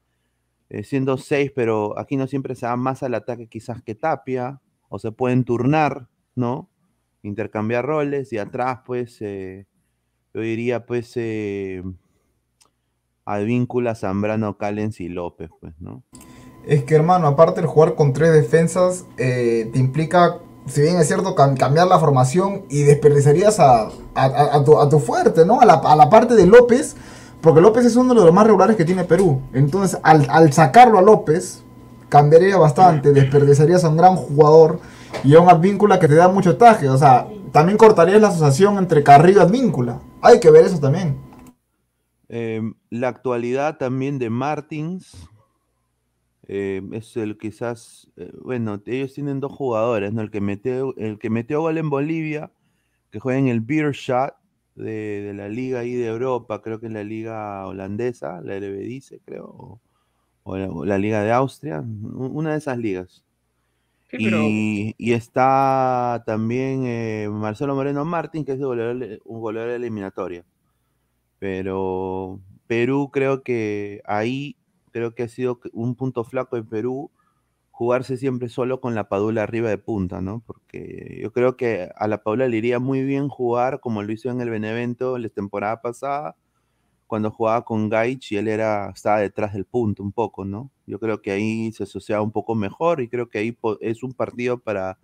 [0.70, 4.60] eh, siendo 6, pero Aquino siempre se va más al ataque quizás que Tapia
[4.92, 6.68] o se pueden turnar, ¿no?
[7.22, 9.66] Intercambiar roles y atrás, pues, eh,
[10.34, 11.82] yo diría, pues, eh,
[13.24, 16.02] Advíncula, Zambrano, Callens y López, pues, ¿no?
[16.66, 21.06] Es que, hermano, aparte el jugar con tres defensas eh, te implica, si bien es
[21.06, 23.88] cierto, cambiar la formación y desperdiciarías a,
[24.90, 25.58] tu, fuerte, ¿no?
[25.62, 26.96] A la, parte de López,
[27.40, 29.40] porque López es uno de los más regulares que tiene Perú.
[29.54, 31.64] Entonces, al, al sacarlo a López,
[32.12, 34.80] cambiaría bastante, desperdiciarías a un gran jugador
[35.24, 36.86] y a un Advíncula que te da mucho taje.
[36.90, 39.98] O sea, también cortarías la asociación entre Carrillo y Advíncula.
[40.20, 41.16] Hay que ver eso también.
[42.28, 45.26] Em, la actualidad también de Martins
[46.48, 50.20] em, es el quizás, eh, bueno, ellos tienen dos jugadores, ¿no?
[50.20, 52.52] El que metió, el que metió gol en Bolivia,
[53.10, 54.34] que juega en el Beer Shot
[54.74, 59.80] de, la liga ahí de Europa, creo que es la liga holandesa, la dice creo
[60.44, 63.24] o la, Liga de Austria, una de esas ligas.
[64.12, 70.44] y, está también eh, Marcelo Moreno Martín, que es un goleador de eliminatoria.
[71.38, 74.56] Pero Perú creo que ahí,
[74.92, 77.10] creo que ha sido un punto flaco en Perú,
[77.70, 80.42] jugarse siempre solo con la Padula arriba de punta, ¿no?
[80.46, 84.30] Porque yo creo que a la Padula le iría muy bien jugar como lo hizo
[84.30, 86.36] en el Benevento la temporada pasada,
[87.12, 90.70] cuando jugaba con Gaich y él era, estaba detrás del punto un poco, ¿no?
[90.86, 94.14] Yo creo que ahí se asociaba un poco mejor y creo que ahí es un
[94.14, 94.96] partido para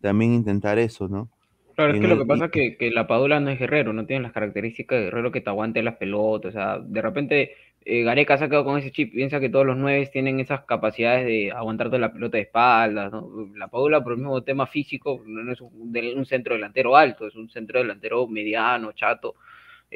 [0.00, 1.30] también intentar eso, ¿no?
[1.76, 4.04] Claro, es que lo que pasa es que, que, la Padula no es guerrero, no
[4.04, 7.52] tiene las características de guerrero que te aguante las pelotas, o sea, de repente
[7.84, 10.64] eh, Gareca se ha quedado con ese chip, piensa que todos los nueve tienen esas
[10.64, 13.48] capacidades de aguantarte la pelota de espaldas, ¿no?
[13.54, 17.48] La Padula por el mismo tema físico no es un centro delantero alto, es un
[17.48, 19.36] centro delantero mediano, chato,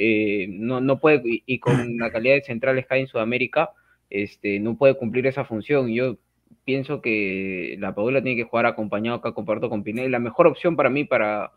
[0.00, 3.70] eh, no, no puede, y, con la calidad de centrales que hay en Sudamérica,
[4.10, 5.88] este, no puede cumplir esa función.
[5.88, 6.18] Yo
[6.64, 10.46] pienso que la Padula tiene que jugar acompañado acá, comparto con Pineda, y la mejor
[10.46, 11.50] opción para mí para,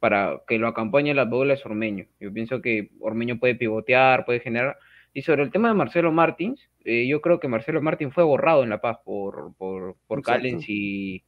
[0.00, 2.06] para que lo acompañe la Padula es Ormeño.
[2.20, 4.78] Yo pienso que Ormeño puede pivotear, puede generar.
[5.12, 8.62] Y sobre el tema de Marcelo Martins, eh, yo creo que Marcelo Martins fue borrado
[8.62, 11.22] en La Paz por, por, por Callens y,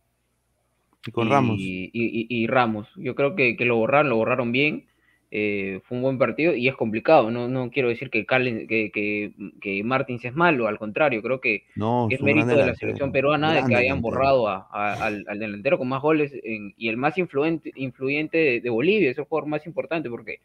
[1.06, 1.56] y, con Ramos.
[1.58, 2.88] Y, Ramos.
[2.96, 4.86] Yo creo que, que, lo borraron, lo borraron bien.
[5.30, 7.30] Eh, fue un buen partido y es complicado.
[7.30, 11.64] No, no quiero decir que, que, que, Martins es malo, al contrario, creo que
[12.10, 16.32] es mérito de la selección peruana de que hayan borrado al, delantero con más goles
[16.42, 20.40] y el más influente, influyente de, Bolivia, es el jugador más importante porque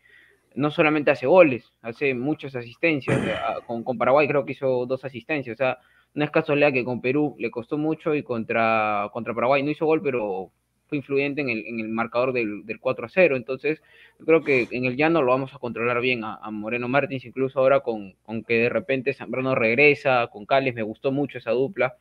[0.56, 3.20] no solamente hace goles, hace muchas asistencias.
[3.68, 5.54] Con, con, Paraguay creo que hizo dos asistencias.
[5.54, 5.78] O sea,
[6.14, 9.86] no es casualidad que con Perú le costó mucho y contra, contra Paraguay no hizo
[9.86, 10.52] gol, pero
[10.92, 13.38] fue influyente en el, en el marcador del, del, 4 a 0.
[13.38, 13.80] Entonces,
[14.20, 17.60] yo creo que en el llano lo vamos a controlar bien a, Moreno Martins, incluso
[17.60, 21.96] ahora con, con, que de repente Zambrano regresa, con Cales, me gustó mucho esa dupla.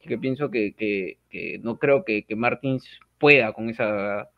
[0.00, 2.82] Que pienso que, que, que no creo que, que, Martins
[3.18, 4.30] pueda con esa,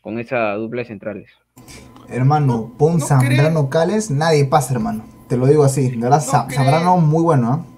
[0.00, 1.30] con esa dupla de centrales.
[2.08, 5.04] Hermano, pon Zambrano Cales, nadie pasa, hermano.
[5.28, 5.90] Te lo digo así.
[5.90, 7.71] De verdad, Zambrano muy bueno, ¿eh?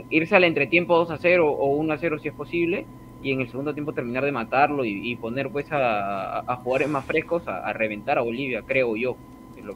[0.09, 2.87] irse al entretiempo 2 a 0 o 1 a 0 si es posible
[3.23, 7.41] y en el segundo tiempo terminar de matarlo y, poner pues a, jugadores más frescos
[7.47, 9.15] a, reventar a Bolivia, creo yo.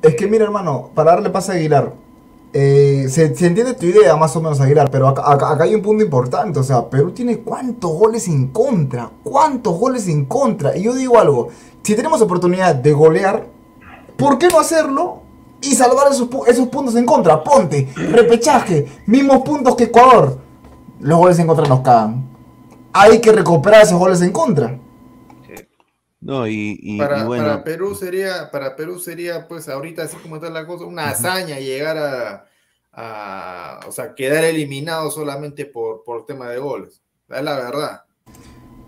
[0.02, 0.28] Es, que...
[0.28, 1.94] mira hermano, para darle pase a Aguilar,
[2.52, 6.04] eh, se, entiende tu idea más o menos Aguilar, pero acá, acá, hay un punto
[6.04, 10.94] importante, o sea, Perú tiene cuántos goles en contra, cuántos goles en contra, y yo
[10.94, 11.48] digo algo,
[11.84, 13.48] si tenemos oportunidad de golear,
[14.18, 15.22] ¿por qué no hacerlo?
[15.62, 20.38] Y salvar esos, esos puntos en contra, ponte, repechaje, mismos puntos que Ecuador,
[21.00, 22.37] los goles en contra nos cagan
[23.02, 24.80] hay que recuperar esos goles en contra.
[26.20, 30.66] No, y, para, para, Perú sería, para Perú sería, pues ahorita así como está la
[30.66, 32.48] cosa, una hazaña llegar
[32.92, 37.02] a, o sea, quedar eliminado solamente por, por tema de goles.
[37.30, 38.04] Es la verdad.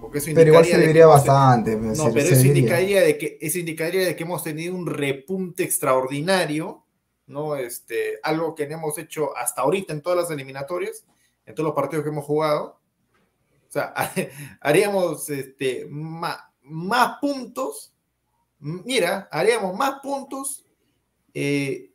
[0.02, 1.76] Porque eso pero igual se diría bastante.
[1.76, 6.84] No, pero eso indicaría de que eso indicaría de que hemos tenido un repunte extraordinario,
[7.28, 7.56] ¿no?
[7.56, 11.06] Este, algo que no hemos hecho hasta ahorita en todas las eliminatorias,
[11.46, 12.79] en todos los partidos que hemos jugado
[13.70, 13.94] o sea,
[14.62, 16.40] haríamos este, más,
[17.22, 17.94] puntos.
[18.60, 20.66] Mira, haríamos más puntos
[21.34, 21.92] eh,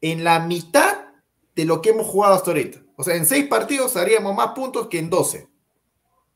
[0.00, 1.06] en la mitad
[1.54, 2.80] de lo que hemos jugado hasta ahorita.
[2.96, 5.48] O sea, en seis partidos haríamos más puntos que en doce.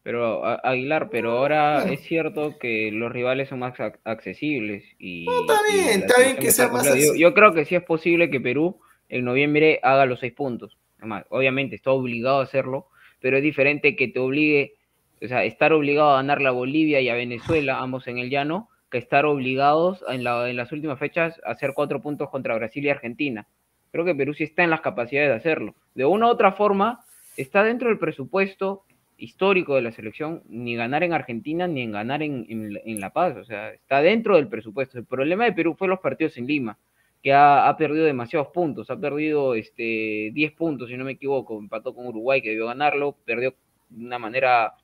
[0.03, 5.27] Pero Aguilar, pero ahora es cierto que los rivales son más accesibles y.
[5.27, 8.31] No, está bien, está bien que sea más yo, yo, creo que sí es posible
[8.31, 8.81] que Perú
[9.11, 10.79] en noviembre haga los seis puntos.
[10.97, 12.89] Además, obviamente está obligado a hacerlo,
[13.21, 14.75] pero es diferente que te obligue,
[15.23, 18.69] o sea, estar obligado a ganar la Bolivia y a Venezuela, ambos en el llano,
[18.91, 22.85] que estar obligados en, la, en las últimas fechas a hacer cuatro puntos contra Brasil
[22.85, 23.47] y Argentina.
[23.93, 25.75] Creo que Perú sí está en las capacidades de hacerlo.
[25.95, 27.05] De una u otra forma,
[27.37, 28.85] está dentro del presupuesto
[29.17, 33.37] histórico de la selección, ni ganar en Argentina ni en ganar en, en, La Paz.
[33.37, 34.97] O sea, está dentro del presupuesto.
[34.97, 36.79] El problema de Perú fue los partidos en Lima
[37.23, 41.95] que ha, perdido demasiados puntos, ha perdido este, 10 puntos, si no me equivoco, empató
[41.95, 43.55] con Uruguay, que debió ganarlo, perdió
[43.91, 44.75] de una manera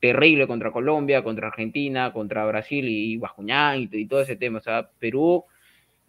[0.00, 4.58] terrible contra Colombia, contra Argentina, contra Brasil y Bajuñán y, todo ese tema.
[4.58, 5.44] O sea, Perú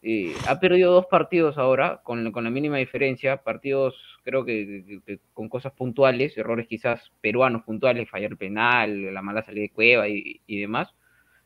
[0.03, 5.19] eh, ha perdido dos partidos ahora, con, con la mínima diferencia, partidos creo que- que
[5.33, 10.41] con cosas puntuales, errores quizás peruanos puntuales, fallar penal, la mala salida de Cueva y,
[10.47, 10.93] y demás,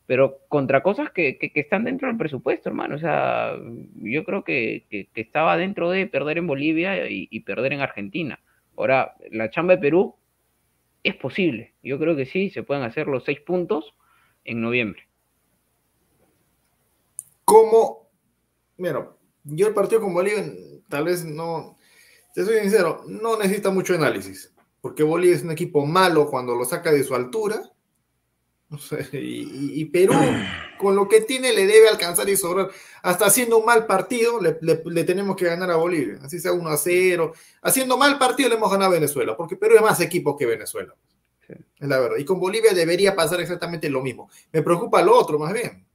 [0.05, 2.95] pero contra cosas que, que- están dentro del presupuesto, hermano.
[2.95, 3.57] O sea,
[3.95, 8.39] yo creo que, que- estaba dentro de perder en Bolivia y, perder en Argentina.
[8.75, 10.15] Ahora, la chamba de Perú
[11.03, 11.73] es posible.
[11.84, 13.93] Yo creo que sí, se pueden hacer los seis puntos
[14.43, 15.07] en noviembre.
[17.45, 18.09] ¿Cómo?
[18.77, 19.11] Mira,
[19.43, 20.43] yo el partido con Bolivia
[20.89, 21.77] tal vez no,
[22.34, 26.65] te soy sincero, no necesita mucho análisis, porque Bolivia es un equipo malo cuando lo
[26.65, 27.61] saca de su altura,
[29.13, 30.13] y, Perú
[30.77, 32.69] con lo que tiene le debe alcanzar y sobrar.
[33.01, 36.51] Hasta haciendo un mal partido le, le- le tenemos que ganar a Bolivia, así sea
[36.53, 37.33] 1 a 0.
[37.61, 40.93] Haciendo mal partido le hemos ganado a Venezuela, porque Perú es más equipo que Venezuela.
[41.47, 42.17] Es la verdad.
[42.17, 44.29] Y con Bolivia debería pasar exactamente lo mismo.
[44.51, 45.85] Me preocupa lo otro más bien.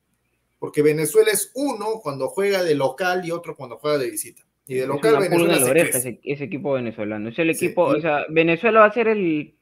[0.58, 4.42] Porque Venezuela es uno cuando juega de local y otro cuando juega de visita.
[4.66, 7.30] Y de local Venezuela en la se ese, ese equipo venezolano.
[7.30, 9.54] Es el Sí, equipo, y- o sea, Venezuela va a ser el,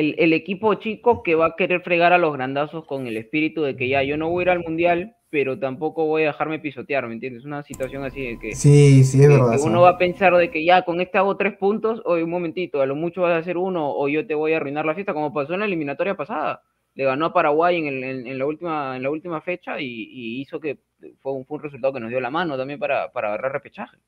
[0.00, 3.62] el, el equipo chico que va a querer fregar a los grandazos con el espíritu
[3.62, 6.58] de que ya yo no voy a ir al mundial, pero tampoco voy a dejarme
[6.60, 7.44] pisotear, ¿me entiendes?
[7.44, 9.52] Una situación así de que, Sí, sí, es verdad.
[9.52, 12.30] que uno va a pensar de que ya con este hago tres puntos, oye, un
[12.30, 14.94] momentito, a lo mucho vas a hacer uno o yo te voy a arruinar la
[14.94, 16.62] fiesta, como pasó en la eliminatoria pasada.
[16.94, 19.86] Le ganó a Paraguay en, el- en- en la, última, en la última fecha y,
[19.86, 20.78] y hizo que
[21.20, 23.98] fue un, fue un resultado que nos dio la mano también para, para agarrar repechaje.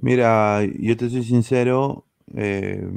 [0.00, 2.04] Mira, yo te soy sincero,
[2.36, 2.88] eh,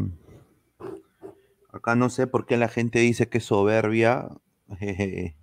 [1.73, 4.27] acá no sé por qué la gente dice que es soberbia.
[4.79, 5.35] eh,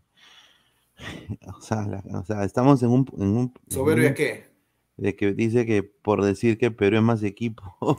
[1.56, 3.06] o, sea, la- o sea, estamos en un...
[3.18, 4.48] en un- en ¿Soberbia un- qué?
[4.96, 7.62] De que dice que por decir que Perú es más equipo.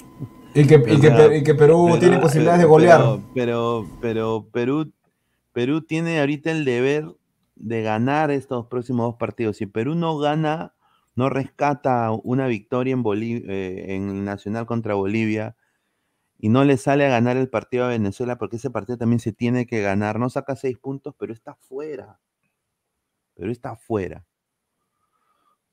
[0.56, 3.20] Y que, y que y que Perú pero- tiene posibilidades de golear.
[3.36, 4.92] Pero, pero, Perú,
[5.54, 7.06] Perú tiene ahorita el deber
[7.56, 9.58] de ganar estos próximos dos partidos.
[9.58, 10.74] Si Perú no gana,
[11.16, 15.56] no rescata una victoria en, Bolivia, en Nacional contra Bolivia
[16.40, 19.34] y no le sale a ganar el partido a Venezuela, porque ese partido también se
[19.34, 20.20] tiene que ganar.
[20.20, 22.20] No saca seis puntos, pero está fuera.
[23.36, 24.24] Pero está fuera.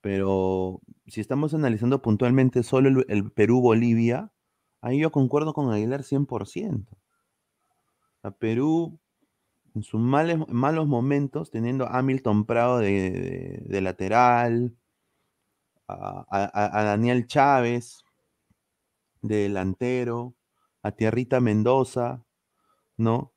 [0.01, 4.33] Pero si estamos analizando puntualmente solo el, Perú-Bolivia,
[4.81, 6.97] ahí yo concuerdo con Aguilar 100%.
[8.23, 8.99] A Perú,
[9.75, 14.77] en sus males- malos momentos, teniendo a Hamilton Prado de, de- lateral,
[15.89, 18.05] a- a Daniel Chávez
[19.21, 20.36] de delantero,
[20.87, 22.25] a Tierrita Mendoza,
[22.97, 23.33] ¿no?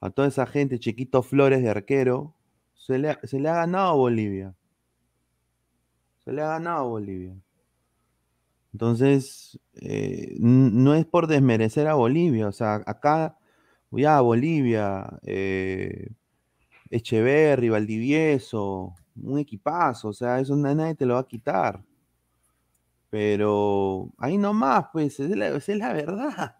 [0.00, 2.34] A toda esa gente, Chiquito Flores de arquero,
[2.74, 3.20] se le, ha-
[3.54, 4.56] ganado a Bolivia.
[6.24, 7.36] Se le ha ganado a Bolivia.
[8.72, 13.38] Entonces, eh, no es por desmerecer a Bolivia, o sea, acá,
[13.92, 16.08] ya Bolivia, eh,
[16.90, 21.84] Echeverri, Valdivieso, un equipazo, o sea, eso na- nadie te lo va a quitar.
[23.10, 25.30] Pero ahí nomás, pues, es
[25.68, 26.56] es la verdad.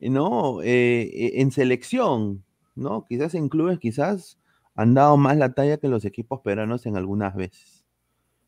[0.00, 0.62] ¿No?
[0.62, 2.44] Eh, eh, en selección,
[2.74, 3.04] ¿no?
[3.08, 4.38] Quizás en clubes, quizás
[4.74, 7.84] han dado más la talla que los equipos peruanos en algunas veces.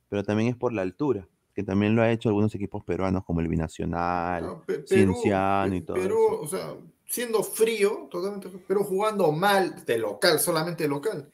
[0.09, 3.40] Pero también es por la altura, que también lo ha hecho algunos equipos peruanos como
[3.40, 6.40] el Binacional, No, Perú, Cienciano y todo Perú, eso.
[6.43, 6.74] o sea,
[7.06, 11.28] siendo frío, totalmente, pero jugando mal de local, solamente de local,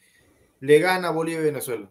[0.60, 1.90] le gana Bolivia y Venezuela.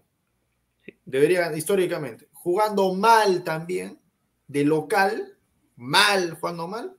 [1.06, 4.00] Debería, históricamente, jugando mal también,
[4.48, 5.38] de local,
[5.76, 6.96] mal, jugando mal,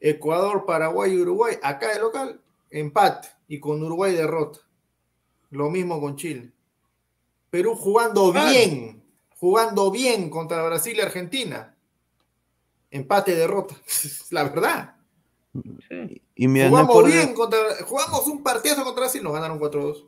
[0.00, 2.40] Ecuador, Paraguay y Uruguay, acá de local,
[2.70, 4.60] empate, y con Uruguay derrota.
[5.50, 6.52] Lo mismo con Chile.
[7.50, 9.02] Perú jugando bien,
[9.36, 11.74] jugando bien contra Brasil y Argentina.
[12.90, 13.74] Empate, derrota.
[14.30, 14.96] La verdad.
[16.34, 20.06] Y jugamos por- bien contra, jugamos un partidazo contra Brasil, nos ganaron 4-2.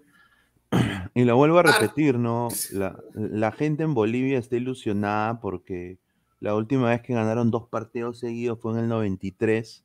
[1.15, 2.49] Y lo vuelvo a repetir, ¿no?
[2.73, 5.99] La, la gente en Bolivia está ilusionada porque
[6.41, 9.85] la última vez que ganaron dos partidos seguidos fue en el 93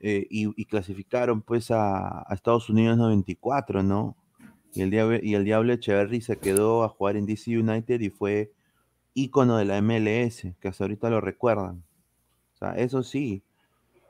[0.00, 4.16] eh, y, y clasificaron pues a, Estados Unidos 94, ¿no?
[4.72, 8.08] Y el, Diablo, y el Diablo Echeverry se quedó a jugar en DC United y
[8.10, 8.52] fue
[9.14, 11.82] ícono de la MLS, que hasta ahorita lo recuerdan.
[12.54, 13.42] O sea, eso sí,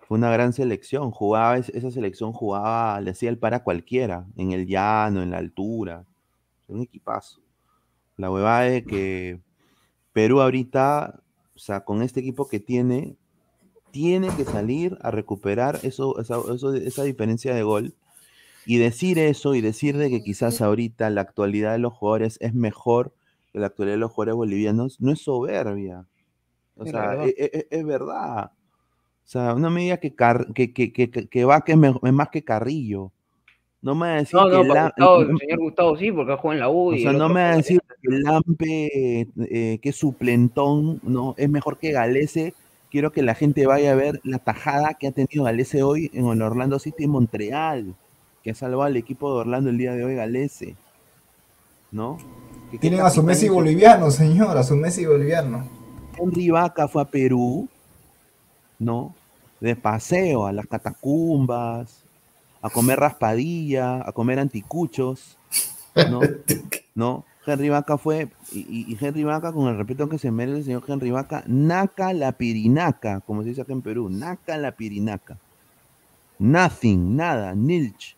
[0.07, 1.11] fue una gran selección.
[1.11, 5.39] Jugaba, es- esa selección jugaba, le hacía el para cualquiera, en el llano, en la
[5.39, 6.05] altura.
[6.69, 7.41] Un equipazo.
[8.17, 9.41] La huevada es que
[10.13, 11.23] Perú ahorita,
[11.61, 13.17] o sea, con este equipo que tiene,
[13.91, 17.93] tiene que salir a recuperar eso, esa, eso- esa diferencia de gol.
[18.65, 22.55] Y decir eso y decir de que quizás ahorita la actualidad de los jugadores es
[22.55, 23.13] mejor
[23.53, 26.07] que la actualidad de los jugadores bolivianos, no es soberbia.
[26.77, 27.27] O Es sea, verdad.
[27.27, 28.53] e- e- e- es, verdad.
[28.53, 31.95] O sea, una medida que, Car- que, que, que, que- que va que es, me-
[32.03, 33.13] es más que Carrillo.
[33.83, 35.97] No me va a decir No, no, que para la- Gustavo, no- el señor Gustavo
[35.97, 36.95] sí, porque juega en la U.
[36.95, 39.21] o sea, no me va a decir que Lampe,
[39.51, 42.55] eh, que es suplentón, no, es mejor que Galese.
[42.91, 46.27] Quiero que la gente vaya a ver la tajada que ha tenido Galese hoy en
[46.27, 47.95] el Orlando City en Montreal,
[48.43, 50.75] que ha salvado al equipo de Orlando el día de hoy, Galese.
[51.93, 52.19] ¿No?
[52.71, 55.67] Que Tienen a su Messi hizo- boliviano, señor, a su Messi boliviano.
[56.19, 57.69] Henry Vaca fue a Perú,
[58.79, 59.15] ¿no?
[59.61, 62.05] De paseo a las catacumbas,
[62.63, 65.37] a comer raspadilla, a comer anticuchos,
[66.11, 66.21] ¿no?
[66.95, 67.25] ¿No?
[67.47, 71.11] Henry Vaca fue, y, Henry Vaca, con el respeto que se merece el señor Henry
[71.11, 75.39] Vaca, naca la pirinaca, como se dice acá en Perú, naca la pirinaca.
[76.39, 78.15] Nothing, nada, nilch.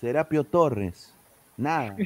[0.00, 1.12] Serapio Torres,
[1.56, 1.96] nada.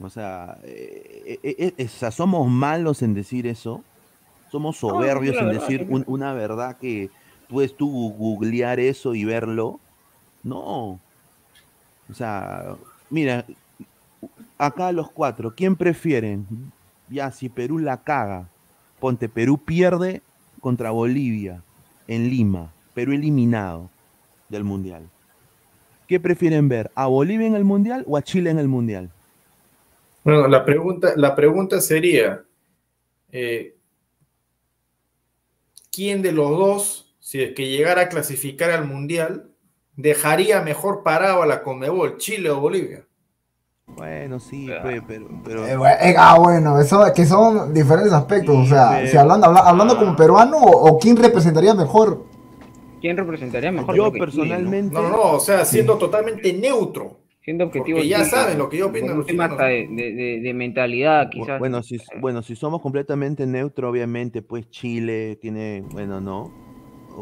[0.00, 3.84] O sea, eh, eh, eh, o sea, somos malos en decir eso.
[4.50, 7.10] Somos No, soberbios en decir un- una verdad que
[7.50, 9.80] puedes tú googlear eso y verlo.
[10.42, 11.00] No.
[12.08, 12.76] O sea,
[13.10, 13.44] mira,
[14.56, 16.46] acá los cuatro, ¿quién prefieren?
[17.08, 18.48] Ya, si Perú la caga,
[19.00, 20.22] ponte, Perú pierde
[20.60, 21.62] contra Bolivia
[22.06, 23.90] en Lima, Perú eliminado
[24.48, 25.08] del Mundial.
[26.06, 26.90] ¿Qué prefieren ver?
[26.94, 29.10] ¿A Bolivia en el Mundial o a Chile en el Mundial?
[30.24, 32.42] Bueno, la pregunta, la pregunta sería,
[33.32, 33.76] eh,
[35.90, 39.52] ¿quién de los dos, si es que llegara a clasificar al Mundial,
[39.94, 43.06] dejaría mejor parado a la Conmebol, Chile o Bolivia?
[43.86, 48.56] Bueno, sí, pe- pero, pero, Eh, bueno, eh, ah, bueno, eso que son diferentes aspectos.
[48.56, 52.24] o sea, pero- si hablando, habla- hablando como peruano o, o quién representaría mejor.
[53.00, 53.94] ¿Quién representaría mejor?
[53.94, 57.20] yo personalmente, No, no, no, o sea, siendo totalmente neutro.
[57.44, 57.98] Siendo objetivo.
[57.98, 61.60] Porque ya saben lo que yo opino un tema hasta de, de- de- mentalidad, quizás.
[61.60, 66.69] bueno, si, bueno, si somos completamente neutro, obviamente, pues Chile tiene, bueno, no.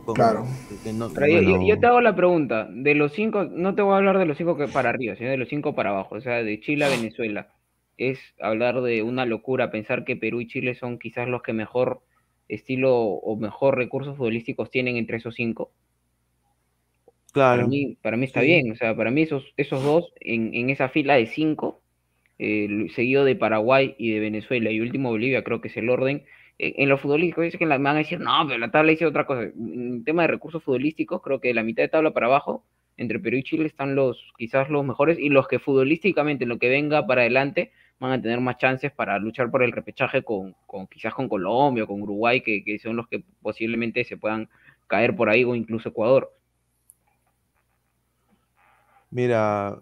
[0.06, 0.44] O Claro.
[0.84, 3.74] que no- Pero yo- yo, bueno, yo te hago la pregunta, de los cinco, no
[3.74, 5.90] te voy a hablar de los cinco que para arriba, sino de los cinco para
[5.90, 7.48] abajo, o sea, de Chile a Venezuela.
[7.96, 12.00] Es hablar de una locura pensar que Perú y Chile son quizás los que mejor
[12.48, 15.72] estilo o mejor recursos futbolísticos tienen entre esos cinco.
[17.32, 17.68] Para claro.
[17.68, 18.46] mí, para mí está Sí.
[18.46, 21.82] bien, o sea, para mí esos, esos dos en, en esa fila de cinco,
[22.38, 26.24] eh, seguido de Paraguay y de Venezuela y último Bolivia, creo que es el orden.
[26.58, 28.90] En, en lo futbolístico, dice que la, me van a decir, no, pero la tabla
[28.90, 29.42] dice otra cosa.
[29.42, 32.64] En tema de recursos futbolísticos, creo que la mitad de tabla para abajo,
[32.96, 36.58] entre Perú y Chile, están los quizás los mejores y los que futbolísticamente, en lo
[36.58, 40.54] que venga para adelante, van a tener más chances para luchar por el repechaje con,
[40.66, 44.48] con quizás con Colombia o con Uruguay, que, que son los que posiblemente se puedan
[44.86, 46.32] caer por ahí o incluso Ecuador.
[49.10, 49.80] Mira,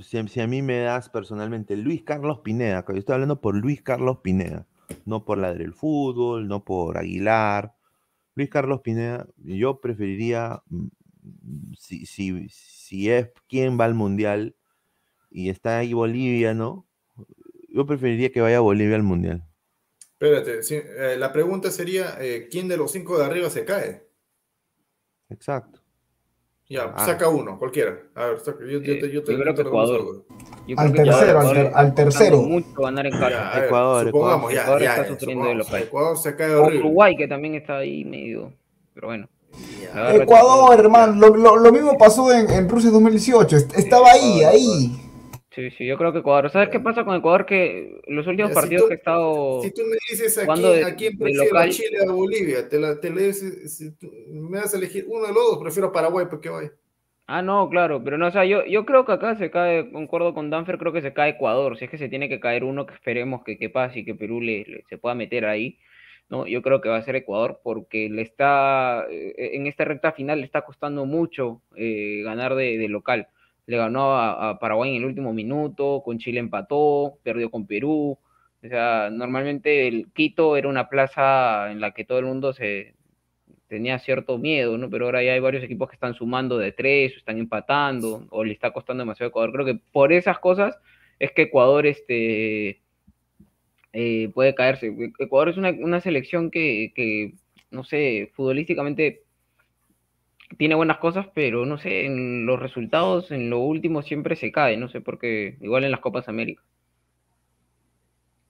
[0.00, 3.82] si, si a mí me das personalmente Luis Carlos Pineda, yo estoy hablando por Luis
[3.82, 4.66] Carlos Pineda,
[5.04, 7.74] no por la del fútbol, no por Aguilar.
[8.34, 10.86] Luis Carlos Pineda, yo preferiría, mm,
[11.78, 14.56] si, si, si es quien va al Mundial
[15.30, 16.86] y está ahí Bolivia, ¿no?
[17.68, 19.42] Yo preferiría que vaya Bolivia al Mundial.
[20.18, 24.06] Espérate, eh, la pregunta sería, eh, ¿quién de los cinco de arriba se cae?
[25.28, 25.85] Exacto.
[26.68, 27.06] Ya, Ah.
[27.06, 27.96] saca uno, cualquiera.
[28.16, 30.24] A ver, saca- yo, yo te, yo te- Yo creo que Ecuador.
[30.66, 32.36] Yo Al creo que ya tercero, al Ecuador tercero.
[32.36, 33.30] costando mucho ganar en casa.
[33.30, 35.78] Ya, a ver, Ecuador, supongamos, ya, Ecuador ya, está ya, sufriendo de.
[35.78, 36.80] Ecuador se cae horrible.
[36.86, 38.52] Uruguay, que también está ahí medio.
[38.94, 39.28] Pero bueno.
[40.12, 43.56] Ecuador, hermano, lo, lo- lo mismo pasó en, en Rusia 2018.
[43.56, 45.05] est- Estaba ahí, ahí.
[45.56, 46.50] Sí, sí, yo creo que Ecuador.
[46.50, 47.46] ¿Sabes qué pasa con Ecuador?
[47.46, 49.62] Que los últimos si partidos tú- que he estado.
[49.62, 51.68] Si tú me dices a jugando quién, de- a quién prefiero, local.
[51.68, 54.76] a Chile o a Bolivia, te, la, te le dices- si tú me vas a
[54.76, 56.70] elegir uno de los dos, prefiero Paraguay porque vaya.
[57.26, 60.32] Ah, no, claro, pero no, o sea, yo, yo creo que acá se cae, concuerdo
[60.32, 61.76] con Danfer, creo que se cae Ecuador.
[61.76, 64.14] Si es que se tiene que caer uno, que esperemos que, que pase y que
[64.14, 65.78] Perú le, le- se pueda meter ahí.
[66.28, 66.46] ¿no?
[66.46, 70.40] Yo creo que va a ser Ecuador porque le está, eh, en esta recta final
[70.40, 73.28] le está costando mucho eh, ganar de, de local.
[73.66, 78.18] Le ganó a, Paraguay en el último minuto, con Chile empató, perdió con Perú.
[78.64, 82.94] O sea, normalmente el Quito era una plaza en la que todo el mundo se
[83.68, 84.88] tenía cierto miedo, ¿no?
[84.90, 88.44] Pero ahora ya hay varios equipos que están sumando de tres, o están empatando, o
[88.44, 89.52] le está costando demasiado a Ecuador.
[89.52, 90.78] Creo que por esas cosas
[91.18, 92.80] es que Ecuador este,
[93.92, 94.94] eh, puede caerse.
[95.18, 97.34] Ecuador es una, una selección que, que,
[97.70, 99.25] no sé, futbolísticamente
[100.58, 104.76] tiene buenas cosas, pero no sé, en los resultados, en lo último siempre se cae,
[104.76, 106.62] no sé por qué, igual en las Copas América.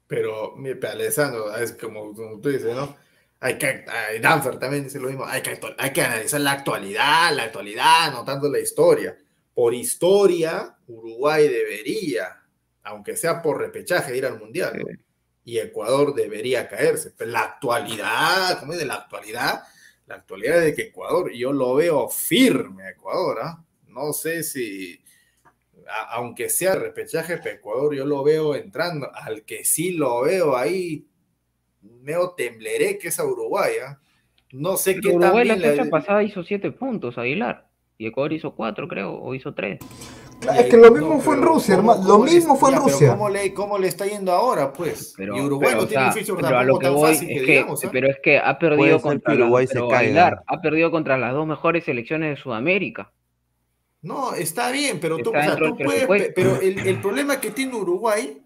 [0.07, 2.97] Pero, mira, Alessandro, es como, como tú dices, ¿no?
[3.41, 7.35] Hay que, ay, Danfer también dice lo mismo, hay que, hay que analizar la actualidad,
[7.35, 9.17] la actualidad, no tanto la historia.
[9.53, 12.43] Por historia, Uruguay debería,
[12.85, 14.87] aunque sea por repechaje, ir al Mundial, ¿no?
[15.45, 17.13] Y Ecuador debería caerse.
[17.17, 19.63] Pero la actualidad, ¿cómo es de la actualidad?
[20.07, 23.65] La actualidad es de que Ecuador, yo lo veo firme a Ecuador, ¿ah?
[23.89, 25.01] no sé si,
[25.89, 29.11] a- aunque sea el repechaje para Ecuador, yo lo veo entrando.
[29.15, 31.07] Al que sí lo veo ahí,
[31.83, 33.75] medio tembleré que es a Uruguay.
[33.85, 33.99] ¿ah?
[34.53, 37.67] No sé qué Pero Uruguay la fecha pasada hizo siete puntos, Aguilar.
[37.99, 39.79] Y Ecuador hizo cuatro, creo, o hizo tres.
[40.55, 42.07] Es que lo mismo fue en Rusia, hermano.
[42.07, 43.11] Lo mismo fue en Rusia.
[43.11, 45.15] ¿cómo le, ¿Cómo le está yendo ahora, pues?
[45.17, 47.13] Pero, y Uruguay pero, no o tiene un sea, fixture pero a lo que voy
[47.13, 47.85] fácil es que que, digamos.
[47.85, 47.89] ¿ah?
[47.91, 49.79] pero es que ha perdido contra Uruguay se.
[49.79, 53.13] Aguilar, ha perdido contra las dos mejores selecciones de Sudamérica.
[54.03, 57.41] No, está bien, pero tú, Está o sea, dentro tú puedes, pero el, el problema
[57.41, 58.43] que tiene Uruguay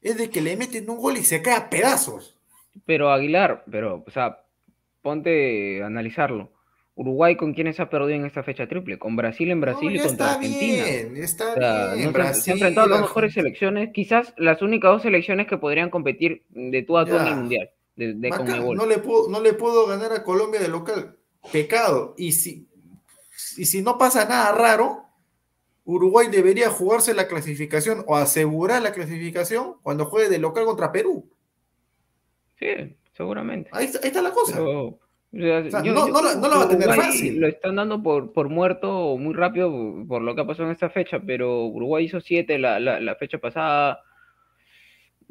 [0.00, 2.38] es de que le meten un gol y se cae a pedazos.
[2.86, 4.44] Pero Aguilar, pero, o sea,
[5.02, 6.52] ponte a analizarlo.
[7.02, 9.98] Uruguay con quiénes ha perdido en esta fecha triple, con Brasil en Brasil No, y
[9.98, 10.84] contra está Argentina.
[10.84, 12.06] bien, está O sea, bien.
[12.06, 15.02] no se- Brasil, se han enfrentado a las la- mejores selecciones, quizás las únicas dos
[15.02, 18.76] selecciones que podrían competir de tú a tú en el mundial, de, de Bacán, Conmebol.
[18.76, 21.16] no le puedo, no le puedo ganar a Colombia de local.
[21.52, 22.14] Pecado.
[22.16, 22.68] Y si,
[23.56, 25.04] y si no pasa nada raro,
[25.84, 31.28] Uruguay debería jugarse la clasificación o asegurar la clasificación cuando juegue de local contra Perú.
[32.58, 33.68] Sí, seguramente.
[33.72, 34.52] Ahí está, ahí está la cosa.
[34.56, 34.98] Pero,
[35.34, 37.40] o sea, O sea, yo- no- yo no no la va a tener Uruguay fácil.
[37.40, 39.72] Lo están dando por, por muerto muy rápido
[40.06, 43.14] por lo que ha pasado en esta fecha, pero Uruguay hizo siete la, la, la
[43.16, 44.00] fecha pasada.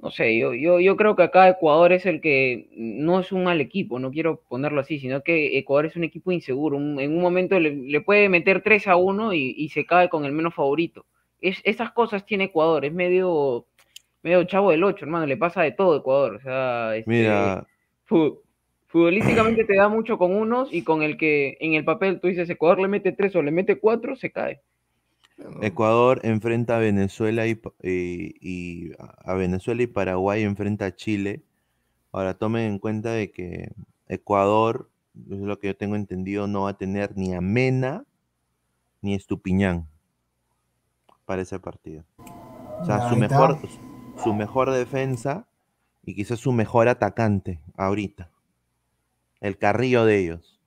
[0.01, 3.43] No sé, yo, yo, yo creo que acá Ecuador es el que no es un
[3.43, 6.77] mal equipo, no quiero ponerlo así, sino que Ecuador es un equipo inseguro.
[6.77, 10.09] un- en un momento le, le puede meter 3 a 1 y, y se cae
[10.09, 11.05] con el menos favorito.
[11.39, 13.67] Es, esas cosas tiene Ecuador, es medio,
[14.23, 16.35] medio chavo del 8, hermano, le pasa de todo a Ecuador.
[16.37, 17.67] O sea, este, Mira,
[18.05, 18.40] fu-
[18.91, 22.49] futbolísticamente te da mucho con unos y con el que en el papel tú dices
[22.49, 24.61] Ecuador le mete tres o le mete cuatro, se cae.
[25.61, 31.41] Ecuador enfrenta a Venezuela y, pa- y- y a Venezuela y Paraguay enfrenta a Chile.
[32.11, 33.71] Ahora tomen en cuenta de que
[34.07, 34.89] Ecuador,
[35.31, 38.05] es lo que yo tengo entendido, no va a tener ni a Mena
[39.01, 39.87] ni a Estupiñán
[41.25, 42.03] para ese partido.
[42.81, 43.57] O sea, su mejor,
[44.21, 45.47] su mejor defensa
[46.05, 48.29] y quizás su mejor atacante ahorita.
[49.41, 50.59] El carrillo de ellos.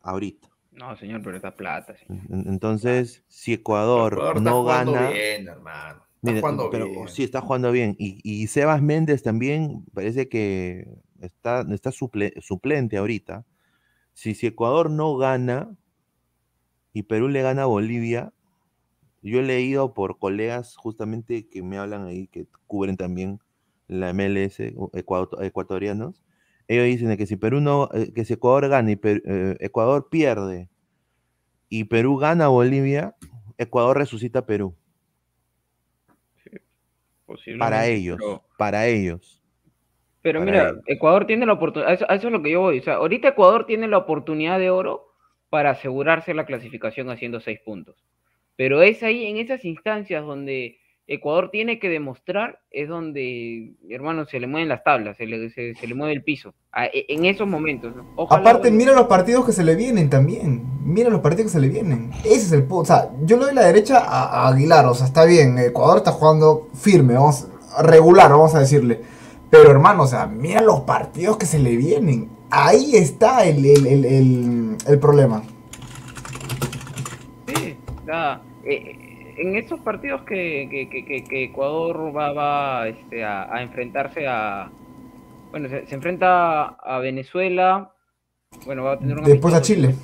[0.00, 0.48] Ahorita.
[0.72, 1.96] No, señor, pero está plata.
[1.96, 2.24] señor.
[2.46, 6.02] Entonces, si Ecuador, no jugando gana, bien, hermano.
[6.16, 7.08] Está mire, jugando pero bien.
[7.08, 7.96] sí está jugando bien.
[7.98, 10.88] Y, y Sebas Méndez también parece que
[11.20, 13.44] está, está suple- suplente ahorita.
[14.14, 15.76] Si, si Ecuador no gana
[16.92, 18.32] y Perú le gana a Bolivia,
[19.22, 23.40] yo he leído por colegas justamente que me hablan ahí, que cubren también
[23.88, 24.74] la MLS,
[25.40, 26.22] ecuatorianos.
[26.68, 30.08] Ellos dicen que si Perú no, eh, que si Ecuador gana y Per- eh, Ecuador
[30.10, 30.68] pierde
[31.68, 33.14] y Perú gana a Bolivia,
[33.58, 34.74] Ecuador resucita a Perú.
[36.36, 36.56] Para
[37.26, 39.42] Posiblemente, ellos, Pero, para ellos.
[40.22, 40.82] pero Para mira, ellos.
[40.86, 42.78] Ecuador tiene la oportunidad, eso, eso es lo que yo voy.
[42.78, 45.06] O sea, ahorita Ecuador tiene la oportunidad de oro
[45.50, 47.96] para asegurarse la clasificación haciendo seis puntos.
[48.56, 54.40] Pero es ahí, en esas instancias donde Ecuador tiene que demostrar, es donde, hermano, se
[54.40, 56.54] le mueven las tablas, se le, se, se le mueve el piso.
[56.72, 57.94] A- e- en esos momentos.
[57.94, 58.06] ¿no?
[58.30, 60.62] Aparte, mira los partidos que se le vienen también.
[60.82, 62.10] Mira los partidos que se le vienen.
[62.24, 62.80] Ese es el punto.
[62.80, 64.86] O sea, yo le doy la derecha a, a Aguilar.
[64.86, 65.58] O sea, está bien.
[65.58, 67.48] Ecuador está jugando firme, vamos,
[67.82, 69.02] regular, vamos a decirle.
[69.50, 72.30] Pero hermano, o sea, mira los partidos que se le vienen.
[72.50, 75.42] Ahí está el, el, el, el- problema.
[77.46, 77.76] Sí,
[78.06, 79.03] sea, eh,
[79.36, 84.26] en estos partidos que, que- que- que- que Ecuador va, va, este, a, a enfrentarse
[84.26, 84.70] a...
[85.50, 87.92] Bueno, se, se enfrenta a Venezuela,
[88.66, 89.94] bueno, va a tener un Después a no Chile.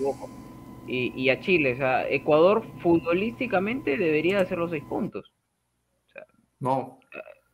[0.87, 5.33] Y, y a Chile, o sea, Ecuador futbolísticamente debería de hacer los seis puntos.
[6.61, 7.01] No,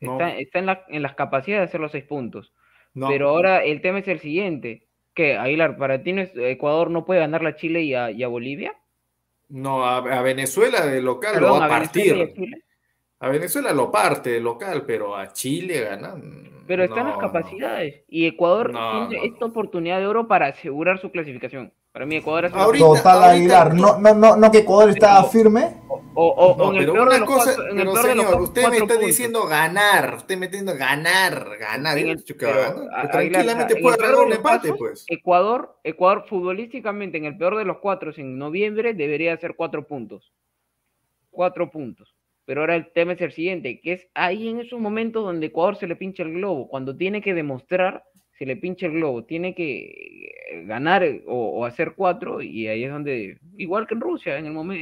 [0.01, 2.53] no, Está, está en, la- en las capacidades de hacer los seis puntos.
[2.95, 3.09] no.
[3.09, 4.83] Pero ahora el tema es el siguiente.
[5.15, 8.23] que Aguilar, para ti no es- Ecuador no puede ganarle a Chile y a, y
[8.23, 8.75] a Bolivia?
[9.49, 12.35] No, a, a Venezuela de local Perdón, lo va a partir.
[13.19, 16.51] A Venezuela lo parte de local, pero a Chile ganan.
[16.67, 17.21] Pero están no, las no.
[17.21, 18.03] capacidades.
[18.09, 21.73] Y Ecuador No, tiene no, esta oportunidad de oro para asegurar su clasificación.
[21.93, 23.75] Para mí, Ecuador Ahorita- Total ahorita- Aguilar.
[23.75, 25.77] No, no, no, no que Ecuador está firme.
[25.89, 27.93] O, o- o No, en el pero peor de los cosa, cuatro- en el pero
[27.93, 29.07] peor de los señor, usted me está puntos.
[29.07, 34.15] diciendo ganar, usted me está diciendo ganar, ganar, el- pero, a- Aguilar, tranquilamente puede de
[34.17, 35.05] un empate, casos, pues.
[35.09, 40.33] Ecuador, Ecuador futbolísticamente en el peor de los cuatro, en noviembre, debería hacer cuatro puntos.
[41.31, 42.15] Cuatro puntos.
[42.47, 45.77] Pero ahora el tema es el siguiente, que es ahí en esos momentos donde Ecuador
[45.77, 48.05] se le pincha el globo, cuando tiene que demostrar,
[48.39, 49.79] se le pincha el globo, tiene que
[50.53, 54.47] eh, ganar o, o hacer cuatro, y ahí es donde, igual que en Rusia, en
[54.47, 54.81] el, momen-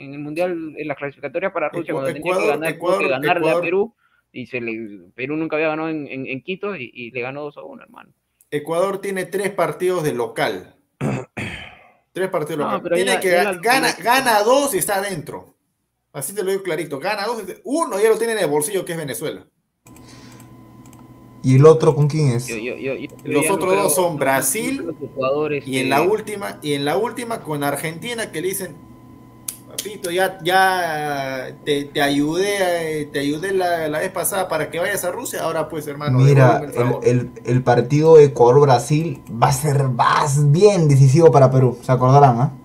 [0.00, 3.40] en, el Mundial, en la clasificatoria para Rusia, cuando tenía que ganar, Ecuador- que ganarle
[3.42, 3.94] Ecuador- a Perú,
[4.32, 4.72] y se le,
[5.14, 7.82] Perú nunca había ganado en, en- en Quito, y, y le ganó 2 a 1,
[7.84, 8.10] hermano.
[8.50, 10.74] Ecuador tiene tres partidos de local.
[12.12, 12.82] Tres partidos No, locales.
[12.84, 15.53] pero Tiene ya- que ya la- gana, gana dos y está adentro.
[16.14, 16.98] Así te lo digo clarito.
[17.00, 17.42] Gana dos.
[17.64, 19.44] Uno ya lo tiene en el bolsillo, que es Venezuela.
[21.42, 22.46] ¿Y el otro con quién es?
[22.46, 26.00] Yo- yo- yo- yo- yo Los no otros dos son Brasil Ecuador, y en la
[26.00, 28.76] última, y en la última con Argentina que le dicen,
[29.68, 35.04] papito, ya, ya te, te ayudé, te ayudé la, la vez pasada para que vayas
[35.04, 37.00] a Rusia, ahora pues hermano, Mira, el el, favor".
[37.06, 42.52] el- el partido Ecuador-Brasil va a ser más bien decisivo para Perú, se acordarán, ¿ah?
[42.54, 42.63] eh,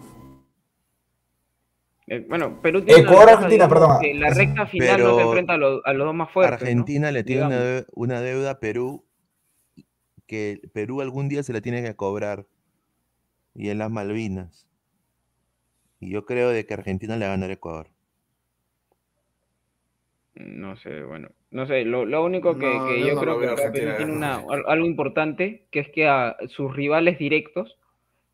[2.27, 4.01] bueno, Perú tiene una Ecuador, ventaja, Argentina, digamos, perdón.
[4.01, 6.59] que la recta final no se enfrenta a los, a los dos más fuertes.
[6.61, 6.65] ¿no?
[6.65, 7.81] Argentina le tiene una, Digamos.
[7.83, 9.05] deu- una deuda a Perú
[10.27, 12.45] que Perú algún día se la tiene que cobrar.
[13.55, 14.67] Y en las Malvinas.
[15.99, 17.87] Y yo creo de que Argentina le va a ganar a Ecuador.
[20.35, 21.29] No sé, bueno.
[21.51, 24.13] No sé, lo, lo único que, No, que yo yo, no creo que Perú tiene
[24.13, 24.35] una,
[24.67, 27.77] algo importante, que es que a sus rivales directos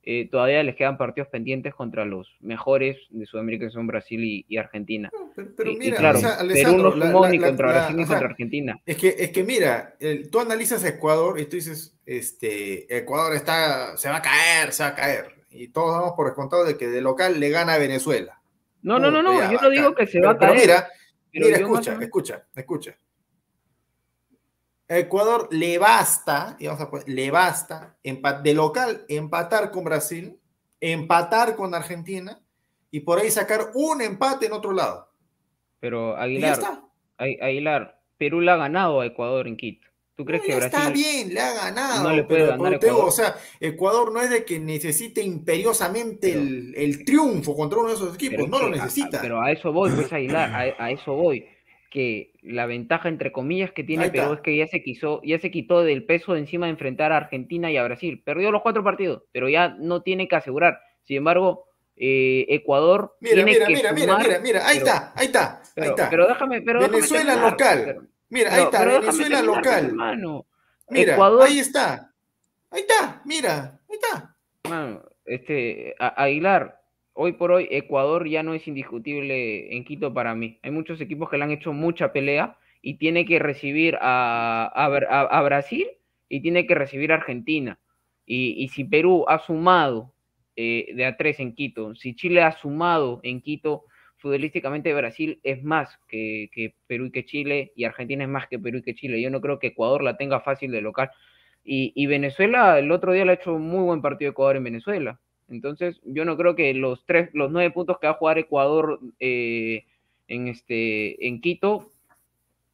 [0.06, 4.46] eh, todavía les quedan partidos pendientes contra los mejores de Sudamérica, que son Brasil y,
[4.48, 5.12] y Argentina.
[5.36, 7.40] Pero, pero y, y mira, claro, o sea, Perú Alessandro, no la- sumó la- ni
[7.40, 8.82] contra la- Brasil ni o sea, contra Argentina.
[8.86, 13.36] Es que, es que mira, el- tú analizas a Ecuador y tú dices, este, Ecuador
[13.36, 15.26] está, se va a caer, se va a caer.
[15.50, 18.40] Y todos damos por descontado de que de local le gana a Venezuela.
[18.84, 20.52] No, no, no, no, yo no digo que se va a caer.
[20.52, 20.88] Pero mira,
[21.34, 22.96] mira, escucha, escucha, escucha.
[24.88, 30.38] A Ecuador le basta, y vamos a poner, le basta de local empatar con Brasil,
[30.80, 32.40] empatar con Argentina
[32.92, 35.10] y por ahí sacar un empate en otro lado.
[35.80, 36.60] Pero Aguilar,
[37.18, 39.88] Aguilar, Perú le ha ganado a Ecuador en Quito.
[40.16, 42.04] ¿Tú crees No, que Brasil está bien, le ha ganado.
[42.04, 43.10] no le puede pero, ganar pero Ecuador?
[43.10, 47.96] o sea, Ecuador no es de que necesite imperiosamente el, el triunfo contra uno de
[47.96, 49.20] esos equipos, no lo a- necesita.
[49.22, 51.46] pero a eso voy, pues Aguilar, a, a eso voy.
[51.92, 55.52] Que la ventaja, entre comillas, que tiene Perú es que ya se quiso, ya se
[55.52, 58.22] quitó del peso de encima de enfrentar a Argentina y a Brasil.
[58.24, 60.80] Perdió los cuatro partidos, pero ya no tiene que asegurar.
[61.04, 61.66] Sin embargo,
[61.96, 65.26] eh, Ecuador Mira, tiene mira, que mira, mira, sumar, mira, mira, ahí pero- está, ahí
[65.28, 66.10] está, ahí Pero, está.
[66.10, 67.82] pero déjame, pero déjame Venezuela terminar, local.
[67.86, 69.86] pero- Mira, ahí está, Venezuela terminar, local.
[69.86, 70.46] hermano.
[70.90, 72.12] Mira, Ecuador- ahí está.
[72.72, 74.36] Ahí está, mira, ahí está.
[74.70, 76.80] Mano, este, A- Aguilar,
[77.16, 80.60] hoy por hoy Ecuador ya no es indiscutible en Quito para mí.
[80.64, 84.90] Hay muchos equipos que le han hecho mucha pelea y tiene que recibir a, a
[84.90, 85.88] Bra- a- a Brasil
[86.30, 87.80] y tiene que recibir a Argentina.
[88.28, 90.14] Y, si Perú ha sumado
[90.56, 93.86] eh, de a tres en Quito, si Chile ha sumado en Quito,
[94.18, 96.50] futbolísticamente Brasil es más que,
[96.88, 99.22] Perú y que Chile y Argentina es más que Perú y que Chile.
[99.22, 101.12] Yo no creo que Ecuador la tenga fácil de local.
[101.64, 105.20] Y, Venezuela, el otro día le ha hecho un muy buen partido Ecuador en Venezuela.
[105.50, 109.00] Entonces, yo no creo que los tres, los nueve puntos que va a jugar Ecuador
[109.20, 109.86] eh,
[110.28, 111.92] en este, en Quito,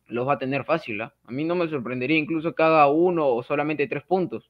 [0.07, 1.02] los va a tener fácil.
[1.02, 1.14] ¿ah?
[1.26, 4.49] A mí no me sorprendería incluso que haga uno o solamente tres puntos.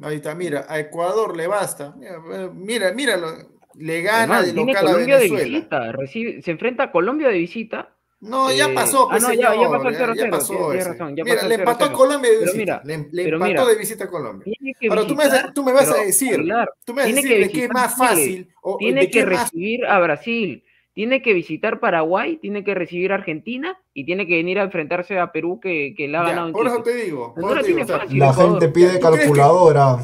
[0.00, 1.94] Ahí está, mira, a Ecuador le basta.
[1.96, 3.26] Mira, eh, mira, míralo,
[3.74, 5.44] le gana Además, de local a Colombia de Venezuela.
[5.44, 7.94] visita, recibe, se enfrenta a Colombia de visita.
[8.22, 10.72] No, ya Eh, pasó, ah, pues, no, ya- ya pasó el ya- 0-0, ya pasó
[10.72, 11.92] razón, ya Mira, pasó le empató a 0-0.
[11.98, 12.56] Colombia de visita.
[12.56, 14.44] mira, le, le empató mira, de visita a Colombia.
[14.44, 17.04] Tiene que Ahora tú me, tú me vas a pero, decir, Aguilar, tú me vas
[17.04, 18.48] a tiene decir que de qué es más fácil.
[18.62, 23.10] o- tiene que es más recibir a Brasil, tiene que visitar Paraguay, tiene que recibir
[23.10, 26.28] a Argentina y tiene que venir a enfrentarse a Perú que, que le ha Ya,
[26.28, 28.18] ganado en por eso te digo, por eso la te digo, tiene o sea, fácil,
[28.20, 29.98] La gente pide ¿Tú crees que- calculadora.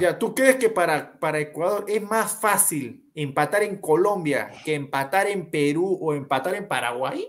[0.00, 5.26] Ya, ¿tú crees que para, para Ecuador es más fácil empatar en Colombia que empatar
[5.26, 7.28] en Perú o empatar en Paraguay?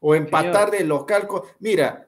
[0.00, 1.26] ¿O empatar de local?
[1.26, 2.06] con- Mira,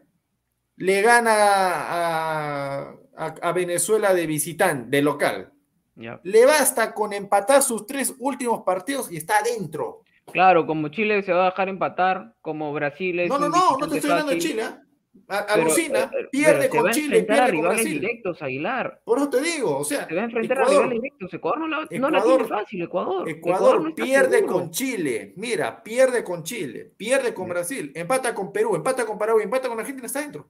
[0.76, 5.52] le gana a, a- a Venezuela de visitante, de local.
[5.96, 6.20] Ya.
[6.22, 10.02] Le basta con empatar sus tres últimos partidos y está adentro.
[10.32, 13.88] Claro, como Chile se va a dejar empatar, como Brasil es No, no, no, no
[13.88, 14.62] te estoy hablando de Chile.
[14.62, 14.80] ¿ah?
[15.28, 18.00] A- Alucina, pero pierde con a Chile, a pierde con Brasil.
[18.00, 19.00] directos, Aguilar.
[19.04, 21.34] Por eso te digo, o sea, Se va a enfrentar a Ecuador- rivales directos.
[21.34, 23.28] Ecuador no la, no la Ecuador- tiene fácil, Ecuador.
[23.28, 24.52] Ecuador, no pierde seguro.
[24.54, 29.44] con Chile, mira, pierde con Chile, pierde con Brasil, empata con Perú, empata con Paraguay,
[29.44, 30.46] empata con Argentina, está dentro.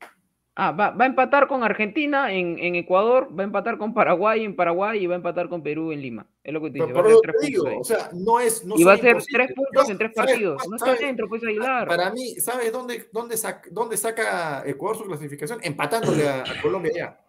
[0.61, 4.45] Ah, va, va a empatar con Argentina en, en Ecuador, va a empatar con Paraguay
[4.45, 6.27] en Paraguay y va a empatar con Perú en Lima.
[6.43, 6.93] Es lo que te dice.
[6.93, 8.65] Va a por ser eso tres te digo, puntos o sea, no es.
[8.67, 10.69] No y va a ser tres puntos Yo- en tres ¿sabes- partidos.
[10.69, 11.87] No está dentro, pues Aguilar.
[11.87, 15.61] Para mí, ¿sabes dónde, dónde, saca, dónde saca Ecuador su clasificación?
[15.63, 17.21] Empatándole a, a Colombia ya.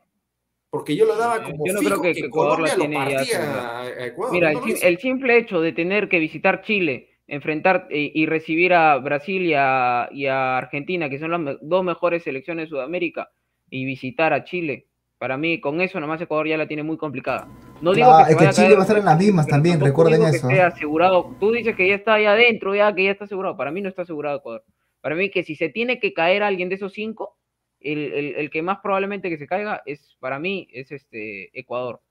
[0.71, 2.79] Porque yo lo daba como Yo no fijo creo que- que Ecuador la Colombia lo
[3.03, 3.81] tiene ya partía asegurada.
[3.81, 4.33] a, Ecuador.
[4.33, 8.25] Mira, no el, lo el simple hecho de tener que visitar Chile, enfrentar eh, y
[8.25, 12.69] recibir a Brasil y a, y a Argentina, que son las dos mejores selecciones de
[12.69, 13.29] Sudamérica,
[13.69, 14.87] y visitar a Chile,
[15.17, 17.47] para mí con eso nomás Ecuador ya la tiene muy complicada.
[17.81, 19.55] No digo Claro, que, es que Chile caer, va a estar en las mismas pero
[19.55, 20.49] también, recuerden digo que eso.
[20.49, 21.35] esté asegurado.
[21.39, 23.55] Tú dices que ya está ahí adentro, ya que ya está asegurado.
[23.55, 24.63] Para mí no está asegurado Ecuador.
[25.01, 27.37] Para mí que si se tiene que caer alguien de esos cinco,
[27.79, 32.01] el, el- el que más probablemente que se caiga es, para mí, es este Ecuador.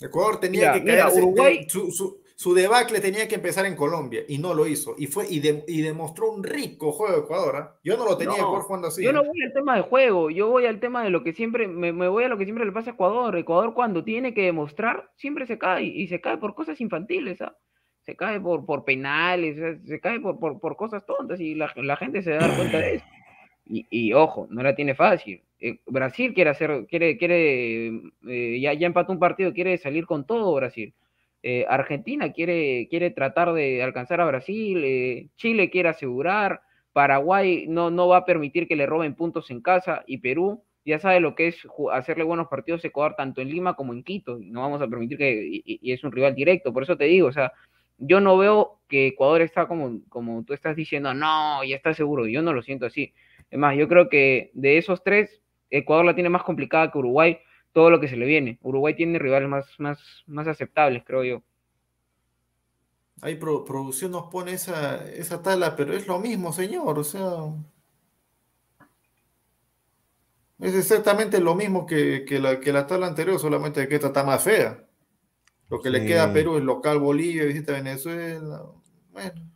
[0.00, 1.22] Ecuador tenía Mira, que mira, caerse.
[1.22, 4.94] Uruguay- Su, su- su debacle tenía que empezar en Colombia y no lo hizo.
[4.98, 7.56] Y fue y, de- y demostró un rico juego de Ecuador.
[7.56, 7.76] ¿ah?
[7.84, 9.04] Yo no lo tenía No, jugando así.
[9.04, 9.24] Yo no ¿ah?
[9.24, 12.08] voy al tema de juego, yo voy al tema de lo que siempre, me, me
[12.08, 13.36] voy a lo que siempre le pasa a Ecuador.
[13.38, 17.56] Ecuador cuando tiene que demostrar, siempre se cae, y se cae por cosas infantiles, ¿ah?
[18.02, 21.96] Se cae por, por penales, se cae por, por, por cosas tontas, y la, la
[21.96, 23.06] gente se da cuenta de eso.
[23.66, 25.40] Y, y ojo, no la tiene fácil.
[25.58, 27.86] Eh, Brasil quiere hacer, quiere, quiere,
[28.28, 30.92] eh, ya, ya empató un partido, quiere salir con todo Brasil.
[31.46, 36.62] Eh, Argentina quiere, quiere tratar de alcanzar a Brasil, eh, Chile quiere asegurar,
[36.94, 40.98] Paraguay no, no va a permitir que le roben puntos en casa y Perú ya
[40.98, 41.58] sabe lo que es
[41.92, 44.40] hacerle buenos partidos a Ecuador tanto en Lima como en Quito.
[44.40, 47.28] Y no vamos a permitir que, y es un rival directo, por eso te digo,
[47.28, 47.52] o sea,
[47.98, 52.26] yo no veo que Ecuador está como, como tú estás diciendo, no, ya está seguro,
[52.26, 53.12] yo no lo siento así.
[53.50, 57.38] Es más, yo creo que de esos tres, Ecuador la tiene más complicada que Uruguay,
[57.74, 58.58] todo lo que se le viene.
[58.62, 61.42] Uruguay tiene rivales más, más, más aceptables, creo yo.
[63.20, 66.98] Ahí pro- producción nos pone esa, esa tabla, pero es lo mismo, señor.
[66.98, 67.52] O sea.
[70.60, 74.24] Es exactamente lo mismo que, que la, que la tabla anterior, solamente que esta está
[74.24, 74.86] más fea.
[75.68, 78.62] Lo que le queda a Perú es local Bolivia, visita Venezuela.
[79.10, 79.53] Bueno.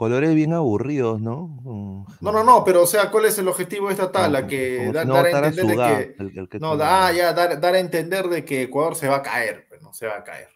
[0.00, 1.48] Colores bien aburridos, ¿no?
[1.62, 4.38] Mm, No, no, no, pero o sea, ¿cuál es el objetivo de esta tabla?
[4.38, 6.22] como- Que da- no dar a entender de que.
[6.22, 9.08] el- el que No, da, ah, ya, dar, dar a entender de que Ecuador se
[9.08, 10.48] va a caer, pues, no se va a caer.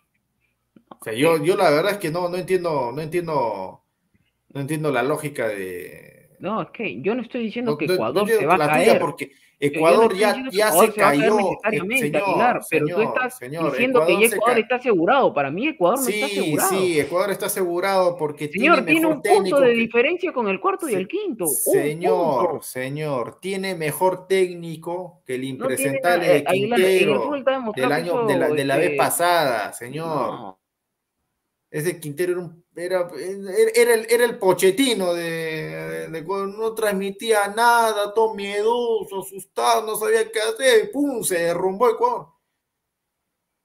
[0.88, 3.82] O sea, yo, yo la verdad es que no, no entiendo, no entiendo,
[4.48, 6.30] no entiendo la lógica de.
[6.38, 8.56] No, es que yo no estoy diciendo No- que no- no Ecuador se va a
[8.56, 8.98] la tuya, caer.
[8.98, 11.36] porque No Ecuador ya, ya Ecuador se cayó.
[11.98, 15.32] señor, pero tú estás señor, diciendo que ya Ecuador está asegurado.
[15.34, 16.68] Para mí Ecuador no está Sí, asegurado.
[16.70, 20.48] sí, Ecuador está asegurado porque Señor, tiene tiene mejor un punto de que- diferencia con
[20.48, 21.46] el cuarto y el quinto.
[21.46, 27.30] Señor, señor, tiene mejor técnico que el tiene impresentable de eh, Quintero
[27.76, 30.56] del año, de la, de la vez este, pasada, señor.
[31.70, 33.08] Ese Quintero era, un- era,
[33.74, 39.96] era el, era el pochetino de, de cuando no transmitía nada, todo miedoso, asustado, no
[39.96, 41.22] sabía qué hacer, ¡pum!
[41.22, 42.28] se derrumbó Ecuador.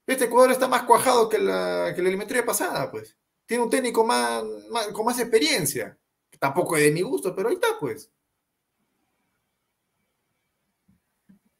[0.06, 3.16] Este Ecuador está más cuajado que la, que la eliminatoria pasada, pues.
[3.46, 5.96] Tiene un técnico más, más- con más experiencia.
[6.38, 8.10] Tampoco es de mi gusto, pero ahí está, pues.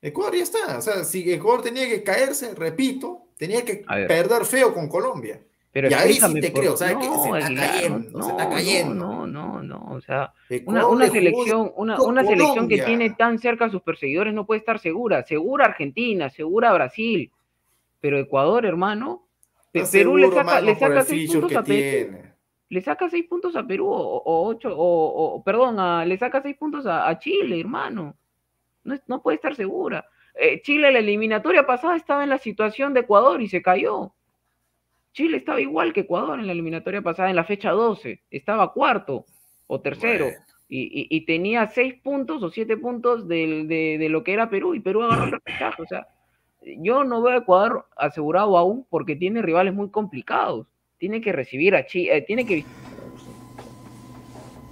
[0.00, 0.78] Ecuador ya está.
[0.78, 5.44] O sea, si Ecuador tenía que caerse, repito, tenía que perder feo con Colombia.
[5.72, 6.96] Pero y ahí sí explícame te por- creo, ¿sabes?
[6.96, 8.94] que se está cayendo, no, se está no, cayendo.
[8.94, 10.32] No, no, no, o sea,
[10.66, 14.58] una, una selección, una, una selección que tiene tan cerca a sus perseguidores no puede
[14.58, 15.22] estar segura.
[15.24, 17.30] Segura Argentina, segura Brasil,
[18.00, 19.26] pero Ecuador, hermano,
[19.92, 20.74] Perú le saca, le
[21.04, 22.18] seis puntos a Perú.
[22.68, 26.42] Le saca seis puntos a Perú o, o ocho, o, o- perdón, a- le saca
[26.42, 28.16] seis puntos a, a Chile, hermano.
[28.82, 30.04] No, no puede estar segura.
[30.34, 34.12] Eh, Chile, la eliminatoria pasada estaba en la situación de Ecuador y se cayó.
[35.12, 38.22] Chile estaba igual que Ecuador en la eliminatoria pasada, en la fecha 12.
[38.30, 39.26] Estaba cuarto
[39.66, 40.26] o tercero.
[40.26, 40.38] Bueno.
[40.68, 43.64] Y, y- y tenía seis puntos o siete puntos de,
[43.98, 44.74] de lo que era Perú.
[44.74, 45.82] Y Perú agarró el repechaje.
[45.82, 46.06] O sea,
[46.78, 50.68] yo no veo a Ecuador asegurado aún porque tiene rivales muy complicados.
[50.98, 52.64] Tiene que recibir a Chile, tiene que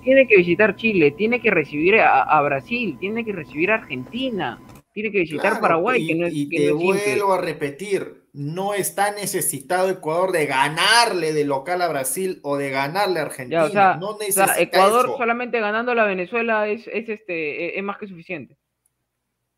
[0.04, 4.58] tiene que visitar Chile, tiene que recibir a, a Brasil, tiene que recibir a Argentina,
[5.02, 7.14] tiene que visitar Claro, Paraguay, y, que no es, y que te no es simple.
[7.16, 12.70] vuelvo a repetir, no está necesitado Ecuador de ganarle de local a Brasil o de
[12.70, 13.62] ganarle a Argentina.
[13.62, 15.16] Ya, o sea, no o sea, necesita Ecuador eso.
[15.16, 18.56] solamente ganando a la Venezuela es, es este es, es más que suficiente.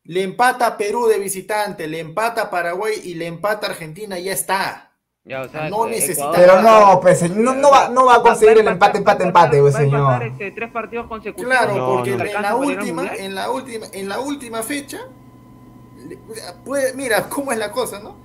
[0.03, 4.17] Le empata a Perú de visitante, le empata a Paraguay y le empata a Argentina,
[4.19, 4.87] ya está.
[5.23, 8.57] Ya, o sea, No necesita- Pero no, pues no, no va, no va a conseguir
[8.57, 10.31] el empate, empate, empate, pues va a empatar, señor.
[10.41, 11.51] este, tres partidos consecutivos.
[11.55, 12.23] Claro, No, porque no.
[12.25, 15.01] en la última, en la última, en la última fecha,
[16.65, 18.15] puede, mira cómo es la cosa, ¿no?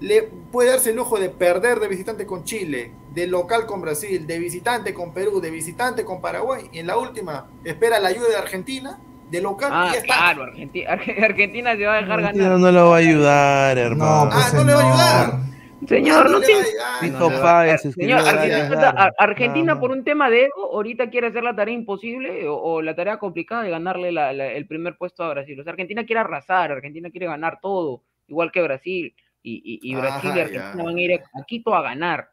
[0.00, 4.26] Le puede darse el lujo de perder de visitante con Chile, de local con Brasil,
[4.26, 6.68] de visitante con Perú, de visitante con Paraguay.
[6.72, 8.98] Y en la última, espera la ayuda de Argentina,
[9.30, 10.06] de local Ah, y ya está.
[10.14, 10.90] claro, Argentina,
[11.24, 12.60] Argentina se va a dejar Argentina ganar.
[12.60, 14.24] no lo va a ayudar, hermano.
[14.26, 14.86] No, pues Ah, no le va a
[15.22, 15.40] ayudar.
[15.86, 16.64] Señor, No tiene-
[17.92, 18.20] Señor,
[19.18, 22.94] Argentina, por un tema de ego, ahorita quiere hacer la tarea imposible o, o la
[22.94, 25.60] tarea complicada de ganarle la- la- el primer puesto a Brasil.
[25.60, 29.14] O sea, Argentina quiere arrasar, Argentina quiere ganar todo, igual que Brasil.
[29.42, 30.84] Y, y- y Brasil y Argentina ya.
[30.84, 32.28] van a ir a Quito a ganar.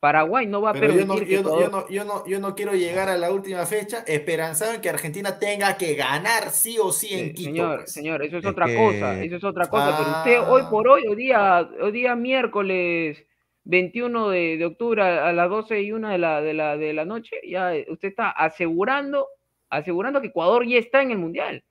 [0.00, 2.40] Paraguay no va a Pero yo permitir no, yo, no, yo, no, yo, no, yo
[2.40, 6.78] no quiero llegar a la última fecha esperanzado en que Argentina tenga que ganar sí
[6.80, 7.50] o sí en Eh, Quito.
[7.50, 7.92] señor, pues.
[7.92, 10.50] señor, eso es, Es otra que- cosa, eso es otra cosa, pero usted Ah.
[10.52, 13.26] hoy por hoy, hoy día, hoy día miércoles
[13.64, 16.94] 21 de, de octubre a a las 12 y 1 de la, de la, de
[16.94, 19.28] la noche, ya usted está asegurando,
[19.68, 21.62] asegurando que Ecuador ya está en el Mundial.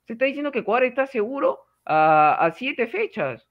[0.00, 3.46] Usted está diciendo que Ecuador está seguro a, a siete fechas.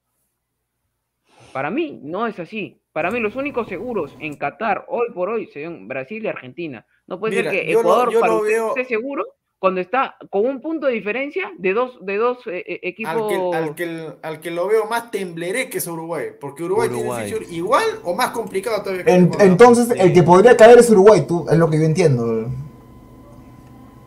[1.53, 2.81] Para mí no es así.
[2.97, 6.83] Para mí los únicos seguros en Qatar hoy por hoy son Brasil y Argentina.
[7.05, 9.23] No puede Mira, ser que Ecuador yo para veo- esté seguro
[9.59, 13.13] cuando está con un punto de diferencia de dos, de dos eh, eh, equipos.
[13.13, 16.29] Al que, al, que, al que lo veo más tembleré que es Uruguay.
[16.41, 17.25] Porque Uruguay, Uruguay.
[17.25, 19.45] tiene fixture igual o más complicado todavía que En- Ecuador.
[19.47, 22.47] entonces, el que podría caer es Uruguay, tú, es lo que yo entiendo.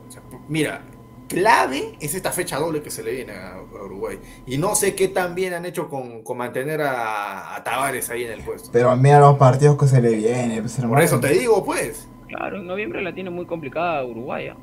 [0.08, 0.82] O sea, Mira,
[1.30, 4.18] clave es esta fecha doble que se le viene a, a Uruguay.
[4.46, 8.24] Y no sé qué tan bien han hecho con, con mantener a, a Tavares ahí
[8.24, 8.70] en el puesto.
[8.72, 10.60] Pero mira los partidos que se le vienen.
[10.60, 12.08] pues, Por eso te digo, pues.
[12.28, 14.48] Claro, en noviembre la tiene muy complicada Uruguay.
[14.48, 14.56] ¿ah?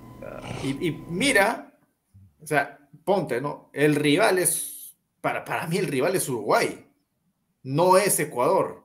[0.62, 1.74] Y, y mira,
[2.42, 3.70] o sea, ponte, ¿no?
[3.74, 6.86] El rival es, para, para mí el rival es Uruguay,
[7.64, 8.84] no es Ecuador.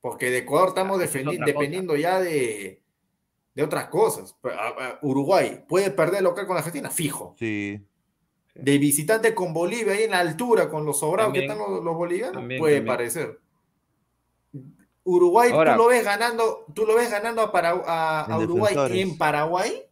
[0.00, 2.82] Porque de Ecuador estamos Ah, es dependiendo ya de,
[3.54, 4.36] de otras cosas.
[5.02, 7.34] Uruguay puede perder local con Argentina, fijo.
[7.38, 7.84] Sí.
[8.54, 11.94] De visitante con Bolivia ahí en la altura, con los sobrados que están los, los
[11.96, 12.96] bolivianos, También, puede también.
[12.96, 13.40] parecer.
[15.04, 18.42] Uruguay, Ahora- tú lo ves ganando, tú lo ves ganando a, Para- a- a En
[18.44, 19.00] Uruguay defensores.
[19.02, 19.82] en Paraguay.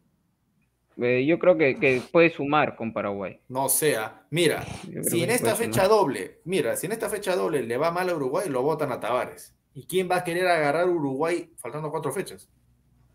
[1.01, 3.41] eh, yo creo que, que puede sumar con Paraguay.
[3.49, 4.65] No sea, mira,
[5.03, 5.89] si en esta fecha sumar.
[5.89, 9.01] doble, mira, si en esta fecha doble le va mal a Uruguay, lo votan a
[9.01, 9.55] Tavares.
[9.75, 12.49] ¿Y quién va a querer agarrar Uruguay faltando cuatro fechas?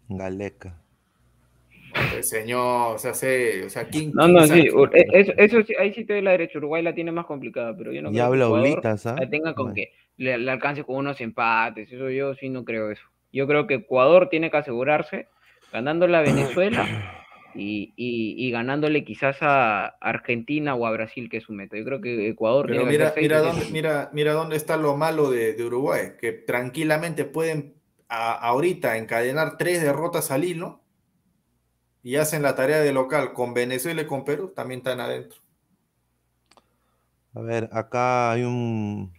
[0.10, 0.76] Galeca.
[1.96, 4.12] Hombre, señor, o sea, sé, o sea, ¿quién?
[4.14, 6.58] No, no, sí, eh, eso, eso sí, ahí sí te doy la derecha.
[6.58, 9.16] Uruguay la tiene más complicada, pero yo no Y creo que habla Ecuador Oblitas, ¿ah?
[9.20, 9.76] la tenga con Bueno.
[9.76, 11.92] que le, le alcance con unos empates.
[11.92, 13.04] Eso yo sí no creo eso.
[13.32, 15.28] Yo creo que Ecuador tiene que asegurarse
[15.72, 16.88] ganándole a Venezuela
[17.56, 21.78] y, y- y ganándole quizás a Argentina o a Brasil, que es su meta.
[21.78, 24.78] Yo creo que Ecuador Pero tiene que mira, mira, de dónde, mira, mira dónde está
[24.78, 27.76] lo malo de, de Uruguay, que tranquilamente pueden
[28.14, 30.82] a- ahorita encadenar tres derrotas al hilo
[32.04, 35.40] y hacen la tarea de local con Venezuela y con Perú, también están adentro.
[37.34, 39.12] A ver, acá hay un,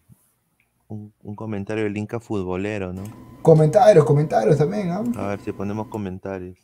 [0.86, 3.02] un, un comentario del Inca futbolero, ¿no?
[3.42, 5.02] Comentarios, comentarios también, ¿ah?
[5.16, 6.58] A ver si ponemos comentarios.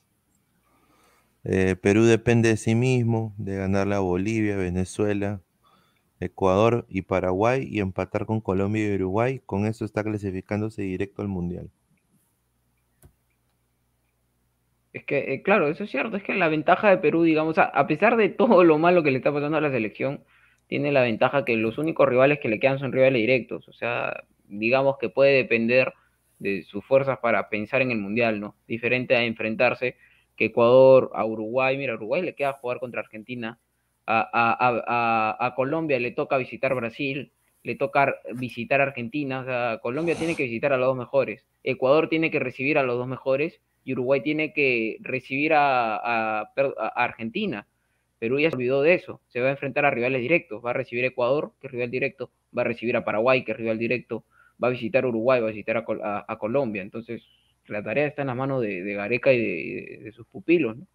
[1.43, 5.41] Eh, Perú depende de sí mismo, de ganarle a Bolivia, Venezuela,
[6.21, 9.41] Ecuador y Paraguay y empatar con Colombia y Uruguay.
[9.45, 11.71] Con eso está clasificándose directo al Mundial.
[14.93, 17.65] Es que, eh, claro, eso es cierto, es que la ventaja de Perú, digamos, a,
[17.65, 20.25] a pesar de todo lo malo que le está pasando a la selección,
[20.67, 24.25] tiene la ventaja que los únicos rivales que le quedan son rivales directos, o sea,
[24.49, 25.93] digamos que puede depender
[26.41, 28.57] de sus fuerzas para pensar en el Mundial, ¿no?
[28.67, 29.97] Diferente a enfrentarse
[30.37, 33.59] que Ecuador a Uruguay, mira, Uruguay le queda jugar contra Argentina,
[34.07, 40.17] a- a- a Colombia le toca visitar Brasil, le toca visitar Argentina, o sea, Colombia
[40.19, 43.61] tiene que visitar a los dos mejores, Ecuador tiene que recibir a los dos mejores
[43.85, 47.67] y Uruguay tiene que recibir a, a- per- a Argentina.
[48.19, 50.75] Perú ya se olvidó de eso, se va a enfrentar a rivales directos, va a
[50.75, 53.79] recibir a Ecuador, que es rival directo, va a recibir a Paraguay, que es rival
[53.79, 54.25] directo,
[54.63, 57.23] va a visitar Uruguay, va a visitar a, Col- a- a Colombia, entonces
[57.67, 59.47] la tarea está en las manos de, de Gareca y de,
[59.99, 60.87] de- de sus pupilos, ¿no?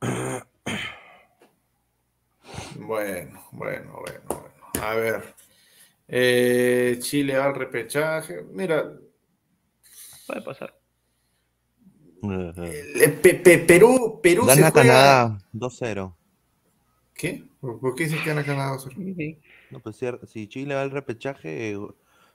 [2.76, 4.54] Bueno, bueno, bueno, bueno.
[4.82, 5.22] A ver.
[6.06, 8.42] Eh, Chile al repechaje.
[8.52, 8.92] Mira,
[10.26, 10.74] Puede pasar.
[12.22, 16.14] Eh, Pe- Pe- Perú, Perú se Gana juega- Canadá 2-0.
[17.14, 17.44] ¿Qué?
[17.60, 18.78] ¿Por por qué dice que gana Canadá?
[18.78, 19.38] Sí, sí.
[19.70, 21.76] No, pues, si, si Chile va al repechaje,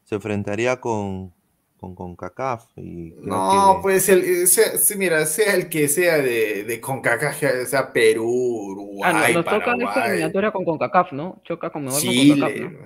[0.03, 1.33] se enfrentaría con,
[1.77, 2.65] con, con CACAF.
[2.77, 6.81] Y No, que- pues el, eh, sea, sí, mira, sea el que sea de, de
[6.81, 11.41] CONCACAF, sea Perú, Uruguay, Ah, no, nos toca esta Paraguay, eliminatoria con CONCACAF, ¿no?
[11.45, 12.85] Choca con mejor con CONCACAF, Chile, ¿no?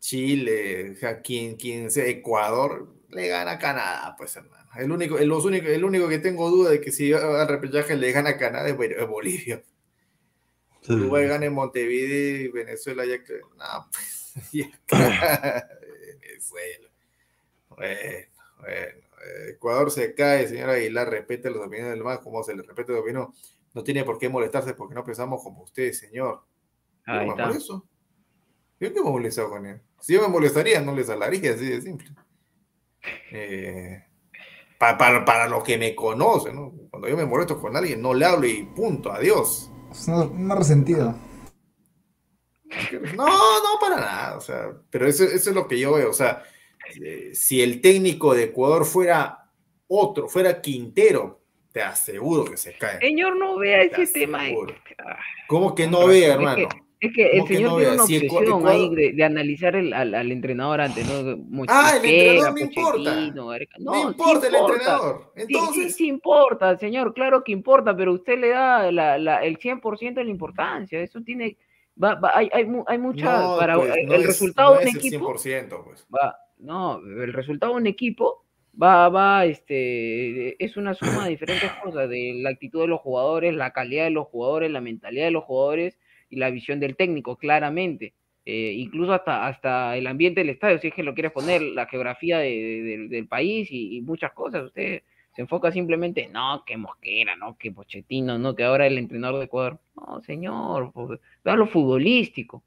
[0.00, 4.61] Chile, o sea, quien, quien sea Ecuador, le gana a Canadá, pues hermano.
[4.76, 7.48] El único, el, los único, el único que tengo duda de que si va al
[7.48, 9.62] repechaje le gana a Canadá es Bol- es Bolivia.
[10.80, 10.92] Sí.
[10.94, 13.34] Uruguay gana en Montevideo y Venezuela ya que.
[13.56, 16.88] No, pues, ya que- Venezuela.
[17.68, 18.26] Bueno,
[18.58, 19.02] bueno.
[19.50, 22.98] Ecuador se cae, señor Aguilar, respete las opiniones del demás, como se le respete la
[23.00, 23.32] opinión.
[23.74, 26.42] No tiene por qué molestarse porque no pensamos como usted, señor.
[27.06, 27.46] Yo Ahí no me está.
[27.46, 27.86] molesto.
[28.80, 29.80] Yo que me he molestado con él.
[30.00, 32.08] Si yo me molestaría, no les hablaría, así de simple.
[33.30, 34.04] Eh,
[34.82, 36.72] pa- para, para los que me conocen, ¿no?
[36.90, 39.70] Cuando yo me molesto con alguien, no le hablo y punto, adiós.
[39.92, 41.14] Es una, una resentida.
[43.16, 44.36] No, no, para nada.
[44.36, 46.10] O sea, pero eso, eso es lo que yo veo.
[46.10, 46.42] O sea,
[47.00, 49.50] eh, si el técnico de Ecuador fuera
[49.86, 51.40] otro, fuera Quintero,
[51.72, 52.98] te aseguro que se cae.
[52.98, 54.42] Señor, no vea Te ese tema.
[54.42, 54.74] aseguro.
[54.98, 55.16] Ah,
[55.48, 56.68] ¿Cómo que con no vea, hermano?
[57.02, 59.92] Es que el ¿Cómo que señor no tiene una obsesión ahí de, de analizar el-
[59.92, 61.64] al, al entrenador antes, ¿no?
[61.68, 63.14] Ah, el entrenador no importa.
[63.80, 64.72] No, sí importa el importa.
[64.74, 65.32] entrenador.
[65.34, 69.42] Sí, sí, Entonces, sí importa, señor, claro que importa, pero usted le da la- la-
[69.44, 71.00] el 100% de la importancia.
[71.00, 71.56] Eso tiene,
[72.02, 73.40] Va, va- hay, hay, hay mucha.
[73.42, 75.34] No, para, pues, el no es- resultado de un el equipo.
[75.36, 76.06] 100%, pues.
[76.14, 78.44] va, no, el resultado de un equipo
[78.80, 83.54] va, va, este, es una suma de diferentes cosas, de la actitud de los jugadores,
[83.54, 85.98] la calidad de los jugadores, la mentalidad de los jugadores
[86.32, 88.14] y la visión del técnico, claramente.
[88.44, 91.86] Eh, incluso hasta, hasta el ambiente del estadio, si es que lo quieres poner, la
[91.86, 92.48] geografía de-
[92.82, 94.64] de- del- país y, muchas cosas.
[94.64, 95.02] Usted
[95.36, 99.44] se enfoca simplemente, no, que Mosquera, no, que Pochettino, no, que ahora el entrenador de
[99.44, 99.78] Ecuador.
[99.94, 102.62] No, señor, pues, vea lo futbolístico.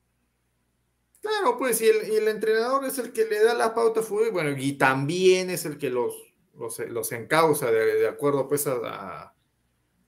[1.21, 4.05] Claro, pues, y el, y el entrenador es el que le da la pauta de
[4.05, 6.13] fútbol, bueno, y también es el que los,
[6.57, 9.33] los, los encausa de, de acuerdo, pues, a-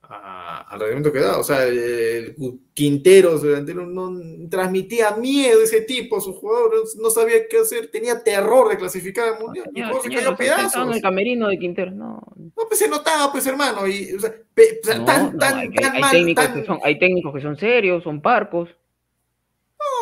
[0.09, 1.37] al reglamento que da.
[1.37, 2.35] O sea, el
[2.73, 8.23] Quintero, su delantero, no transmitía miedo ese tipo, su jugador no sabía qué hacer, tenía
[8.23, 9.69] terror de clasificar al mundial.
[9.73, 13.31] Señor, se cayó a estaba en el camerino de Quintero, no, No, pues se notaba,
[13.31, 15.95] pues, hermano, y, o sea, pe- o sea, No, tan, no, tan, hay, hay- tan
[15.95, 18.69] hay mal, técnicos tan- que son, hay técnicos que son serios, son parcos.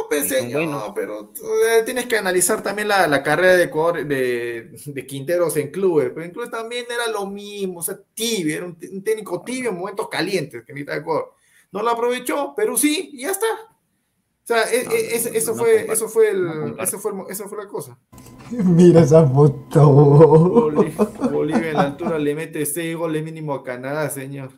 [0.09, 0.91] No, Sí, son señor, buenos.
[0.95, 5.71] pero eh, tienes que analizar también la, la carrera de Ecuador, de, de Quinteros en
[5.71, 9.41] clubes, pero en clubes también era lo mismo, o sea, tibio, era un, un técnico
[9.43, 11.33] tibio en momentos calientes que necesita Ecuador.
[11.71, 13.47] No lo aprovechó, pero sí, y ya está.
[13.47, 17.11] O sea, e- No, e- no, eso, no fue, eso fue el, no eso fue,
[17.29, 17.97] eso fue la cosa.
[18.51, 19.91] Mira esa foto.
[19.91, 20.93] Boli-
[21.31, 24.51] Bolivia en la altura le mete seis goles mínimo a Canadá, señor.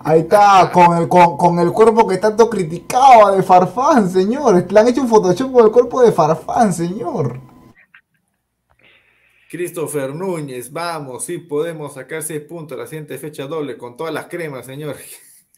[0.00, 4.70] Ahí está, con el, con, con el cuerpo que tanto criticaba de Farfán, señor.
[4.70, 7.40] Le han hecho un Photoshop con el cuerpo de Farfán, señor.
[9.48, 14.26] Christopher Núñez, vamos, sí podemos sacar seis puntos la siguiente fecha doble con todas las
[14.26, 14.96] cremas, señor.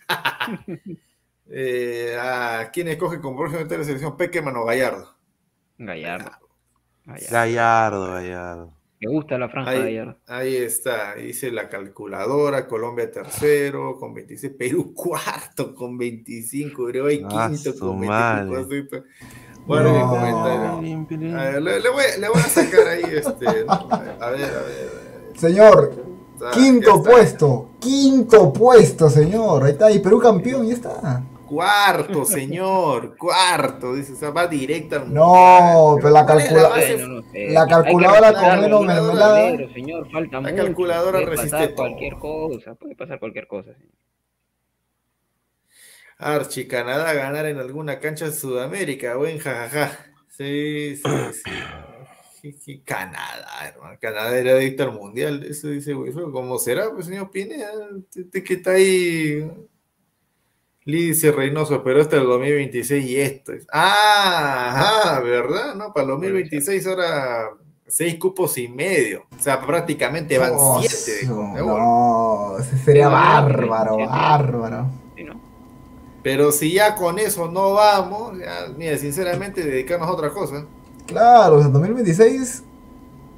[1.50, 4.16] eh, ¿A quién escoge como próximo de la selección?
[4.16, 5.14] Pequeman o Gallardo.
[5.78, 6.30] Gallardo.
[7.04, 7.30] Gallardo.
[7.30, 8.77] Gallardo, Gallardo.
[9.00, 10.18] Me gusta la franja de Ahí, Gallardo.
[10.26, 17.48] ahí está, dice la calculadora, Colombia tercero con 26, Perú cuarto con 25, Uruguay Ah,
[17.50, 18.06] quinto con 25.
[18.06, 18.60] madre.
[18.60, 19.02] así, pues.
[19.66, 20.08] Bueno, No.
[20.08, 21.38] comentario.
[21.38, 23.44] A ver, le, le voy, le voy a sacar ahí este.
[23.66, 23.72] ¿no?
[23.72, 24.42] A ver, a ver.
[24.44, 24.88] a ver.
[25.36, 25.92] Señor,
[26.54, 27.70] quinto puesto.
[27.78, 29.64] Quinto puesto, señor.
[29.64, 31.22] Ahí está, y Perú campeón, ya está.
[31.48, 34.96] Cuarto, señor, cuarto, dice, o sea, va directa.
[34.96, 35.96] al No, mundial.
[36.02, 36.94] pero la ¿Cuál es calcula- base?
[36.96, 37.48] Bueno, no sé.
[37.50, 39.56] la calculadora con la menos calculadora mermelada.
[39.56, 40.62] pero, señor, falta La mucho.
[40.64, 41.76] calculadora puede resiste pasar todo.
[41.76, 43.72] cualquier cosa, puede pasar cualquier cosa.
[43.74, 43.92] señor.
[46.18, 49.98] Archie, Canadá ganar en alguna cancha de Sudamérica, buen jajaja.
[50.36, 50.96] Sí,
[52.42, 52.80] sí, sí.
[52.84, 53.98] Canadá, hermano.
[54.00, 55.44] Canadá era adicto al mundial.
[55.44, 56.30] Eso dice Wilfredo.
[56.32, 57.70] ¿Cómo será, pues, señor Pineda?
[58.32, 59.48] Que está ahí.
[60.88, 63.66] Lee dice Reynoso, pero hasta el 2026 y esto es.
[63.70, 65.74] Ah, ajá, ¿verdad?
[65.74, 67.50] No, para el 2026 ahora
[67.86, 69.24] seis cupos y medio.
[69.38, 74.86] O sea, prácticamente van Oh, siete de no, ese sería bárbaro, bárbaro.
[75.14, 75.38] Sí, ¿no?
[76.22, 80.64] Pero si ya con eso no vamos, ya, mira, sinceramente, dedicarnos a otra cosa.
[81.06, 82.62] Claro, o sea, 2026,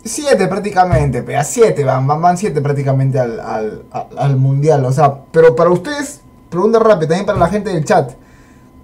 [0.04, 4.84] 7 prácticamente, a 7 van, van, van 7 prácticamente al, al, al- al mundial.
[4.84, 6.20] O sea, pero para ustedes,
[6.50, 8.12] pregunta rápida, también para la gente del chat.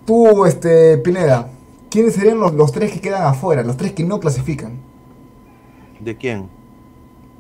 [0.07, 1.51] Tú, este, Pineda,
[1.91, 4.81] ¿quiénes serían los, los tres que quedan afuera, los tres que no clasifican?
[6.01, 6.49] ¿De quién?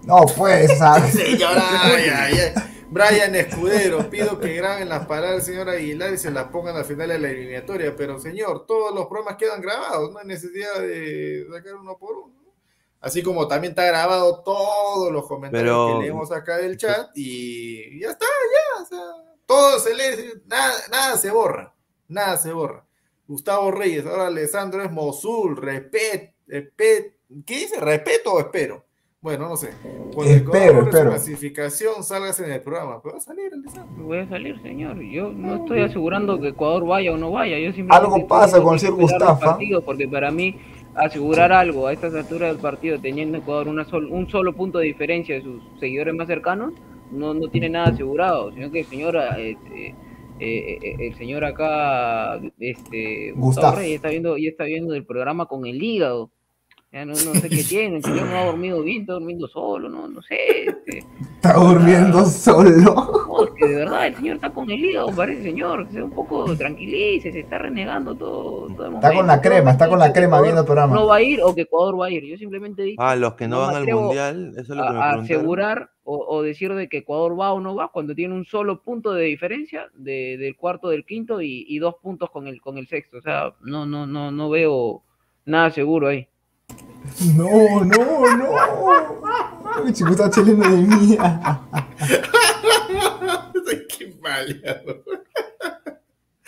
[0.04, 2.52] No, pues, sea, Señora, Brian,
[2.90, 6.84] Brian Escudero, pido que graben las palabras del señor Aguilar y se las pongan al
[6.84, 7.94] final de la eliminatoria.
[7.96, 12.34] Pero, señor, todos los programas quedan grabados, no hay necesidad de sacar uno por uno.
[13.00, 18.00] Así como también está grabado todos los comentarios Pero- que leemos acá del chat y
[18.00, 18.82] ya está, ya.
[18.82, 21.72] O sea, todo se lee, nada, nada se borra,
[22.08, 22.84] nada se borra.
[23.28, 27.14] Gustavo Reyes, ahora Alessandro es Mosul, respet, respet,
[27.44, 27.80] ¿qué dice?
[27.80, 28.84] ¿Respeto o espero?
[29.20, 29.70] Bueno, no sé.
[30.14, 31.10] Cuando Espero, espero.
[31.10, 33.02] clasificación, salgas en el programa.
[33.02, 34.04] Pero va a salir, Alessandro.
[34.04, 35.00] Voy a salir, señor.
[35.00, 37.58] Yo no estoy asegurando que Ecuador vaya o no vaya.
[37.58, 39.40] Yo simplemente Algo pasa con el Mustafa.
[39.40, 40.60] partidos, Porque para mí,
[40.94, 44.84] asegurar algo a estas alturas del partido, teniendo Ecuador una sol- un solo punto de
[44.86, 46.74] diferencia de sus seguidores más cercanos,
[47.10, 48.52] no, no tiene nada asegurado.
[48.52, 49.94] Sino que el señor, eh, eh,
[50.40, 55.82] eh, el señor acá, este, Gustavo está viendo, ya está viendo el programa con el
[55.82, 56.30] hígado.
[56.92, 59.88] Ya no, no sé qué tiene, el señor no ha dormido bien, está durmiendo solo,
[59.88, 60.36] no, no sé.
[60.66, 61.04] Este,
[61.36, 63.15] está durmiendo solo.
[63.36, 66.04] No, es que de verdad el señor está con el hígado, parece señor, que sea
[66.04, 69.98] un poco tranquilice, se está renegando todo, todo el Está con la crema, está con
[69.98, 70.94] la crema viendo el programa.
[70.94, 72.24] No va a ir o que Ecuador va a ir.
[72.24, 74.98] Yo simplemente digo Ah, los que no, van al mundial, eso es lo que me
[74.98, 78.44] a, asegurar o, o decir de que Ecuador va o no va cuando tiene un
[78.44, 82.60] solo punto de diferencia de- del cuarto del quinto y, y dos puntos con el
[82.60, 83.18] con el sexto.
[83.18, 85.02] O sea, no no no no veo
[85.44, 86.28] nada seguro ahí.
[87.34, 89.84] No, no, no.
[89.84, 91.60] Mi chico está chileno de mía.
[93.98, 95.02] Qué maleado.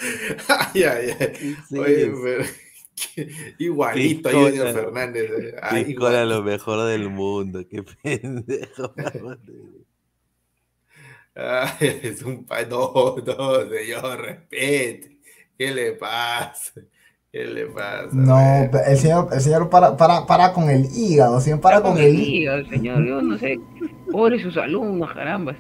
[0.49, 1.57] Ay, ay, ay.
[1.69, 2.45] Sí, Oye, pero-
[3.59, 4.73] igualito a Qué Junior cola.
[4.85, 5.25] Fernández.
[5.31, 5.55] eh.
[5.55, 6.29] Qué Ay, cola igual.
[6.29, 8.95] lo mejor del mundo, qué pendejo.
[11.35, 12.63] Ay, es un pa...
[12.65, 15.19] No, no, señor, respete.
[15.57, 16.81] ¿Qué le pasa?
[17.33, 18.09] ¿Qué le pasa?
[18.13, 22.19] No, el señor, el señor para, para, para con el hígado, señor para con el
[22.19, 22.65] hígado.
[22.67, 23.05] señor.
[23.07, 23.61] Yo no sé.
[24.11, 25.55] Pobre sus alumnos, caramba.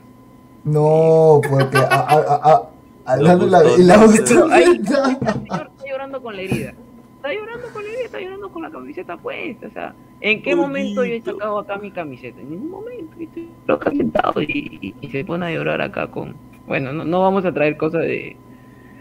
[0.64, 2.70] No, porque a, a,
[3.04, 6.72] a, la, la el señor está llorando con la herida.
[7.16, 9.66] Está llorando con la herida, está llorando con la camiseta puesta.
[9.66, 12.40] O sea, ¿en qué momento yo he sacado acá mi camiseta?
[12.40, 13.14] En ningún momento.
[13.20, 16.34] Estoy acá sentado y, y- y se pone a llorar acá con.
[16.66, 18.36] Bueno, no, no vamos a traer cosas de,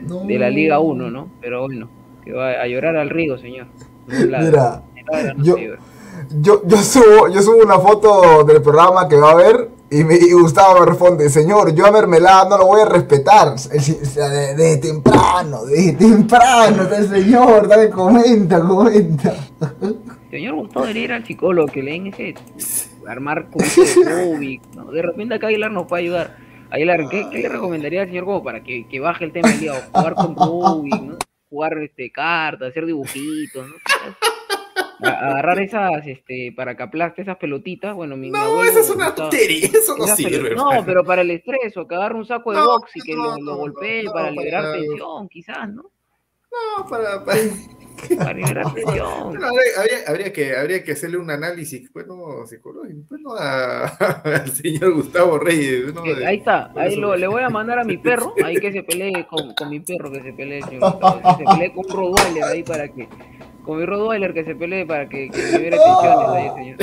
[0.02, 0.26] No.
[0.26, 1.30] de la Liga 1, ¿no?
[1.42, 1.90] Pero bueno,
[2.28, 3.68] que va a llorar al río, señor.
[4.08, 4.84] Mira,
[5.36, 5.70] no yo- se.
[6.42, 10.16] Yo, yo, subo, yo subo una foto del programa que va a ver y, me,
[10.16, 13.54] y Gustavo me responde, señor, yo a Mermelada no lo voy a respetar.
[13.72, 19.34] El si- o sea, de, de temprano, de temprano está el señor, dale, comenta, comenta.
[20.32, 22.34] Señor Gustavo debería ir al psicólogo que leen ese
[23.08, 24.92] armar curso de ¿no?
[24.92, 26.36] De repente acá Aguilar nos puede ayudar.
[26.72, 29.60] Aguilar, ¿qué, qué le recomendaría al señor como para que, que baje el tema del
[29.60, 29.74] día?
[29.94, 31.16] Jugar con Rubik, ¿no?
[31.50, 33.76] Jugar este, cartas, hacer dibujitos, ¿no?
[35.00, 38.80] A- Agarrar esas, este, para que aplaste esas pelotitas, bueno, mi, mi No, abuelo esa
[38.80, 40.56] es una tontería, eso no sirve.
[40.56, 40.84] No, hermano.
[40.88, 43.38] pero para el estrés, o que agarre un saco de No, box y que no,
[43.38, 45.92] lo, lo golpee para- liberar tensión, quizás, ¿no?
[46.78, 47.40] No, para, para-
[48.16, 49.08] Para liberar tensión.
[49.30, 53.34] Bueno, habría, habría- habría que, habría que hacerle un análisis pues, no, psicológico pues, no,
[53.36, 53.86] a-
[54.24, 55.94] al señor Gustavo Reyes.
[55.96, 56.04] ¿no?
[56.04, 58.84] De- ahí está, ahí lo, le voy a mandar a mi perro, ahí que se
[58.84, 61.92] pelee con, con mi perro, que se pelee, señor Gustavo, que se pelee con un
[62.16, 63.10] Rottweiler ahí para que,
[63.66, 66.78] con mi Rottweiler que se pelee para que, que libere tensiones ahí, señor.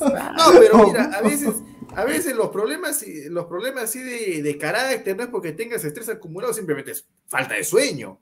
[0.00, 1.62] No, pero mira, a veces,
[1.96, 6.10] a veces los problemas, los problemas así de, de carácter no es porque tengas estrés
[6.10, 8.18] acumulado, simplemente es falta de sueño.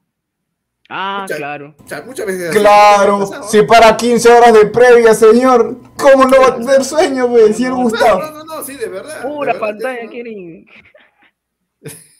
[0.93, 1.75] Ah, Mucha- claro.
[1.85, 3.43] O sea, muchas veces Claro, ¿no?
[3.45, 7.73] si para 15 horas de previa, señor, ¿cómo no va a tener sueño, pues, señor
[7.75, 8.21] No, Gustavo?
[8.21, 9.23] No, no, no, sí, de verdad.
[9.23, 10.11] Pura de verdad, pantalla ¿no?
[10.11, 10.67] quieren.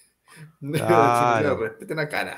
[0.61, 1.57] No, Claro.
[1.57, 2.37] respeten a cara.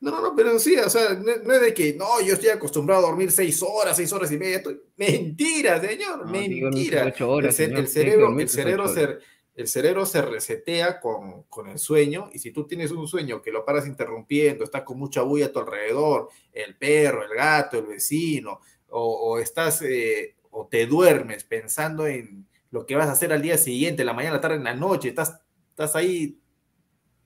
[0.00, 2.50] No, no, no, pero sí, o sea, no, no es de que, no, yo estoy
[2.50, 4.58] acostumbrado a dormir seis horas, seis horas y media.
[4.58, 7.04] estoy- Mentira, señor, No, digo, no, mentira.
[7.06, 9.18] ocho horas, el, señor, cerebro, el cerebro se,
[9.60, 13.52] el cerebro se resetea con, con el sueño y si tú tienes un sueño que
[13.52, 17.86] lo paras interrumpiendo, estás con mucha bulla a tu alrededor, el perro, el gato, el
[17.86, 23.42] vecino, o, estás eh, o te duermes pensando en lo que vas a hacer al
[23.42, 26.38] día siguiente, la mañana, la tarde, en la noche, estás, estás ahí